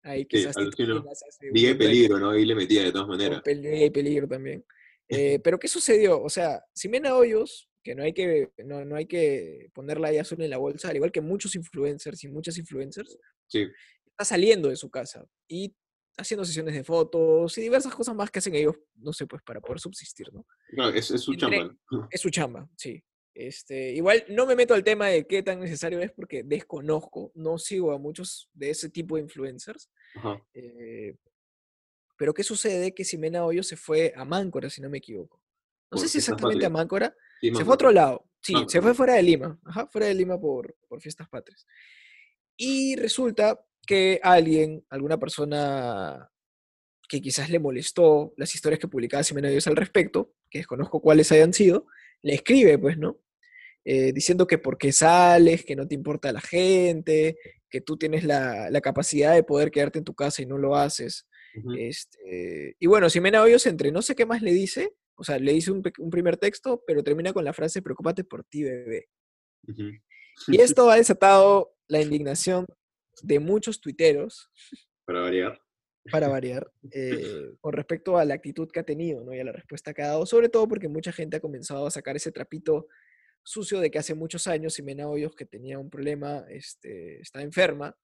Ahí 0.06 0.26
quizás 0.26 0.56
hace 0.56 0.64
un 0.64 0.70
Dije 0.70 0.94
buen 0.94 1.04
remix 1.52 1.78
peligro, 1.78 2.20
¿no? 2.20 2.30
Ahí 2.30 2.46
le 2.46 2.54
metía 2.56 2.84
de 2.84 2.92
todas 2.92 3.08
maneras. 3.08 3.42
Pelea 3.42 3.86
y 3.86 3.90
peligro 3.90 4.28
también. 4.28 4.64
Eh, 5.08 5.40
pero 5.44 5.60
¿qué 5.60 5.68
sucedió? 5.68 6.20
O 6.24 6.30
sea, 6.30 6.64
Ximena 6.74 7.16
Hoyos, 7.16 7.70
que 7.84 7.94
no 7.94 8.02
hay 8.02 8.12
que, 8.12 8.50
no, 8.66 8.84
no 8.86 8.96
hay 8.96 9.06
que 9.06 9.70
ponerla 9.72 10.12
ya 10.12 10.24
solo 10.24 10.44
en 10.44 10.50
la 10.50 10.58
bolsa, 10.58 10.90
al 10.90 10.96
igual 10.96 11.12
que 11.12 11.22
muchos 11.22 11.54
influencers 11.56 12.24
y 12.24 12.28
muchas 12.28 12.58
influencers, 12.58 13.16
Sí, 13.46 13.68
está 14.08 14.26
saliendo 14.26 14.68
de 14.68 14.76
su 14.76 14.90
casa 14.90 15.24
y 15.48 15.76
haciendo 16.18 16.44
sesiones 16.44 16.74
de 16.74 16.84
fotos 16.84 17.56
y 17.56 17.62
diversas 17.62 17.94
cosas 17.94 18.16
más 18.16 18.32
que 18.32 18.40
hacen 18.40 18.56
ellos, 18.56 18.76
no 18.96 19.14
sé, 19.14 19.28
pues 19.28 19.44
para 19.44 19.62
poder 19.62 19.80
subsistir, 19.80 20.34
¿no? 20.34 20.44
claro, 20.70 20.90
es, 20.98 21.12
es 21.12 21.22
su 21.22 21.34
Entre- 21.34 21.50
chamba. 21.52 21.78
Es 22.10 22.22
su 22.22 22.32
chamba, 22.32 22.68
sí. 22.76 23.00
Este, 23.36 23.92
igual 23.92 24.24
no 24.30 24.46
me 24.46 24.56
meto 24.56 24.74
al 24.74 24.84
tema 24.86 25.08
de 25.10 25.28
qué 25.28 25.44
tan 25.44 25.60
necesario 25.60 26.00
es 26.00 26.10
porque 26.10 26.44
desconozco, 26.44 27.34
no 27.36 27.58
sigo 27.58 27.92
a 27.92 28.00
muchos 28.00 28.50
de 28.54 28.70
ese 28.70 28.90
tipo 28.90 29.18
de 29.18 29.24
influencers. 29.24 29.92
Eh, 30.54 31.18
pero 32.18 32.34
¿qué 32.34 32.44
sucede? 32.44 32.94
Que 32.94 33.04
Ximena 33.04 33.46
Hoyos 33.46 33.68
se 33.68 33.76
fue 33.76 34.14
a 34.16 34.24
Máncora, 34.24 34.70
si 34.70 34.82
no 34.82 34.90
me 34.90 35.00
equivoco. 35.00 35.42
No 35.92 35.98
sé 35.98 36.08
si 36.08 36.20
exactamente 36.20 36.66
a. 36.66 36.70
Máncora. 36.70 37.14
Sí, 37.42 37.54
Se 37.54 37.66
fue 37.66 37.74
a 37.74 37.76
otro 37.76 37.92
lado. 37.92 38.26
Sí, 38.42 38.54
se 38.68 38.82
fue 38.82 38.94
fuera 38.94 39.16
de 39.16 39.24
Lima. 39.24 39.60
Ajá, 39.66 39.86
fuera 39.88 40.08
de 40.08 40.14
Lima 40.14 40.40
por, 40.40 40.74
por 40.88 41.02
fiestas 41.02 41.28
patrias. 41.28 41.68
Y 42.56 42.96
resulta 42.96 43.60
que 43.86 44.22
alguien, 44.24 44.86
alguna 44.90 45.20
persona 45.20 46.32
que 47.10 47.22
quizás 47.22 47.50
le 47.50 47.60
molestó 47.60 48.34
las 48.38 48.56
historias 48.56 48.80
que 48.80 48.88
publicaba 48.88 49.24
Ximena 49.24 49.50
Hoyos 49.50 49.68
al 49.68 49.76
respecto, 49.76 50.34
que 50.50 50.60
desconozco 50.60 51.02
cuáles 51.02 51.34
hayan 51.34 51.54
sido, 51.54 51.88
le 52.22 52.36
escribe, 52.36 52.78
pues, 52.78 52.98
¿no? 52.98 53.20
Eh, 53.86 54.12
diciendo 54.12 54.48
que 54.48 54.58
por 54.58 54.78
qué 54.78 54.92
sales, 54.92 55.64
que 55.64 55.76
no 55.76 55.88
te 55.88 55.96
importa 55.96 56.34
la 56.34 56.42
gente, 56.42 57.38
que 57.70 57.82
tú 57.82 57.98
tienes 57.98 58.24
la, 58.24 58.70
la 58.70 58.82
capacidad 58.82 59.34
de 59.34 59.44
poder 59.44 59.72
quedarte 59.72 60.00
en 60.00 60.06
tu 60.06 60.16
casa 60.16 60.42
y 60.42 60.46
no 60.46 60.58
lo 60.58 60.76
haces. 60.76 61.28
Este, 61.78 62.76
y 62.80 62.88
bueno, 62.88 63.10
Ximena 63.10 63.42
Hoyos 63.42 63.66
entre 63.66 63.92
no 63.92 64.02
sé 64.02 64.16
qué 64.16 64.26
más 64.26 64.42
le 64.42 64.52
dice, 64.52 64.94
o 65.16 65.24
sea, 65.24 65.40
le 65.40 65.54
dice 65.54 65.72
un, 65.72 65.82
primer 66.12 66.38
texto, 66.38 66.84
pero 66.86 67.04
termina 67.04 67.32
con 67.32 67.46
la 67.46 67.54
frase, 67.54 67.82
preocúpate 67.82 68.24
por 68.24 68.44
ti, 68.44 68.64
bebé. 68.64 69.08
Y 70.48 70.60
esto 70.60 70.90
ha 70.90 70.98
desatado 70.98 71.74
la 71.88 72.02
indignación 72.02 72.66
de 73.22 73.40
muchos 73.40 73.80
tuiteros, 73.80 74.50
Para 75.06 75.22
variar. 75.22 75.62
para 76.12 76.28
variar, 76.28 76.70
eh, 76.92 77.54
con 77.62 77.74
respecto 77.74 78.18
a 78.18 78.26
la 78.26 78.34
actitud 78.34 78.70
que 78.70 78.82
ha 78.82 78.86
tenido, 78.86 79.24
¿no? 79.24 79.34
Y 79.34 79.40
a 79.40 79.46
la 79.46 79.54
respuesta 79.54 79.94
que 79.94 80.02
ha 80.02 80.08
dado, 80.08 80.26
sobre 80.26 80.50
todo 80.50 80.68
porque 80.68 80.90
mucha 80.90 81.14
gente 81.14 81.38
ha 81.38 81.42
comenzado 81.42 81.88
a 81.88 81.92
sacar 81.92 82.18
ese 82.18 82.32
trapito 82.32 82.88
sucio 83.46 83.80
de 83.80 83.92
que 83.92 84.00
hace 84.00 84.16
muchos 84.16 84.48
años 84.48 84.74
Ximena 84.74 85.08
Hoyos, 85.08 85.36
que 85.36 85.46
tenía 85.46 85.78
un 85.80 85.90
problema, 85.90 86.44
este, 86.50 87.22
está 87.22 87.42
enferma, 87.42 87.96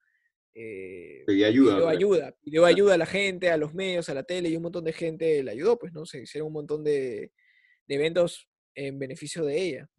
eh, 0.53 1.23
Pedí 1.25 1.43
ayuda. 1.43 1.73
pidió 1.73 1.85
para- 1.85 1.97
ayuda, 1.97 2.35
pidió 2.43 2.65
ayuda 2.65 2.93
a 2.93 2.97
la 2.97 3.05
gente, 3.05 3.49
a 3.49 3.57
los 3.57 3.73
medios, 3.73 4.07
a 4.09 4.13
la 4.13 4.23
tele, 4.23 4.49
y 4.49 4.55
un 4.55 4.63
montón 4.63 4.83
de 4.83 4.93
gente 4.93 5.41
le 5.43 5.51
ayudó, 5.51 5.77
pues, 5.79 5.93
¿no? 5.93 6.05
Se 6.05 6.21
hicieron 6.21 6.47
un 6.47 6.53
montón 6.53 6.83
de, 6.83 7.31
de 7.87 7.95
eventos 7.95 8.47
en 8.75 8.99
beneficio 8.99 9.43
de 9.45 9.61
ella. 9.61 9.89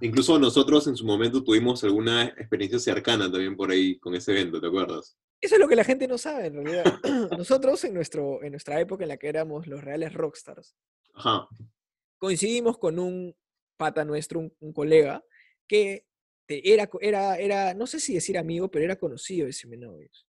Incluso 0.00 0.38
nosotros 0.38 0.86
en 0.86 0.94
su 0.96 1.04
momento 1.06 1.42
tuvimos 1.42 1.82
alguna 1.84 2.24
experiencia 2.26 2.78
cercana 2.78 3.30
también 3.30 3.56
por 3.56 3.70
ahí 3.70 3.98
con 3.98 4.14
ese 4.14 4.32
evento, 4.32 4.60
¿te 4.60 4.66
acuerdas? 4.66 5.16
Eso 5.40 5.56
es 5.56 5.60
lo 5.60 5.68
que 5.68 5.76
la 5.76 5.84
gente 5.84 6.06
no 6.06 6.16
sabe, 6.18 6.46
en 6.46 6.54
realidad. 6.54 6.84
Nosotros, 7.38 7.82
en, 7.84 7.94
nuestro, 7.94 8.42
en 8.42 8.52
nuestra 8.52 8.80
época 8.80 9.04
en 9.04 9.08
la 9.08 9.16
que 9.16 9.28
éramos 9.28 9.66
los 9.66 9.82
reales 9.82 10.12
rockstars, 10.12 10.76
Ajá. 11.14 11.48
coincidimos 12.18 12.78
con 12.78 12.98
un 12.98 13.34
pata 13.76 14.04
nuestro, 14.04 14.40
un, 14.40 14.54
un 14.60 14.72
colega, 14.72 15.24
que 15.66 16.06
era, 16.48 16.88
era, 17.00 17.38
era, 17.38 17.74
no 17.74 17.86
sé 17.86 18.00
si 18.00 18.14
decir 18.14 18.36
amigo, 18.36 18.70
pero 18.70 18.84
era 18.84 18.96
conocido 18.96 19.46
de 19.46 19.86
Hoyos. 19.86 20.26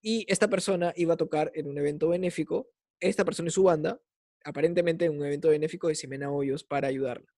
Y 0.00 0.26
esta 0.28 0.48
persona 0.48 0.92
iba 0.96 1.14
a 1.14 1.16
tocar 1.16 1.52
en 1.54 1.68
un 1.68 1.78
evento 1.78 2.08
benéfico, 2.08 2.68
esta 3.00 3.24
persona 3.24 3.48
y 3.48 3.52
su 3.52 3.62
banda, 3.62 4.00
aparentemente 4.44 5.04
en 5.04 5.16
un 5.16 5.24
evento 5.24 5.48
benéfico 5.48 5.88
de 5.88 5.94
Ximena 5.94 6.30
Hoyos 6.30 6.64
para 6.64 6.88
ayudarla. 6.88 7.32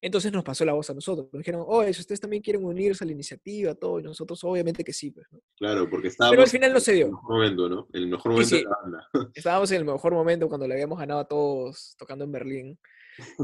Entonces 0.00 0.32
nos 0.32 0.44
pasó 0.44 0.64
la 0.66 0.74
voz 0.74 0.90
a 0.90 0.94
nosotros. 0.94 1.28
Nos 1.32 1.40
dijeron, 1.40 1.64
oye, 1.66 1.94
si 1.94 2.00
ustedes 2.00 2.20
también 2.20 2.42
quieren 2.42 2.64
unirse 2.64 3.04
a 3.04 3.06
la 3.06 3.12
iniciativa, 3.12 3.74
todo, 3.74 4.00
y 4.00 4.02
nosotros 4.02 4.42
obviamente 4.44 4.84
que 4.84 4.92
sí. 4.92 5.10
Pues, 5.10 5.26
¿no? 5.30 5.40
Claro, 5.56 5.88
porque 5.88 6.08
estábamos 6.08 6.32
Pero 6.32 6.42
al 6.42 6.48
final 6.48 6.72
no 6.74 6.80
se 6.80 6.90
en 6.90 6.96
el 6.96 7.04
dio. 7.04 7.12
mejor 7.12 7.36
momento, 7.36 7.68
¿no? 7.70 7.88
En 7.92 8.02
el 8.02 8.08
mejor 8.08 8.32
momento 8.32 8.50
sí. 8.50 8.56
de 8.56 8.64
la 8.64 8.76
banda. 8.82 9.08
Estábamos 9.34 9.70
en 9.70 9.78
el 9.78 9.84
mejor 9.86 10.12
momento 10.12 10.48
cuando 10.48 10.68
le 10.68 10.74
habíamos 10.74 10.98
ganado 10.98 11.20
a 11.20 11.28
todos 11.28 11.94
tocando 11.96 12.24
en 12.24 12.32
Berlín 12.32 12.78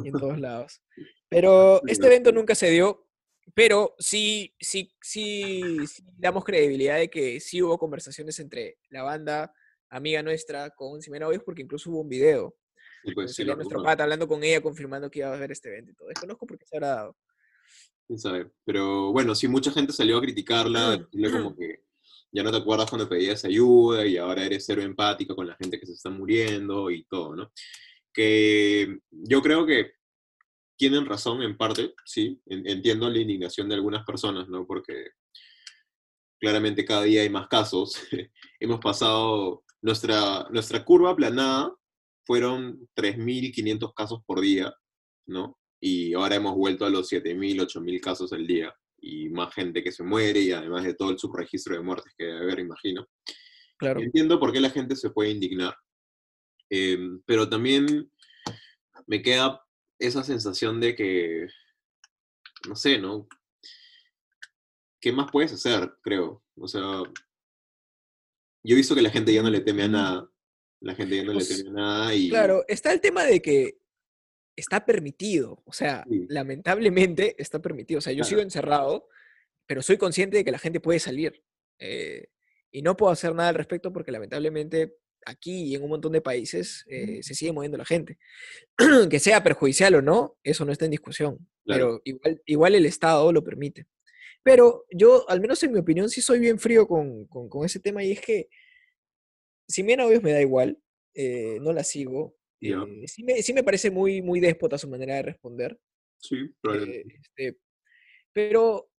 en 0.05 0.13
todos 0.13 0.39
lados. 0.41 0.83
Pero 1.29 1.81
este 1.87 2.07
evento 2.07 2.33
nunca 2.33 2.55
se 2.55 2.71
dio, 2.71 3.07
pero 3.55 3.95
sí, 3.99 4.55
sí, 4.59 4.93
sí, 5.01 5.87
sí 5.87 6.03
damos 6.17 6.45
credibilidad 6.45 6.99
de 6.99 7.11
que 7.11 7.41
sí 7.41 7.63
hubo 7.63 7.79
conversaciones 7.79 8.39
entre 8.41 8.79
la 8.89 9.03
banda 9.03 9.53
amiga 9.91 10.23
nuestra 10.23 10.71
con 10.71 11.03
Ximena 11.03 11.27
Hoyos, 11.27 11.43
porque 11.45 11.63
incluso 11.63 11.91
hubo 11.91 12.01
un 12.01 12.09
video. 12.09 12.55
Donde 13.03 13.15
pues 13.15 13.35
sí, 13.35 13.45
nuestro 13.45 13.83
pata 13.83 14.03
hablando 14.03 14.29
con 14.29 14.45
ella, 14.45 14.61
confirmando 14.61 15.11
que 15.11 15.21
iba 15.21 15.29
a 15.29 15.35
haber 15.35 15.53
este 15.53 15.71
evento 15.71 15.93
y 15.93 15.95
todo. 15.95 16.09
Desconozco 16.09 16.47
por 16.47 16.59
qué 16.59 16.67
se 16.67 16.77
habrá 16.77 16.89
dado. 16.89 17.17
quién 18.07 18.19
sabe. 18.19 18.51
Pero 18.65 19.13
bueno, 19.13 19.35
sí, 19.35 19.49
mucha 19.49 19.71
gente 19.71 19.93
salió 19.93 20.19
a 20.19 20.23
criticarla, 20.23 20.89
a 20.89 20.97
decirle 20.99 21.31
como 21.31 21.57
que 21.57 21.83
ya 22.33 22.43
no 22.43 22.51
te 22.51 22.59
acuerdas 22.59 22.89
cuando 22.89 23.09
pedías 23.09 23.45
ayuda 23.45 24.07
y 24.07 24.17
ahora 24.17 24.45
eres 24.45 24.65
cero 24.67 24.83
empática 24.83 25.35
con 25.35 25.47
la 25.47 25.57
gente 25.57 25.81
que 25.81 25.87
se 25.87 25.95
está 25.95 26.11
muriendo 26.11 26.91
y 26.91 27.05
todo, 27.05 27.35
¿no? 27.35 27.53
Que 28.21 28.99
yo 29.11 29.41
creo 29.41 29.65
que 29.65 29.93
tienen 30.77 31.07
razón 31.07 31.41
en 31.41 31.57
parte, 31.57 31.95
sí, 32.05 32.39
en- 32.45 32.69
entiendo 32.69 33.09
la 33.09 33.19
indignación 33.19 33.67
de 33.67 33.77
algunas 33.77 34.05
personas, 34.05 34.47
¿no? 34.47 34.67
Porque 34.67 35.13
claramente 36.39 36.85
cada 36.85 37.05
día 37.05 37.23
hay 37.23 37.31
más 37.31 37.49
casos. 37.49 37.95
Hemos 38.61 38.79
pasado 38.81 39.65
nuestra, 39.81 40.47
nuestra 40.51 40.85
curva 40.85 41.13
aplanada, 41.13 41.75
fueron 42.27 42.87
3.500 42.95 43.95
casos 43.95 44.21
por 44.27 44.43
día, 44.43 44.71
¿no? 45.27 45.59
Y 45.83 46.13
ahora 46.13 46.37
hemos 46.37 46.55
vuelto 46.55 46.85
a 46.85 46.91
los 46.91 47.11
7.000, 47.11 47.59
8.000 47.63 48.01
casos 48.03 48.35
al 48.35 48.47
día 48.47 48.71
y 49.01 49.31
más 49.31 49.55
gente 49.55 49.83
que 49.83 49.93
se 49.93 50.03
muere 50.03 50.41
y 50.41 50.53
además 50.53 50.85
de 50.85 50.93
todo 50.93 51.09
el 51.11 51.19
subregistro 51.19 51.75
de 51.75 51.81
muertes 51.81 52.13
que 52.19 52.25
debe 52.25 52.41
haber, 52.41 52.59
imagino. 52.59 53.07
Claro. 53.79 54.01
Entiendo 54.01 54.39
por 54.39 54.53
qué 54.53 54.61
la 54.61 54.69
gente 54.69 54.95
se 54.95 55.09
puede 55.09 55.31
indignar, 55.31 55.75
eh, 56.71 56.99
pero 57.27 57.49
también 57.49 58.11
me 59.07 59.21
queda 59.23 59.61
esa 59.99 60.23
sensación 60.25 60.81
de 60.81 60.95
que, 60.95 61.47
no 62.69 62.77
sé, 62.77 62.99
¿no? 62.99 63.29
¿Qué 65.01 65.13
más 65.13 65.31
puedes 65.31 65.53
hacer, 65.53 65.93
creo? 66.03 66.43
O 66.57 66.69
sea, 66.69 66.83
yo 68.63 68.75
he 68.75 68.75
visto 68.75 68.95
que 68.95 69.03
la 69.03 69.11
gente 69.11 69.33
ya 69.33 69.43
no 69.43 69.51
le 69.51 69.61
teme 69.61 69.85
a 69.85 69.89
nada, 69.89 70.31
la 70.81 70.95
gente 70.95 71.17
ya 71.17 71.23
no 71.25 71.29
le 71.33 71.35
Pues, 71.35 71.49
teme 71.65 71.71
a 71.71 71.73
nada 71.73 72.15
y... 72.15 72.29
Claro, 72.29 72.65
está 72.69 72.93
el 72.93 73.01
tema 73.01 73.25
de 73.25 73.41
que 73.41 73.79
está 74.57 74.85
permitido, 74.85 75.63
o 75.65 75.73
sea, 75.73 76.05
Sí. 76.09 76.27
lamentablemente 76.29 77.35
está 77.39 77.61
permitido. 77.63 77.99
O 77.99 78.01
sea, 78.03 78.13
yo 78.13 78.19
Claro. 78.19 78.29
sigo 78.29 78.41
encerrado, 78.43 79.09
pero 79.67 79.81
soy 79.83 79.97
consciente 79.97 80.37
de 80.37 80.45
que 80.45 80.51
la 80.51 80.59
gente 80.59 80.81
puede 80.81 80.99
salir. 81.01 81.43
eh, 81.83 82.29
y 82.73 82.83
no 82.83 82.95
puedo 82.95 83.11
hacer 83.11 83.35
nada 83.35 83.49
al 83.49 83.55
respecto 83.55 83.91
porque 83.91 84.13
lamentablemente 84.13 84.99
aquí 85.27 85.65
y 85.65 85.75
en 85.75 85.83
un 85.83 85.91
montón 85.91 86.13
de 86.13 86.21
países 86.21 86.85
eh, 86.89 87.23
se 87.23 87.35
sigue 87.35 87.53
moviendo 87.53 87.79
la 87.79 87.85
gente. 87.85 88.19
que 89.11 89.19
sea 89.19 89.43
perjudicial 89.43 89.95
o 89.97 90.03
no, 90.03 90.37
eso 90.43 90.65
no 90.65 90.73
está 90.73 90.85
en 90.87 90.91
discusión. 90.93 91.39
Claro. 91.65 91.87
Pero 91.87 92.03
igual, 92.05 92.43
igual 92.47 92.75
el 92.75 92.87
Estado 92.87 93.33
lo 93.33 93.45
permite. 93.45 93.87
Pero 94.43 94.87
yo, 94.91 95.29
al 95.29 95.41
menos 95.41 95.63
en 95.63 95.73
mi 95.73 95.79
opinión, 95.79 96.09
sí 96.09 96.21
soy 96.23 96.39
bien 96.39 96.59
frío 96.59 96.87
con, 96.89 97.27
con- 97.27 97.49
con 97.49 97.67
ese 97.67 97.79
tema 97.81 98.03
y 98.03 98.13
es 98.13 98.21
que, 98.21 98.49
si 99.69 99.83
bien 99.83 100.01
a 100.01 100.07
obvios 100.07 100.23
me 100.23 100.33
da 100.33 100.41
igual, 100.41 100.79
eh, 101.15 101.59
no 101.61 101.73
la 101.73 101.85
sigo, 101.85 102.37
eh, 102.61 103.07
sí, 103.07 103.23
me, 103.23 103.43
sí 103.43 103.53
me 103.53 103.63
parece 103.63 103.91
muy, 103.91 104.23
muy 104.23 104.41
déspota 104.41 104.79
su 104.79 104.89
manera 104.89 105.15
de 105.17 105.23
responder. 105.23 105.79
Sí, 106.19 106.37
este, 107.19 107.57
pero 108.33 108.91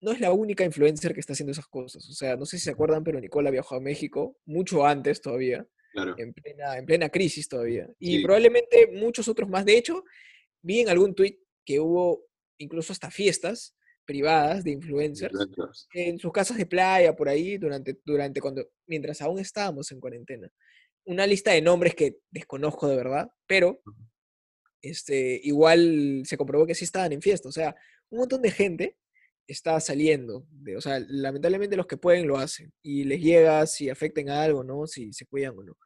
no 0.00 0.12
es 0.12 0.20
la 0.20 0.32
única 0.32 0.64
influencer 0.64 1.14
que 1.14 1.20
está 1.20 1.32
haciendo 1.32 1.52
esas 1.52 1.66
cosas. 1.68 2.08
O 2.08 2.12
sea, 2.12 2.36
no 2.36 2.44
sé 2.46 2.58
si 2.58 2.64
se 2.64 2.70
acuerdan, 2.70 3.02
pero 3.04 3.20
Nicola 3.20 3.50
viajó 3.50 3.76
a 3.76 3.80
México 3.80 4.36
mucho 4.44 4.84
antes 4.86 5.20
todavía, 5.20 5.66
claro. 5.92 6.14
en 6.18 6.32
plena, 6.34 6.76
en 6.78 6.86
plena 6.86 7.08
crisis 7.08 7.48
todavía. 7.48 7.88
Y 7.98 8.18
Sí. 8.18 8.22
probablemente 8.24 8.88
muchos 8.92 9.26
otros 9.28 9.48
más. 9.48 9.64
De 9.64 9.76
hecho, 9.78 10.04
vi 10.62 10.80
en 10.80 10.88
algún 10.88 11.14
tweet 11.14 11.38
que 11.64 11.80
hubo 11.80 12.24
incluso 12.58 12.92
hasta 12.92 13.10
fiestas 13.10 13.74
privadas 14.04 14.62
de 14.62 14.70
influencers 14.70 15.32
Influencers. 15.34 15.88
en 15.92 16.18
sus 16.18 16.30
casas 16.32 16.56
de 16.58 16.66
playa, 16.66 17.16
por 17.16 17.28
ahí, 17.28 17.58
durante, 17.58 17.98
durante 18.04 18.40
cuando, 18.40 18.68
mientras 18.86 19.20
aún 19.20 19.40
estábamos 19.40 19.90
en 19.90 19.98
cuarentena. 20.00 20.48
Una 21.06 21.26
lista 21.26 21.52
de 21.52 21.60
nombres 21.62 21.94
que 21.94 22.18
desconozco 22.30 22.86
de 22.88 22.96
verdad, 22.96 23.30
pero 23.46 23.80
este, 24.82 25.40
igual 25.42 26.22
se 26.24 26.36
comprobó 26.36 26.66
que 26.66 26.74
sí 26.74 26.84
estaban 26.84 27.12
en 27.12 27.22
fiesta. 27.22 27.48
O 27.48 27.52
sea, 27.52 27.74
un 28.10 28.20
montón 28.20 28.42
de 28.42 28.50
gente 28.50 28.96
está 29.46 29.78
saliendo. 29.80 30.46
De, 30.50 30.76
o 30.76 30.80
sea, 30.80 31.00
lamentablemente 31.08 31.76
los 31.76 31.86
que 31.86 31.96
pueden 31.96 32.26
lo 32.26 32.38
hacen. 32.38 32.72
Y 32.82 33.04
les 33.04 33.20
llega 33.20 33.66
si 33.66 33.88
afecten 33.90 34.30
a 34.30 34.42
algo, 34.42 34.64
¿no? 34.64 34.86
Si 34.86 35.12
se 35.12 35.26
cuidan 35.26 35.54
o 35.56 35.62
no. 35.62 35.76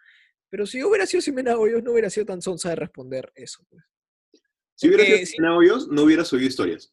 Pero 0.50 0.66
si 0.66 0.82
hubiera 0.82 1.06
sido 1.06 1.20
Ximena 1.20 1.56
Hoyos, 1.56 1.82
no 1.82 1.92
hubiera 1.92 2.10
sido 2.10 2.26
tan 2.26 2.42
sonsa 2.42 2.70
de 2.70 2.76
responder 2.76 3.30
eso. 3.34 3.64
Pues. 3.68 3.84
Si 4.74 4.88
hubiera 4.88 5.04
sido 5.04 5.26
Ximena 5.26 5.56
Hoyos, 5.56 5.88
no 5.88 6.02
hubiera 6.02 6.24
subido 6.24 6.48
historias. 6.48 6.92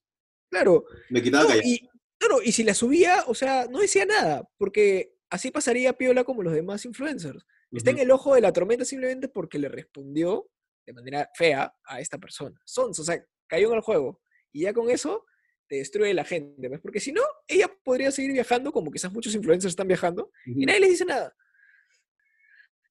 Claro, 0.49 0.85
Me 1.09 1.21
quitaba 1.21 1.55
No, 1.55 1.61
y, 1.61 1.89
claro, 2.17 2.41
y 2.41 2.51
si 2.51 2.63
la 2.63 2.73
subía, 2.73 3.23
o 3.27 3.35
sea, 3.35 3.67
no 3.69 3.79
decía 3.79 4.05
nada, 4.05 4.47
porque 4.57 5.13
así 5.29 5.51
pasaría 5.51 5.93
piola 5.93 6.23
como 6.23 6.43
los 6.43 6.53
demás 6.53 6.85
influencers. 6.85 7.45
Está 7.71 7.91
en 7.91 7.99
el 7.99 8.11
ojo 8.11 8.33
de 8.33 8.41
la 8.41 8.53
tormenta 8.53 8.85
simplemente 8.85 9.27
porque 9.27 9.59
le 9.59 9.67
respondió 9.67 10.49
de 10.85 10.93
manera 10.93 11.29
fea 11.35 11.75
a 11.83 11.99
esta 11.99 12.17
persona. 12.17 12.57
Sons, 12.65 12.97
o 12.99 13.03
sea, 13.03 13.21
cayó 13.47 13.69
en 13.69 13.75
el 13.75 13.81
juego. 13.81 14.21
Y 14.53 14.61
ya 14.61 14.73
con 14.73 14.89
eso 14.89 15.25
te 15.67 15.77
destruye 15.77 16.13
la 16.13 16.23
gente, 16.23 16.67
¿ves? 16.69 16.79
Porque 16.81 16.99
si 16.99 17.11
no, 17.11 17.21
ella 17.47 17.69
podría 17.83 18.11
seguir 18.11 18.31
viajando 18.31 18.71
como 18.71 18.91
quizás 18.91 19.11
muchos 19.11 19.35
influencers 19.35 19.71
están 19.71 19.87
viajando 19.87 20.31
y 20.45 20.65
nadie 20.65 20.79
les 20.81 20.89
dice 20.91 21.05
nada. 21.05 21.35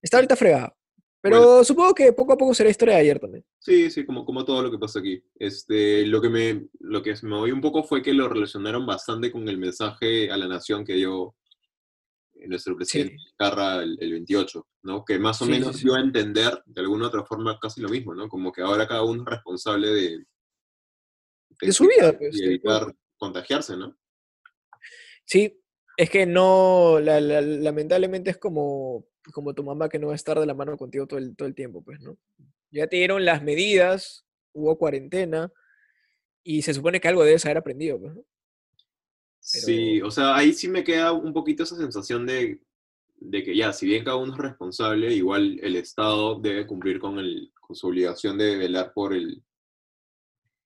Está 0.03 0.19
ahorita 0.19 0.37
fregada. 0.37 0.77
Pero 1.21 1.65
supongo 1.65 1.93
que 1.95 2.13
poco 2.13 2.35
a 2.35 2.37
poco 2.37 2.55
será 2.55 2.71
historia 2.71 2.95
de 2.95 3.01
ayer 3.01 3.19
también. 3.19 3.45
Sí, 3.59 3.91
sí, 3.91 4.05
como, 4.07 4.25
como 4.25 4.45
todo 4.45 4.63
lo 4.63 4.71
que 4.71 4.79
pasa 4.79 5.01
aquí. 5.01 5.21
Este, 5.35 6.07
lo 6.07 6.21
que 6.21 6.29
me, 6.29 6.69
lo 6.79 7.03
que 7.03 7.15
me 7.23 7.29
movió 7.31 7.53
un 7.55 7.61
poco 7.61 7.83
fue 7.83 8.03
que 8.03 8.13
lo 8.13 8.29
relacionaron 8.29 8.87
bastante 8.87 9.33
con 9.33 9.49
el 9.49 9.59
mensaje 9.59 10.31
a 10.31 10.37
la 10.37 10.47
nación 10.47 10.85
que 10.85 10.95
dio 10.95 11.35
eh, 12.35 12.47
nuestro 12.47 12.77
presidente 12.77 13.17
Carra 13.37 13.83
el, 13.83 13.97
el 14.01 14.13
28, 14.13 14.69
¿no? 14.83 15.05
Que 15.05 15.19
más 15.19 15.43
o 15.43 15.47
Sí, 15.47 15.53
sí, 15.53 15.59
menos 15.59 15.77
sí. 15.77 15.85
dio 15.85 15.95
a 15.97 16.01
entender 16.01 16.63
de 16.65 16.81
alguna 16.81 17.09
otra 17.09 17.25
forma 17.25 17.59
casi 17.61 17.81
lo 17.81 17.89
mismo, 17.89 18.15
¿no? 18.15 18.29
Como 18.29 18.53
que 18.53 18.63
ahora 18.63 18.87
cada 18.87 19.03
uno 19.03 19.23
es 19.23 19.29
responsable 19.29 19.89
de, 19.89 20.25
De 21.61 21.73
su 21.73 21.87
vida, 21.87 22.17
pues, 22.19 22.39
y 22.39 22.45
evitar 22.45 22.95
contagiarse, 23.17 23.77
¿no? 23.77 23.97
Sí, 25.25 25.61
es 25.97 26.11
que 26.11 26.27
no, 26.27 26.99
la- 27.01 27.21
la- 27.21 27.41
lamentablemente 27.41 28.31
es 28.31 28.39
como, 28.39 29.07
como 29.33 29.55
tu 29.55 29.65
mamá 29.65 29.89
que 29.89 29.99
no 29.99 30.09
va 30.09 30.13
a 30.13 30.17
estar 30.17 30.39
de 30.39 30.47
la 30.47 30.55
mano 30.55 30.77
contigo 30.77 31.07
todo 31.07 31.19
el, 31.19 31.35
todo 31.37 31.49
el 31.49 31.55
tiempo, 31.55 31.83
pues, 31.83 32.01
¿no? 32.01 32.17
Ya 32.71 32.87
te 32.87 32.97
dieron 32.97 33.25
las 33.25 33.43
medidas, 33.43 34.25
hubo 34.53 34.77
cuarentena, 34.79 35.53
Y 36.49 36.63
se 36.63 36.75
supone 36.75 37.01
que 37.01 37.09
algo 37.09 37.25
debes 37.25 37.45
haber 37.45 37.57
aprendido, 37.59 37.99
pues, 37.99 38.15
¿no? 38.15 38.25
Sí, 39.41 40.01
o 40.03 40.11
sea, 40.13 40.37
ahí 40.37 40.53
sí 40.53 40.69
me 40.69 40.85
queda 40.85 41.11
un 41.13 41.33
poquito 41.33 41.63
esa 41.65 41.77
sensación 41.77 42.25
de, 42.27 42.61
de 43.17 43.43
que 43.43 43.57
ya, 43.57 43.73
si 43.73 43.87
bien 43.87 44.05
cada 44.05 44.17
uno 44.17 44.33
es 44.33 44.39
responsable, 44.39 45.13
igual 45.13 45.59
el 45.63 45.75
Estado 45.77 46.39
debe 46.41 46.67
cumplir 46.67 46.99
con, 47.01 47.19
el, 47.19 47.53
con 47.61 47.75
su 47.75 47.89
obligación 47.89 48.39
de 48.39 48.57
velar 48.57 48.93
por 48.93 49.13
el 49.15 49.43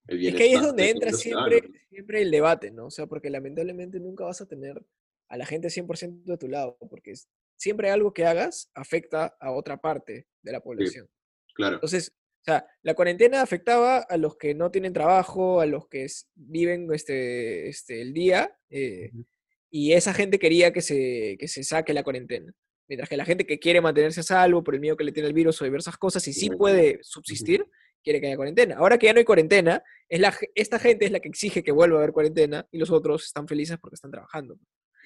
Es 0.06 0.34
que 0.34 0.42
ahí 0.42 0.54
es 0.54 0.60
de 0.60 0.66
donde 0.66 0.90
entra 0.90 1.12
siempre, 1.12 1.62
siempre 1.88 2.22
el 2.22 2.30
debate, 2.30 2.70
¿no? 2.70 2.86
O 2.86 2.90
sea, 2.90 3.06
porque 3.06 3.30
lamentablemente 3.30 4.00
nunca 4.00 4.24
vas 4.24 4.40
a 4.40 4.46
tener 4.46 4.84
a 5.28 5.36
la 5.36 5.46
gente 5.46 5.68
100% 5.68 6.24
de 6.24 6.38
tu 6.38 6.48
lado, 6.48 6.76
porque 6.90 7.14
siempre 7.56 7.90
algo 7.90 8.12
que 8.12 8.26
hagas 8.26 8.70
afecta 8.74 9.36
a 9.40 9.52
otra 9.52 9.80
parte 9.80 10.26
de 10.42 10.52
la 10.52 10.60
población. 10.60 11.08
Claro, 11.54 11.74
Entonces, 11.74 12.12
o 12.40 12.44
sea, 12.44 12.66
la 12.82 12.94
cuarentena 12.94 13.42
afectaba 13.42 13.98
a 13.98 14.16
los 14.16 14.36
que 14.36 14.54
no 14.54 14.70
tienen 14.70 14.92
trabajo, 14.92 15.60
a 15.60 15.66
los 15.66 15.88
que 15.88 16.06
viven 16.34 16.88
este, 16.92 17.68
este, 17.68 18.00
el 18.00 18.12
día, 18.14 18.56
eh, 18.70 19.10
Ujú. 19.12 19.26
y 19.70 19.92
esa 19.92 20.14
gente 20.14 20.38
quería 20.38 20.72
que 20.72 20.80
se, 20.80 21.36
que 21.38 21.48
se 21.48 21.62
saque 21.62 21.92
la 21.92 22.02
cuarentena. 22.02 22.52
Mientras 22.88 23.08
que 23.08 23.16
la 23.16 23.24
gente 23.24 23.46
que 23.46 23.60
quiere 23.60 23.80
mantenerse 23.80 24.20
a 24.20 24.24
salvo 24.24 24.64
por 24.64 24.74
el 24.74 24.80
miedo 24.80 24.96
que 24.96 25.04
le 25.04 25.12
tiene 25.12 25.28
el 25.28 25.34
virus 25.34 25.60
o 25.60 25.64
diversas 25.64 25.96
cosas 25.96 26.26
y 26.26 26.32
sí 26.32 26.50
puede 26.50 26.98
subsistir, 27.02 27.64
quiere 28.02 28.20
que 28.20 28.28
haya 28.28 28.36
cuarentena. 28.36 28.76
Ahora 28.76 28.98
que 28.98 29.06
ya 29.06 29.12
no 29.12 29.18
hay 29.18 29.24
cuarentena, 29.24 29.82
es 30.08 30.20
la, 30.20 30.34
esta 30.54 30.78
gente 30.78 31.04
es 31.04 31.12
la 31.12 31.20
que 31.20 31.28
exige 31.28 31.62
que 31.62 31.72
vuelva 31.72 31.96
a 31.96 32.00
haber 32.00 32.12
cuarentena 32.12 32.66
y 32.70 32.78
los 32.78 32.90
otros 32.90 33.26
están 33.26 33.46
felices 33.46 33.78
porque 33.80 33.94
están 33.94 34.10
trabajando. 34.10 34.58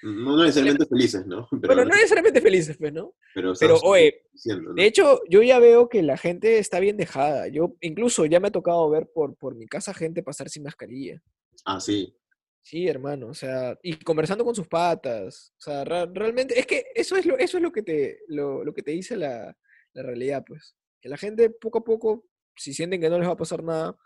no 0.03 0.37
necesariamente 0.39 0.87
felices, 0.87 1.27
¿no? 1.27 1.49
Pero, 1.51 1.75
bueno, 1.75 1.85
no 1.85 1.95
necesariamente 1.95 2.41
felices, 2.41 2.77
pues, 2.77 2.93
¿no? 2.93 3.15
pero, 3.35 3.53
pero, 3.59 3.77
oye, 3.83 4.23
diciendo, 4.33 4.71
¿no? 4.71 4.75
De 4.75 4.87
hecho, 4.87 5.21
yo 5.29 5.43
ya 5.43 5.59
veo 5.59 5.89
que 5.89 6.03
la 6.03 6.17
gente 6.17 6.59
está 6.59 6.81
bien 6.81 6.97
dejada. 6.97 7.49
Yo 7.49 7.77
incluso 7.81 8.27
ya 8.27 8.41
me 8.41 8.49
ha 8.49 8.53
tocado 8.53 8.89
ver 8.91 9.09
por, 9.13 9.37
por 9.37 9.55
mi 9.55 9.67
casa 9.67 9.95
gente 9.95 10.23
pasar 10.23 10.49
sin 10.49 10.63
mascarilla. 10.63 11.23
Ah, 11.65 11.81
sí, 11.81 12.17
Sí, 12.65 12.89
hermano, 12.89 13.27
o 13.29 13.35
sea, 13.35 13.79
y 13.83 13.97
conversando 13.97 14.43
con 14.43 14.55
sus 14.55 14.67
patas. 14.67 15.53
O 15.59 15.61
sea, 15.61 15.85
realmente, 15.85 16.59
es 16.59 16.67
que 16.67 16.87
eso 16.95 17.15
es 17.15 17.27
lo, 17.27 17.37
eso 17.37 17.59
es 17.59 17.63
lo 17.63 17.71
que 17.71 17.83
te, 17.83 18.21
lo, 18.29 18.65
lo 18.65 18.73
que 18.73 18.83
te 18.83 18.93
dice 18.93 19.17
la, 19.17 19.55
la 19.93 20.03
realidad, 20.03 20.43
pues. 20.47 20.75
Que 20.99 21.11
la 21.11 21.19
gente 21.19 21.51
poco 21.51 21.79
a 21.81 21.85
poco, 21.85 22.25
si 22.57 22.75
sienten 22.75 23.01
que 23.01 23.11
no 23.11 23.19
les 23.19 23.29
va 23.29 23.33
a 23.33 23.37
pasar 23.37 23.63
nada, 23.63 23.97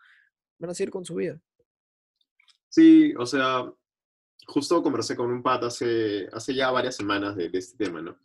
van 0.59 0.70
a 0.70 0.74
seguir 0.74 0.90
con 0.90 1.05
su 1.05 1.14
vida. 1.14 1.40
Sí, 2.68 3.14
o 3.16 3.26
sea, 3.26 3.72
justo 4.46 4.82
conversé 4.82 5.16
con 5.16 5.30
un 5.30 5.42
pata 5.42 5.66
hace, 5.66 6.28
hace 6.32 6.55
ya 6.55 6.70
varias 6.70 6.96
semanas 6.96 7.36
de, 7.36 7.51
este 7.53 7.84
tema, 7.84 8.03
¿no? 8.03 8.18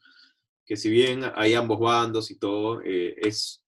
Que 0.65 0.77
si 0.77 0.89
bien 0.89 1.23
hay 1.35 1.53
ambos 1.53 1.79
bandos 1.79 2.31
y 2.31 2.37
todo, 2.37 2.81
eh, 2.81 3.15
es, 3.17 3.63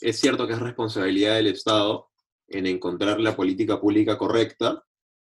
es 0.00 0.18
cierto 0.18 0.46
que 0.46 0.54
es 0.54 0.60
responsabilidad 0.60 1.36
del 1.36 1.48
Estado 1.48 2.10
en 2.48 2.66
encontrar 2.66 3.20
la 3.20 3.34
política 3.34 3.80
pública 3.80 4.16
correcta 4.16 4.84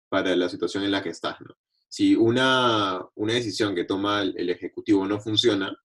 para 0.08 0.34
la 0.36 0.48
situación 0.48 0.84
en 0.84 0.90
la 0.90 1.02
que 1.02 1.10
estás, 1.10 1.40
¿no? 1.40 1.56
Si 1.88 2.16
una, 2.16 3.06
una 3.14 3.34
decisión 3.34 3.74
que 3.74 3.84
toma 3.84 4.22
el, 4.22 4.34
el 4.36 4.50
Ejecutivo 4.50 5.06
no 5.06 5.20
funciona, 5.20 5.76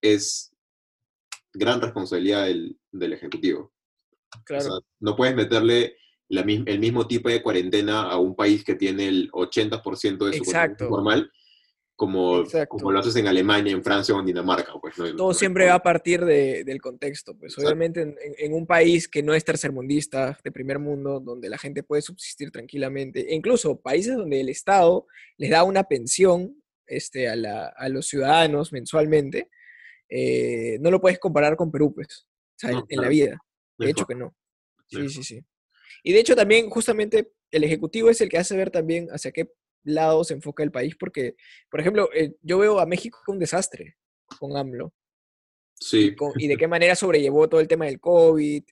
es 0.00 0.54
gran 1.52 1.80
responsabilidad 1.80 2.46
del, 2.46 2.78
del 2.92 3.12
Ejecutivo. 3.14 3.73
O 4.40 4.44
Claro. 4.44 4.62
sea, 4.64 4.72
no 5.00 5.16
puedes 5.16 5.34
meterle 5.34 5.96
la 6.28 6.40
el 6.42 6.78
mismo 6.78 7.06
tipo 7.06 7.28
de 7.28 7.42
cuarentena 7.42 8.02
a 8.10 8.18
un 8.18 8.34
país 8.34 8.64
que 8.64 8.74
tiene 8.74 9.06
el 9.08 9.30
80% 9.32 10.26
de 10.26 10.32
su 10.32 10.42
Exacto. 10.44 10.88
formal, 10.88 11.30
como, 11.96 12.40
Exacto. 12.40 12.70
como 12.76 12.90
lo 12.90 12.98
haces 12.98 13.14
en 13.16 13.28
Alemania, 13.28 13.72
en 13.72 13.84
Francia 13.84 14.14
o 14.14 14.18
en 14.20 14.26
Dinamarca. 14.26 14.72
Pues, 14.80 14.98
¿no? 14.98 15.14
todo 15.14 15.28
No- 15.28 15.34
siempre 15.34 15.66
va 15.66 15.74
a 15.74 15.82
partir 15.82 16.24
de- 16.24 16.64
del 16.64 16.80
contexto. 16.80 17.36
Pues 17.38 17.52
Exacto. 17.52 17.68
obviamente 17.68 18.00
en, 18.02 18.16
en- 18.38 18.52
un 18.52 18.66
país 18.66 19.06
que 19.06 19.22
no 19.22 19.32
es 19.34 19.44
tercermundista, 19.44 20.36
de 20.42 20.50
primer 20.50 20.78
mundo, 20.80 21.20
donde 21.20 21.48
la 21.48 21.58
gente 21.58 21.82
puede 21.84 22.02
subsistir 22.02 22.50
tranquilamente, 22.50 23.30
e 23.30 23.34
incluso 23.34 23.80
países 23.80 24.16
donde 24.16 24.40
el 24.40 24.48
Estado 24.48 25.06
les 25.36 25.50
da 25.50 25.62
una 25.62 25.84
pensión 25.84 26.56
este, 26.86 27.28
a, 27.28 27.36
la- 27.36 27.68
a 27.76 27.88
los 27.88 28.06
ciudadanos 28.08 28.72
mensualmente, 28.72 29.48
eh, 30.08 30.78
no 30.80 30.90
lo 30.90 31.00
puedes 31.00 31.18
comparar 31.18 31.56
con 31.56 31.70
Perú, 31.70 31.94
pues, 31.94 32.26
o 32.26 32.58
sea, 32.58 32.70
en- 32.70 32.76
en 32.76 32.82
la 32.96 33.08
claro. 33.08 33.10
vida. 33.10 33.38
De 33.78 33.90
hecho 33.90 34.06
que 34.06 34.14
no. 34.14 34.34
Sí, 34.86 35.08
sí, 35.08 35.22
sí. 35.24 35.40
Y 36.02 36.12
de 36.12 36.20
hecho 36.20 36.36
también, 36.36 36.68
justamente, 36.70 37.32
el 37.50 37.64
Ejecutivo 37.64 38.10
es 38.10 38.20
el 38.20 38.28
que 38.28 38.38
hace 38.38 38.56
ver 38.56 38.70
también 38.70 39.08
hacia 39.08 39.32
qué 39.32 39.50
lado 39.84 40.24
se 40.24 40.34
enfoca 40.34 40.62
el 40.62 40.70
país, 40.70 40.96
porque, 40.98 41.36
por 41.70 41.80
ejemplo, 41.80 42.08
eh, 42.14 42.34
yo 42.42 42.58
veo 42.58 42.78
a 42.80 42.86
México 42.86 43.18
un 43.28 43.38
desastre 43.38 43.96
con 44.38 44.56
AMLO 44.56 44.92
Sí, 45.78 46.14
con- 46.14 46.32
y 46.38 46.48
de 46.48 46.56
qué 46.58 46.68
manera 46.68 46.94
sobrellevó 46.94 47.48
todo 47.48 47.60
el 47.60 47.68
tema 47.68 47.86
del 47.86 48.00
COVID, 48.00 48.64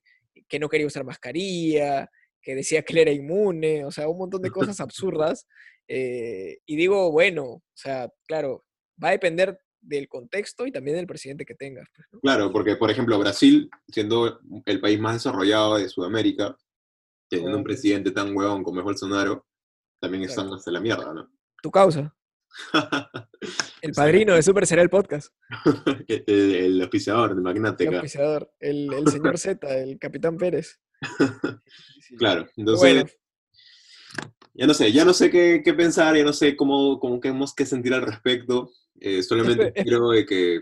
que 0.48 0.58
no 0.58 0.68
quería 0.68 0.86
usar 0.86 1.04
mascarilla, 1.04 2.10
que 2.40 2.54
decía 2.54 2.82
que 2.82 2.92
él 2.94 2.98
era 3.00 3.10
inmune, 3.12 3.84
o 3.84 3.90
sea, 3.90 4.08
un 4.08 4.18
montón 4.18 4.42
de 4.42 4.50
cosas 4.76 4.80
absurdas. 4.80 5.46
eh, 5.88 6.58
y 6.66 6.76
digo, 6.76 7.10
bueno, 7.12 7.44
o 7.44 7.62
sea, 7.74 8.10
claro, 8.26 8.64
va 9.02 9.08
a 9.08 9.12
depender 9.12 9.58
del 9.82 10.08
contexto 10.08 10.66
y 10.66 10.72
también 10.72 10.96
del 10.96 11.06
presidente 11.06 11.44
que 11.44 11.54
tengas. 11.54 11.88
pues, 11.94 12.08
¿no? 12.12 12.20
claro, 12.20 12.52
porque 12.52 12.76
por 12.76 12.90
ejemplo 12.90 13.18
Brasil, 13.18 13.68
siendo 13.88 14.40
el 14.64 14.80
país 14.80 14.98
más 14.98 15.14
desarrollado 15.14 15.76
de 15.76 15.88
Sudamérica, 15.88 16.56
teniendo 17.28 17.58
un 17.58 17.64
presidente 17.64 18.10
tan 18.10 18.34
huevón 18.34 18.62
como 18.62 18.80
es 18.80 18.84
Bolsonaro, 18.84 19.46
también 20.00 20.24
están 20.24 20.46
Exacto. 20.46 20.56
hasta 20.56 20.70
la 20.70 20.80
mierda, 20.80 21.12
¿no? 21.12 21.30
Tu 21.62 21.70
causa, 21.70 22.14
el 23.82 23.92
padrino 23.92 24.34
de 24.34 24.42
Super 24.42 24.66
será 24.66 24.82
el 24.82 24.90
podcast, 24.90 25.32
el, 26.08 26.54
el 26.54 26.80
auspiciador, 26.82 27.32
el 27.32 27.40
magnate 27.40 27.84
el 27.84 27.94
auspiciador, 27.94 28.52
el, 28.60 28.92
el 28.92 29.08
señor 29.08 29.38
Z, 29.38 29.78
el 29.78 29.98
capitán 29.98 30.36
Pérez. 30.36 30.80
Sí. 32.00 32.16
Claro, 32.16 32.46
entonces... 32.56 32.94
bueno, 32.94 33.10
Ya 34.54 34.66
no 34.66 34.74
sé, 34.74 34.92
ya 34.92 35.04
no 35.04 35.14
sé 35.14 35.30
qué, 35.30 35.62
qué 35.64 35.72
pensar, 35.72 36.14
ya 36.16 36.24
no 36.24 36.32
sé 36.32 36.54
cómo, 36.56 37.00
cómo 37.00 37.18
tenemos 37.20 37.54
que 37.54 37.64
sentir 37.64 37.94
al 37.94 38.02
respecto. 38.02 38.70
Eh, 39.04 39.22
solamente 39.22 39.72
de 40.14 40.26
que 40.26 40.54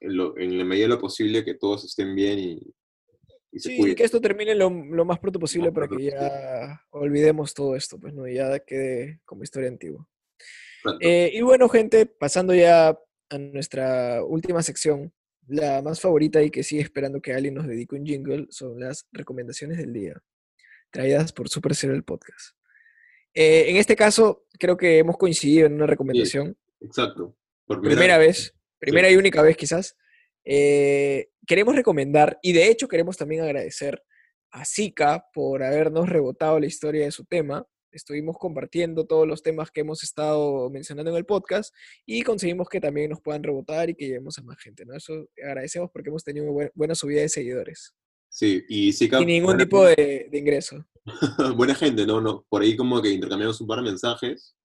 en, 0.00 0.16
lo- 0.16 0.36
en 0.38 0.56
la 0.58 0.64
medida 0.64 0.84
de 0.84 0.88
lo 0.94 0.98
posible 1.00 1.44
que 1.44 1.54
todos 1.54 1.84
estén 1.84 2.14
bien 2.14 2.38
y, 2.38 2.74
y 3.52 3.58
se 3.60 3.68
Sí, 3.70 3.76
cuiden. 3.76 3.96
que 3.96 4.04
esto 4.04 4.20
termine 4.20 4.54
lo, 4.54 4.70
lo 4.70 5.04
más 5.04 5.18
pronto 5.18 5.38
posible 5.38 5.68
Más 5.68 5.74
para 5.74 5.86
pronto 5.88 6.02
que 6.04 6.10
ya 6.10 6.82
olvidemos 6.90 7.52
todo 7.52 7.76
esto, 7.76 7.98
pues 7.98 8.14
no, 8.14 8.26
ya 8.26 8.58
quede 8.60 9.20
como 9.26 9.42
historia 9.42 9.68
antigua. 9.68 10.08
Eh, 11.00 11.30
y 11.34 11.42
bueno, 11.42 11.68
gente, 11.68 12.06
pasando 12.06 12.54
ya 12.54 12.98
a 13.28 13.38
nuestra 13.38 14.24
última 14.24 14.62
sección, 14.62 15.12
la 15.46 15.82
más 15.82 16.00
favorita 16.00 16.42
y 16.42 16.50
que 16.50 16.62
sigue 16.62 16.80
esperando 16.80 17.20
que 17.20 17.34
alguien 17.34 17.54
nos 17.54 17.66
dedique 17.66 17.94
un 17.96 18.06
jingle, 18.06 18.46
son 18.48 18.80
las 18.80 19.06
recomendaciones 19.12 19.76
del 19.76 19.92
día, 19.92 20.22
traídas 20.90 21.32
por 21.34 21.48
Super 21.50 21.74
Cero 21.74 21.92
el 21.94 22.04
Podcast. 22.04 22.56
Eh, 23.34 23.66
en 23.68 23.76
este 23.76 23.94
caso, 23.96 24.46
creo 24.58 24.76
que 24.78 24.96
hemos 24.98 25.18
coincidido 25.18 25.66
en 25.66 25.74
una 25.74 25.86
recomendación, 25.86 26.56
Exacto. 26.80 27.36
Por 27.70 27.82
primera 27.82 28.18
vez, 28.18 28.52
primera 28.80 29.08
y 29.10 29.16
única 29.16 29.42
vez 29.42 29.56
quizás. 29.56 29.96
Eh, 30.44 31.28
queremos 31.46 31.76
recomendar, 31.76 32.38
y 32.42 32.52
de 32.52 32.68
hecho 32.68 32.88
queremos 32.88 33.16
también 33.16 33.42
agradecer 33.42 34.02
a 34.50 34.64
Zika 34.64 35.26
por 35.32 35.62
habernos 35.62 36.08
rebotado 36.08 36.58
la 36.58 36.66
historia 36.66 37.04
de 37.04 37.12
su 37.12 37.24
tema. 37.24 37.64
Estuvimos 37.92 38.36
compartiendo 38.38 39.06
todos 39.06 39.26
los 39.26 39.42
temas 39.42 39.70
que 39.70 39.82
hemos 39.82 40.02
estado 40.02 40.68
mencionando 40.70 41.12
en 41.12 41.16
el 41.16 41.26
podcast 41.26 41.72
y 42.06 42.22
conseguimos 42.22 42.68
que 42.68 42.80
también 42.80 43.10
nos 43.10 43.20
puedan 43.20 43.42
rebotar 43.44 43.88
y 43.90 43.94
que 43.94 44.06
lleguemos 44.06 44.36
a 44.38 44.42
más 44.42 44.58
gente. 44.58 44.84
¿no? 44.84 44.96
Eso 44.96 45.28
agradecemos 45.44 45.90
porque 45.92 46.08
hemos 46.08 46.24
tenido 46.24 46.50
buen- 46.52 46.70
buena 46.74 46.94
subida 46.96 47.20
de 47.20 47.28
seguidores 47.28 47.94
Sí, 48.28 48.64
y 48.68 48.92
Zika, 48.92 49.18
sin 49.18 49.26
ningún 49.28 49.46
buena, 49.56 49.64
tipo 49.64 49.84
de, 49.84 50.28
de 50.30 50.38
ingreso. 50.38 50.84
buena 51.56 51.74
gente, 51.74 52.06
¿no? 52.06 52.20
no 52.20 52.44
Por 52.48 52.62
ahí 52.62 52.76
como 52.76 53.00
que 53.02 53.10
intercambiamos 53.10 53.60
un 53.60 53.66
par 53.66 53.78
de 53.78 53.90
mensajes. 53.90 54.56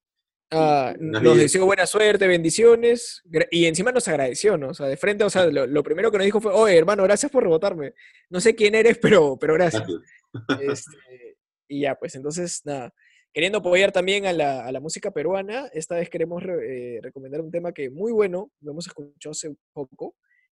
Ah, 0.51 0.93
nos 0.99 1.37
deseó 1.37 1.65
buena 1.65 1.85
suerte, 1.85 2.27
bendiciones, 2.27 3.23
y 3.51 3.65
encima 3.65 3.91
nos 3.91 4.07
agradeció, 4.07 4.57
¿no? 4.57 4.69
O 4.69 4.73
sea, 4.73 4.85
de 4.85 4.95
frente, 4.95 5.23
o 5.23 5.29
sea, 5.29 5.47
lo, 5.47 5.65
lo 5.65 5.83
primero 5.83 6.11
que 6.11 6.17
nos 6.17 6.25
dijo 6.25 6.39
fue, 6.39 6.53
oye, 6.53 6.77
hermano, 6.77 7.03
gracias 7.03 7.31
por 7.31 7.43
rebotarme. 7.43 7.93
No 8.29 8.39
sé 8.39 8.55
quién 8.55 8.75
eres, 8.75 8.97
pero, 8.99 9.37
pero 9.37 9.55
gracias. 9.55 9.83
Gracias. 10.47 10.79
Este, 10.87 11.37
y 11.67 11.81
ya, 11.81 11.95
pues 11.95 12.15
entonces, 12.15 12.61
nada, 12.63 12.93
queriendo 13.33 13.57
apoyar 13.57 13.91
también 13.91 14.27
a 14.27 14.33
la, 14.33 14.65
a 14.65 14.71
la 14.71 14.79
música 14.79 15.11
peruana, 15.11 15.67
esta 15.73 15.95
vez 15.95 16.09
queremos 16.09 16.43
re- 16.43 16.97
eh, 16.97 16.99
recomendar 17.01 17.41
un 17.41 17.51
tema 17.51 17.73
que 17.73 17.89
muy 17.89 18.11
bueno, 18.11 18.51
lo 18.61 18.71
hemos 18.71 18.87
escuchado 18.87 19.31
hace 19.31 19.55
poco, 19.73 20.15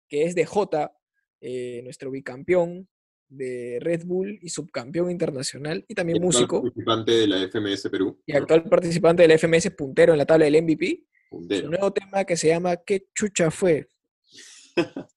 que 0.08 0.24
es 0.24 0.34
de 0.34 0.44
Jota, 0.44 0.92
eh, 1.40 1.80
nuestro 1.82 2.10
bicampeón 2.10 2.88
de 3.28 3.78
Red 3.80 4.04
Bull 4.06 4.38
y 4.42 4.48
subcampeón 4.48 5.10
internacional, 5.10 5.84
y 5.86 5.94
también 5.94 6.16
Actual 6.18 6.26
músico, 6.32 6.62
Participante 6.62 7.12
de 7.12 7.26
la 7.26 7.48
FMS 7.48 7.88
Perú. 7.90 8.20
y 8.26 8.32
actual 8.32 8.64
participante 8.64 9.22
del 9.26 9.38
FMS 9.38 9.70
puntero 9.72 10.12
en 10.12 10.18
la 10.18 10.26
tabla 10.26 10.46
del 10.46 10.62
MVP. 10.62 11.04
Su 11.30 11.36
Puntero. 11.36 11.68
nuevo 11.68 11.92
tema 11.92 12.24
que 12.24 12.36
se 12.36 12.48
llama 12.48 12.76
¿Qué 12.78 13.06
chucha 13.14 13.50
fue? 13.50 13.86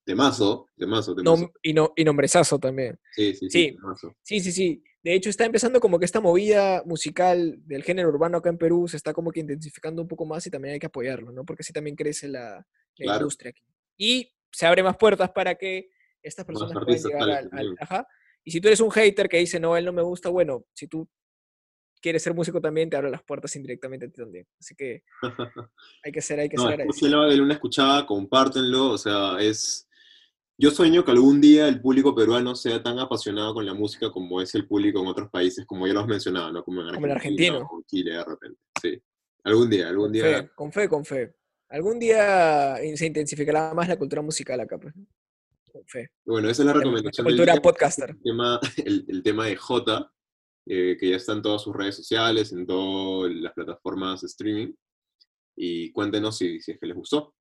Temazo, 0.04 0.68
temazo, 0.78 1.16
temazo. 1.16 1.38
Nom- 1.38 1.52
y, 1.62 1.74
no, 1.74 1.94
y 1.96 2.04
nombrezazo 2.04 2.60
también. 2.60 3.00
sí, 3.12 3.34
sí, 3.34 3.50
sí, 3.50 3.50
sí. 3.50 3.76
temazo. 3.76 4.16
Sí, 4.24 4.40
sí, 4.40 4.52
sí. 4.52 4.84
De 5.04 5.14
hecho, 5.16 5.30
está 5.30 5.46
empezando 5.46 5.80
como 5.80 5.98
que 5.98 6.06
esta 6.06 6.20
movida 6.20 6.84
musical 6.86 7.56
del 7.66 7.84
género 7.84 8.10
urbano 8.10 8.38
acá 8.38 8.50
en 8.50 8.58
Perú 8.58 8.88
se 8.88 8.98
está 8.98 9.14
como 9.14 9.32
que 9.32 9.40
intensificando 9.40 10.02
un 10.02 10.08
poco 10.08 10.26
más 10.26 10.46
y 10.46 10.52
también 10.52 10.74
hay 10.74 10.80
que 10.80 10.86
apoyarlo, 10.88 11.32
¿no? 11.32 11.44
Porque 11.44 11.62
así 11.62 11.74
también 11.74 11.96
crece 11.96 12.28
la, 12.28 12.50
la 12.58 12.66
Claro. 12.96 13.20
industria 13.22 13.50
aquí. 13.50 13.64
Y 13.98 14.32
se 14.52 14.66
abre 14.68 14.84
más 14.84 14.98
puertas 14.98 15.32
para 15.32 15.56
que 15.56 15.90
estas 16.24 16.46
personas 16.46 16.76
artistas 16.76 17.12
llegar 17.12 17.30
al, 17.30 17.50
al-. 17.52 17.76
Ajá. 17.80 18.08
Y 18.44 18.52
si 18.52 18.60
tú 18.62 18.68
eres 18.68 18.80
un 18.80 18.92
hater 18.92 19.30
que 19.30 19.38
dice, 19.38 19.60
no, 19.60 19.78
él 19.78 19.86
no 19.86 19.94
me 19.94 20.02
gusta, 20.02 20.30
bueno, 20.30 20.66
si 20.74 20.88
tú 20.88 21.08
quieres 22.02 22.24
ser 22.24 22.34
músico 22.34 22.60
también, 22.60 22.90
te 22.90 22.98
abre 22.98 23.12
las 23.12 23.22
puertas 23.24 23.56
indirectamente 23.56 24.06
a 24.08 24.10
ti 24.10 24.16
también. 24.22 24.48
Así 24.60 24.76
que 24.76 25.04
hay 26.04 26.12
que 26.12 26.22
ser, 26.22 26.40
hay 26.40 26.50
que 26.50 26.58
No, 26.58 26.68
ser 26.68 26.82
escúchenlo, 26.82 27.28
denle 27.28 27.44
una 27.44 27.54
escuchada, 27.54 28.06
compártenlo, 28.06 28.90
o 28.92 28.98
sea, 28.98 29.38
es... 29.40 29.88
Yo 30.58 30.70
sueño 30.70 31.04
que 31.04 31.10
algún 31.12 31.42
día 31.42 31.68
el 31.68 31.82
público 31.82 32.14
peruano 32.14 32.54
sea 32.56 32.84
tan 32.84 33.00
apasionado 33.00 33.54
con 33.56 33.66
la 33.66 33.74
música 33.74 34.12
como 34.12 34.42
es 34.42 34.54
el 34.54 34.68
público 34.68 35.00
en 35.02 35.08
otros 35.08 35.30
países, 35.32 35.66
como 35.66 35.88
ya 35.88 35.94
lo 35.94 36.02
has 36.02 36.08
mencionado, 36.08 36.52
¿no? 36.52 36.64
Como 36.64 36.82
en 36.82 36.94
Como 36.94 37.06
el 37.08 37.12
Argentina 37.14 37.56
argentino. 37.56 37.70
o 37.72 37.80
en 37.80 37.84
Chile 37.86 38.12
de 38.12 38.24
repente, 38.26 38.60
sí. 38.80 39.02
Algún 39.44 39.70
día, 39.72 39.88
algún 39.90 40.06
Con 40.06 40.12
día. 40.14 40.24
fe, 40.44 40.50
con 40.54 40.72
fe, 40.72 40.90
con 40.90 41.06
fe. 41.06 41.34
Algún 41.70 41.98
día 42.00 42.78
in- 42.84 42.96
se 42.96 43.08
intensificará 43.08 43.74
más 43.74 43.88
la 43.88 43.98
cultura 43.98 44.22
musical 44.22 44.60
acá, 44.60 44.78
pues. 44.78 44.94
Fe. 45.88 46.10
Bueno, 46.26 46.50
esa 46.50 46.64
es 46.64 46.68
la 46.68 46.74
recomendación 46.74 47.26
la 47.26 47.30
del 47.30 47.38
cultura 47.38 47.54
día. 47.54 47.62
podcaster. 47.62 48.10
El 48.10 48.22
tema, 48.22 48.60
el, 48.86 49.06
el 49.08 49.24
tema 49.24 49.46
de 49.46 49.56
J, 49.56 50.14
eh, 50.68 50.98
que 51.00 51.10
ya 51.10 51.16
está 51.16 51.34
en 51.34 51.42
todas 51.42 51.62
sus 51.62 51.76
redes 51.76 51.96
sociales, 51.96 52.52
en 52.52 52.66
todas 52.66 53.34
las 53.34 53.54
plataformas 53.54 54.22
de 54.22 54.28
streaming. 54.28 54.74
Y 55.56 55.92
cuéntenos 55.92 56.38
si, 56.38 56.60
si 56.62 56.72
es 56.72 56.80
que 56.80 56.88
les 56.88 56.96
gustó, 56.96 57.36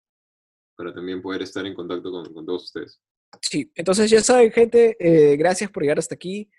para 0.76 0.92
también 0.92 1.22
poder 1.22 1.42
estar 1.42 1.64
en 1.66 1.74
contacto 1.74 2.10
con, 2.10 2.32
con 2.32 2.44
todos 2.46 2.64
ustedes. 2.64 3.00
Sí, 3.40 3.70
entonces 3.74 4.10
ya 4.10 4.20
saben, 4.20 4.50
gente, 4.50 4.96
eh, 4.98 5.36
gracias 5.36 5.70
por 5.70 5.82
llegar 5.82 5.98
hasta 5.98 6.14
aquí. 6.14 6.50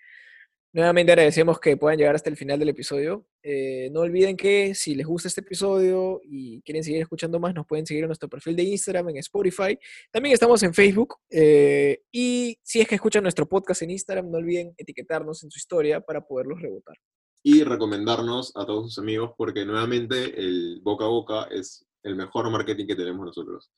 Nuevamente 0.74 1.12
agradecemos 1.12 1.60
que 1.60 1.76
puedan 1.76 1.98
llegar 1.98 2.14
hasta 2.14 2.30
el 2.30 2.36
final 2.36 2.58
del 2.58 2.70
episodio. 2.70 3.26
Eh, 3.42 3.90
no 3.92 4.00
olviden 4.00 4.38
que 4.38 4.74
si 4.74 4.94
les 4.94 5.06
gusta 5.06 5.28
este 5.28 5.42
episodio 5.42 6.22
y 6.24 6.62
quieren 6.62 6.82
seguir 6.82 7.02
escuchando 7.02 7.38
más, 7.38 7.54
nos 7.54 7.66
pueden 7.66 7.84
seguir 7.84 8.04
en 8.04 8.08
nuestro 8.08 8.30
perfil 8.30 8.56
de 8.56 8.62
Instagram, 8.62 9.10
en 9.10 9.18
Spotify. 9.18 9.78
También 10.10 10.32
estamos 10.32 10.62
en 10.62 10.72
Facebook. 10.72 11.16
eh, 11.28 12.02
y 12.10 12.58
si 12.62 12.80
es 12.80 12.88
que 12.88 12.94
escuchan 12.94 13.22
nuestro 13.22 13.46
podcast 13.46 13.82
en 13.82 13.90
Instagram, 13.90 14.30
no 14.30 14.38
olviden 14.38 14.72
etiquetarnos 14.78 15.44
en 15.44 15.50
su 15.50 15.58
historia 15.58 16.00
para 16.00 16.26
poderlos 16.26 16.62
rebotar. 16.62 16.96
Y 17.42 17.64
recomendarnos 17.64 18.52
a 18.56 18.64
todos 18.64 18.86
sus 18.86 18.98
amigos, 18.98 19.32
porque 19.36 19.66
nuevamente 19.66 20.40
el 20.40 20.80
boca 20.82 21.04
a 21.04 21.08
boca 21.08 21.48
es 21.50 21.84
el 22.02 22.16
mejor 22.16 22.50
marketing 22.50 22.86
que 22.86 22.96
tenemos 22.96 23.26
nosotros. 23.26 23.70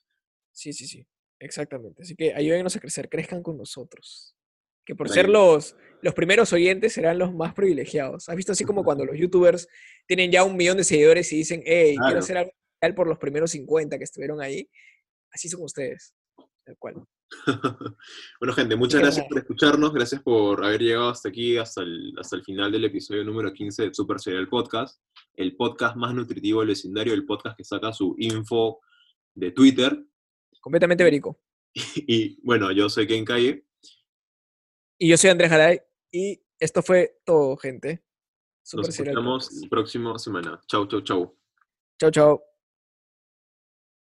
Sí, 0.53 0.72
sí, 0.72 0.86
sí, 0.86 1.05
exactamente. 1.40 2.03
Así 2.03 2.14
que 2.14 2.32
ayúdenos 2.34 2.76
a 2.76 2.80
crecer, 2.80 3.09
crezcan 3.09 3.42
con 3.42 3.57
nosotros. 3.57 4.34
Que 4.85 4.95
por 4.95 5.09
ser 5.09 5.28
los, 5.28 5.76
los 6.03 6.14
primeros 6.14 6.53
oyentes 6.53 6.93
serán 6.93 7.18
los 7.18 7.35
más 7.35 7.55
privilegiados. 7.55 8.28
¿Has 8.28 8.37
visto 8.37 8.53
así 8.53 8.64
como 8.64 8.85
cuando 8.85 9.05
los 9.05 9.16
youtubers 9.16 9.66
tienen 10.07 10.30
ya 10.30 10.45
un 10.45 10.57
millón 10.57 10.76
de 10.76 10.85
seguidores 10.85 11.32
y 11.32 11.37
dicen, 11.37 11.62
hey, 11.64 11.97
quiero 12.05 12.18
hacer 12.18 12.37
algo 12.37 12.51
especial 12.51 12.95
por 12.95 13.07
los 13.09 13.18
primeros 13.18 13.51
50 13.53 13.97
que 13.97 14.05
estuvieron 14.05 14.41
ahí? 14.41 14.68
Así 15.30 15.49
son 15.49 15.62
ustedes, 15.62 16.14
tal 16.64 16.76
cual. 16.78 17.05
bueno, 18.41 18.55
gente, 18.55 18.76
muchas 18.76 19.01
gracias 19.01 19.26
por 19.26 19.39
escucharnos, 19.39 19.93
gracias 19.93 20.22
por 20.22 20.64
haber 20.64 20.80
llegado 20.82 21.09
hasta 21.09 21.28
aquí, 21.28 21.57
hasta 21.57 21.82
el, 21.82 22.14
hasta 22.18 22.37
el 22.37 22.45
final 22.45 22.70
del 22.70 22.85
episodio 22.85 23.24
número 23.24 23.53
15 23.53 23.85
de 23.85 23.95
Super 23.95 24.20
Serial 24.20 24.49
Podcast, 24.49 25.01
el 25.35 25.57
podcast 25.57 25.97
más 25.97 26.14
nutritivo 26.14 26.61
del 26.61 26.68
vecindario, 26.68 27.14
el 27.14 27.26
podcast 27.26 27.57
que 27.57 27.64
saca 27.64 27.93
su 27.93 28.14
info 28.18 28.80
de 29.35 29.51
Twitter. 29.51 30.05
Completamente 30.61 31.05
verico. 31.05 31.41
Y 32.07 32.39
bueno, 32.43 32.70
yo 32.70 32.89
soy 32.89 33.07
Ken 33.07 33.24
Calle. 33.24 33.64
Y 34.99 35.09
yo 35.09 35.16
soy 35.16 35.30
Andrés 35.30 35.51
Garay 35.51 35.80
y 36.12 36.40
esto 36.59 36.82
fue 36.82 37.20
todo, 37.24 37.57
gente. 37.57 38.05
Nos 38.72 38.86
Super 38.86 38.88
escuchamos 38.88 39.45
Podcast. 39.45 39.62
la 39.62 39.68
próxima 39.68 40.18
semana. 40.18 40.61
Chau, 40.66 40.86
chau, 40.86 41.01
chau. 41.03 41.36
Chao, 41.99 42.11
chao. 42.11 42.54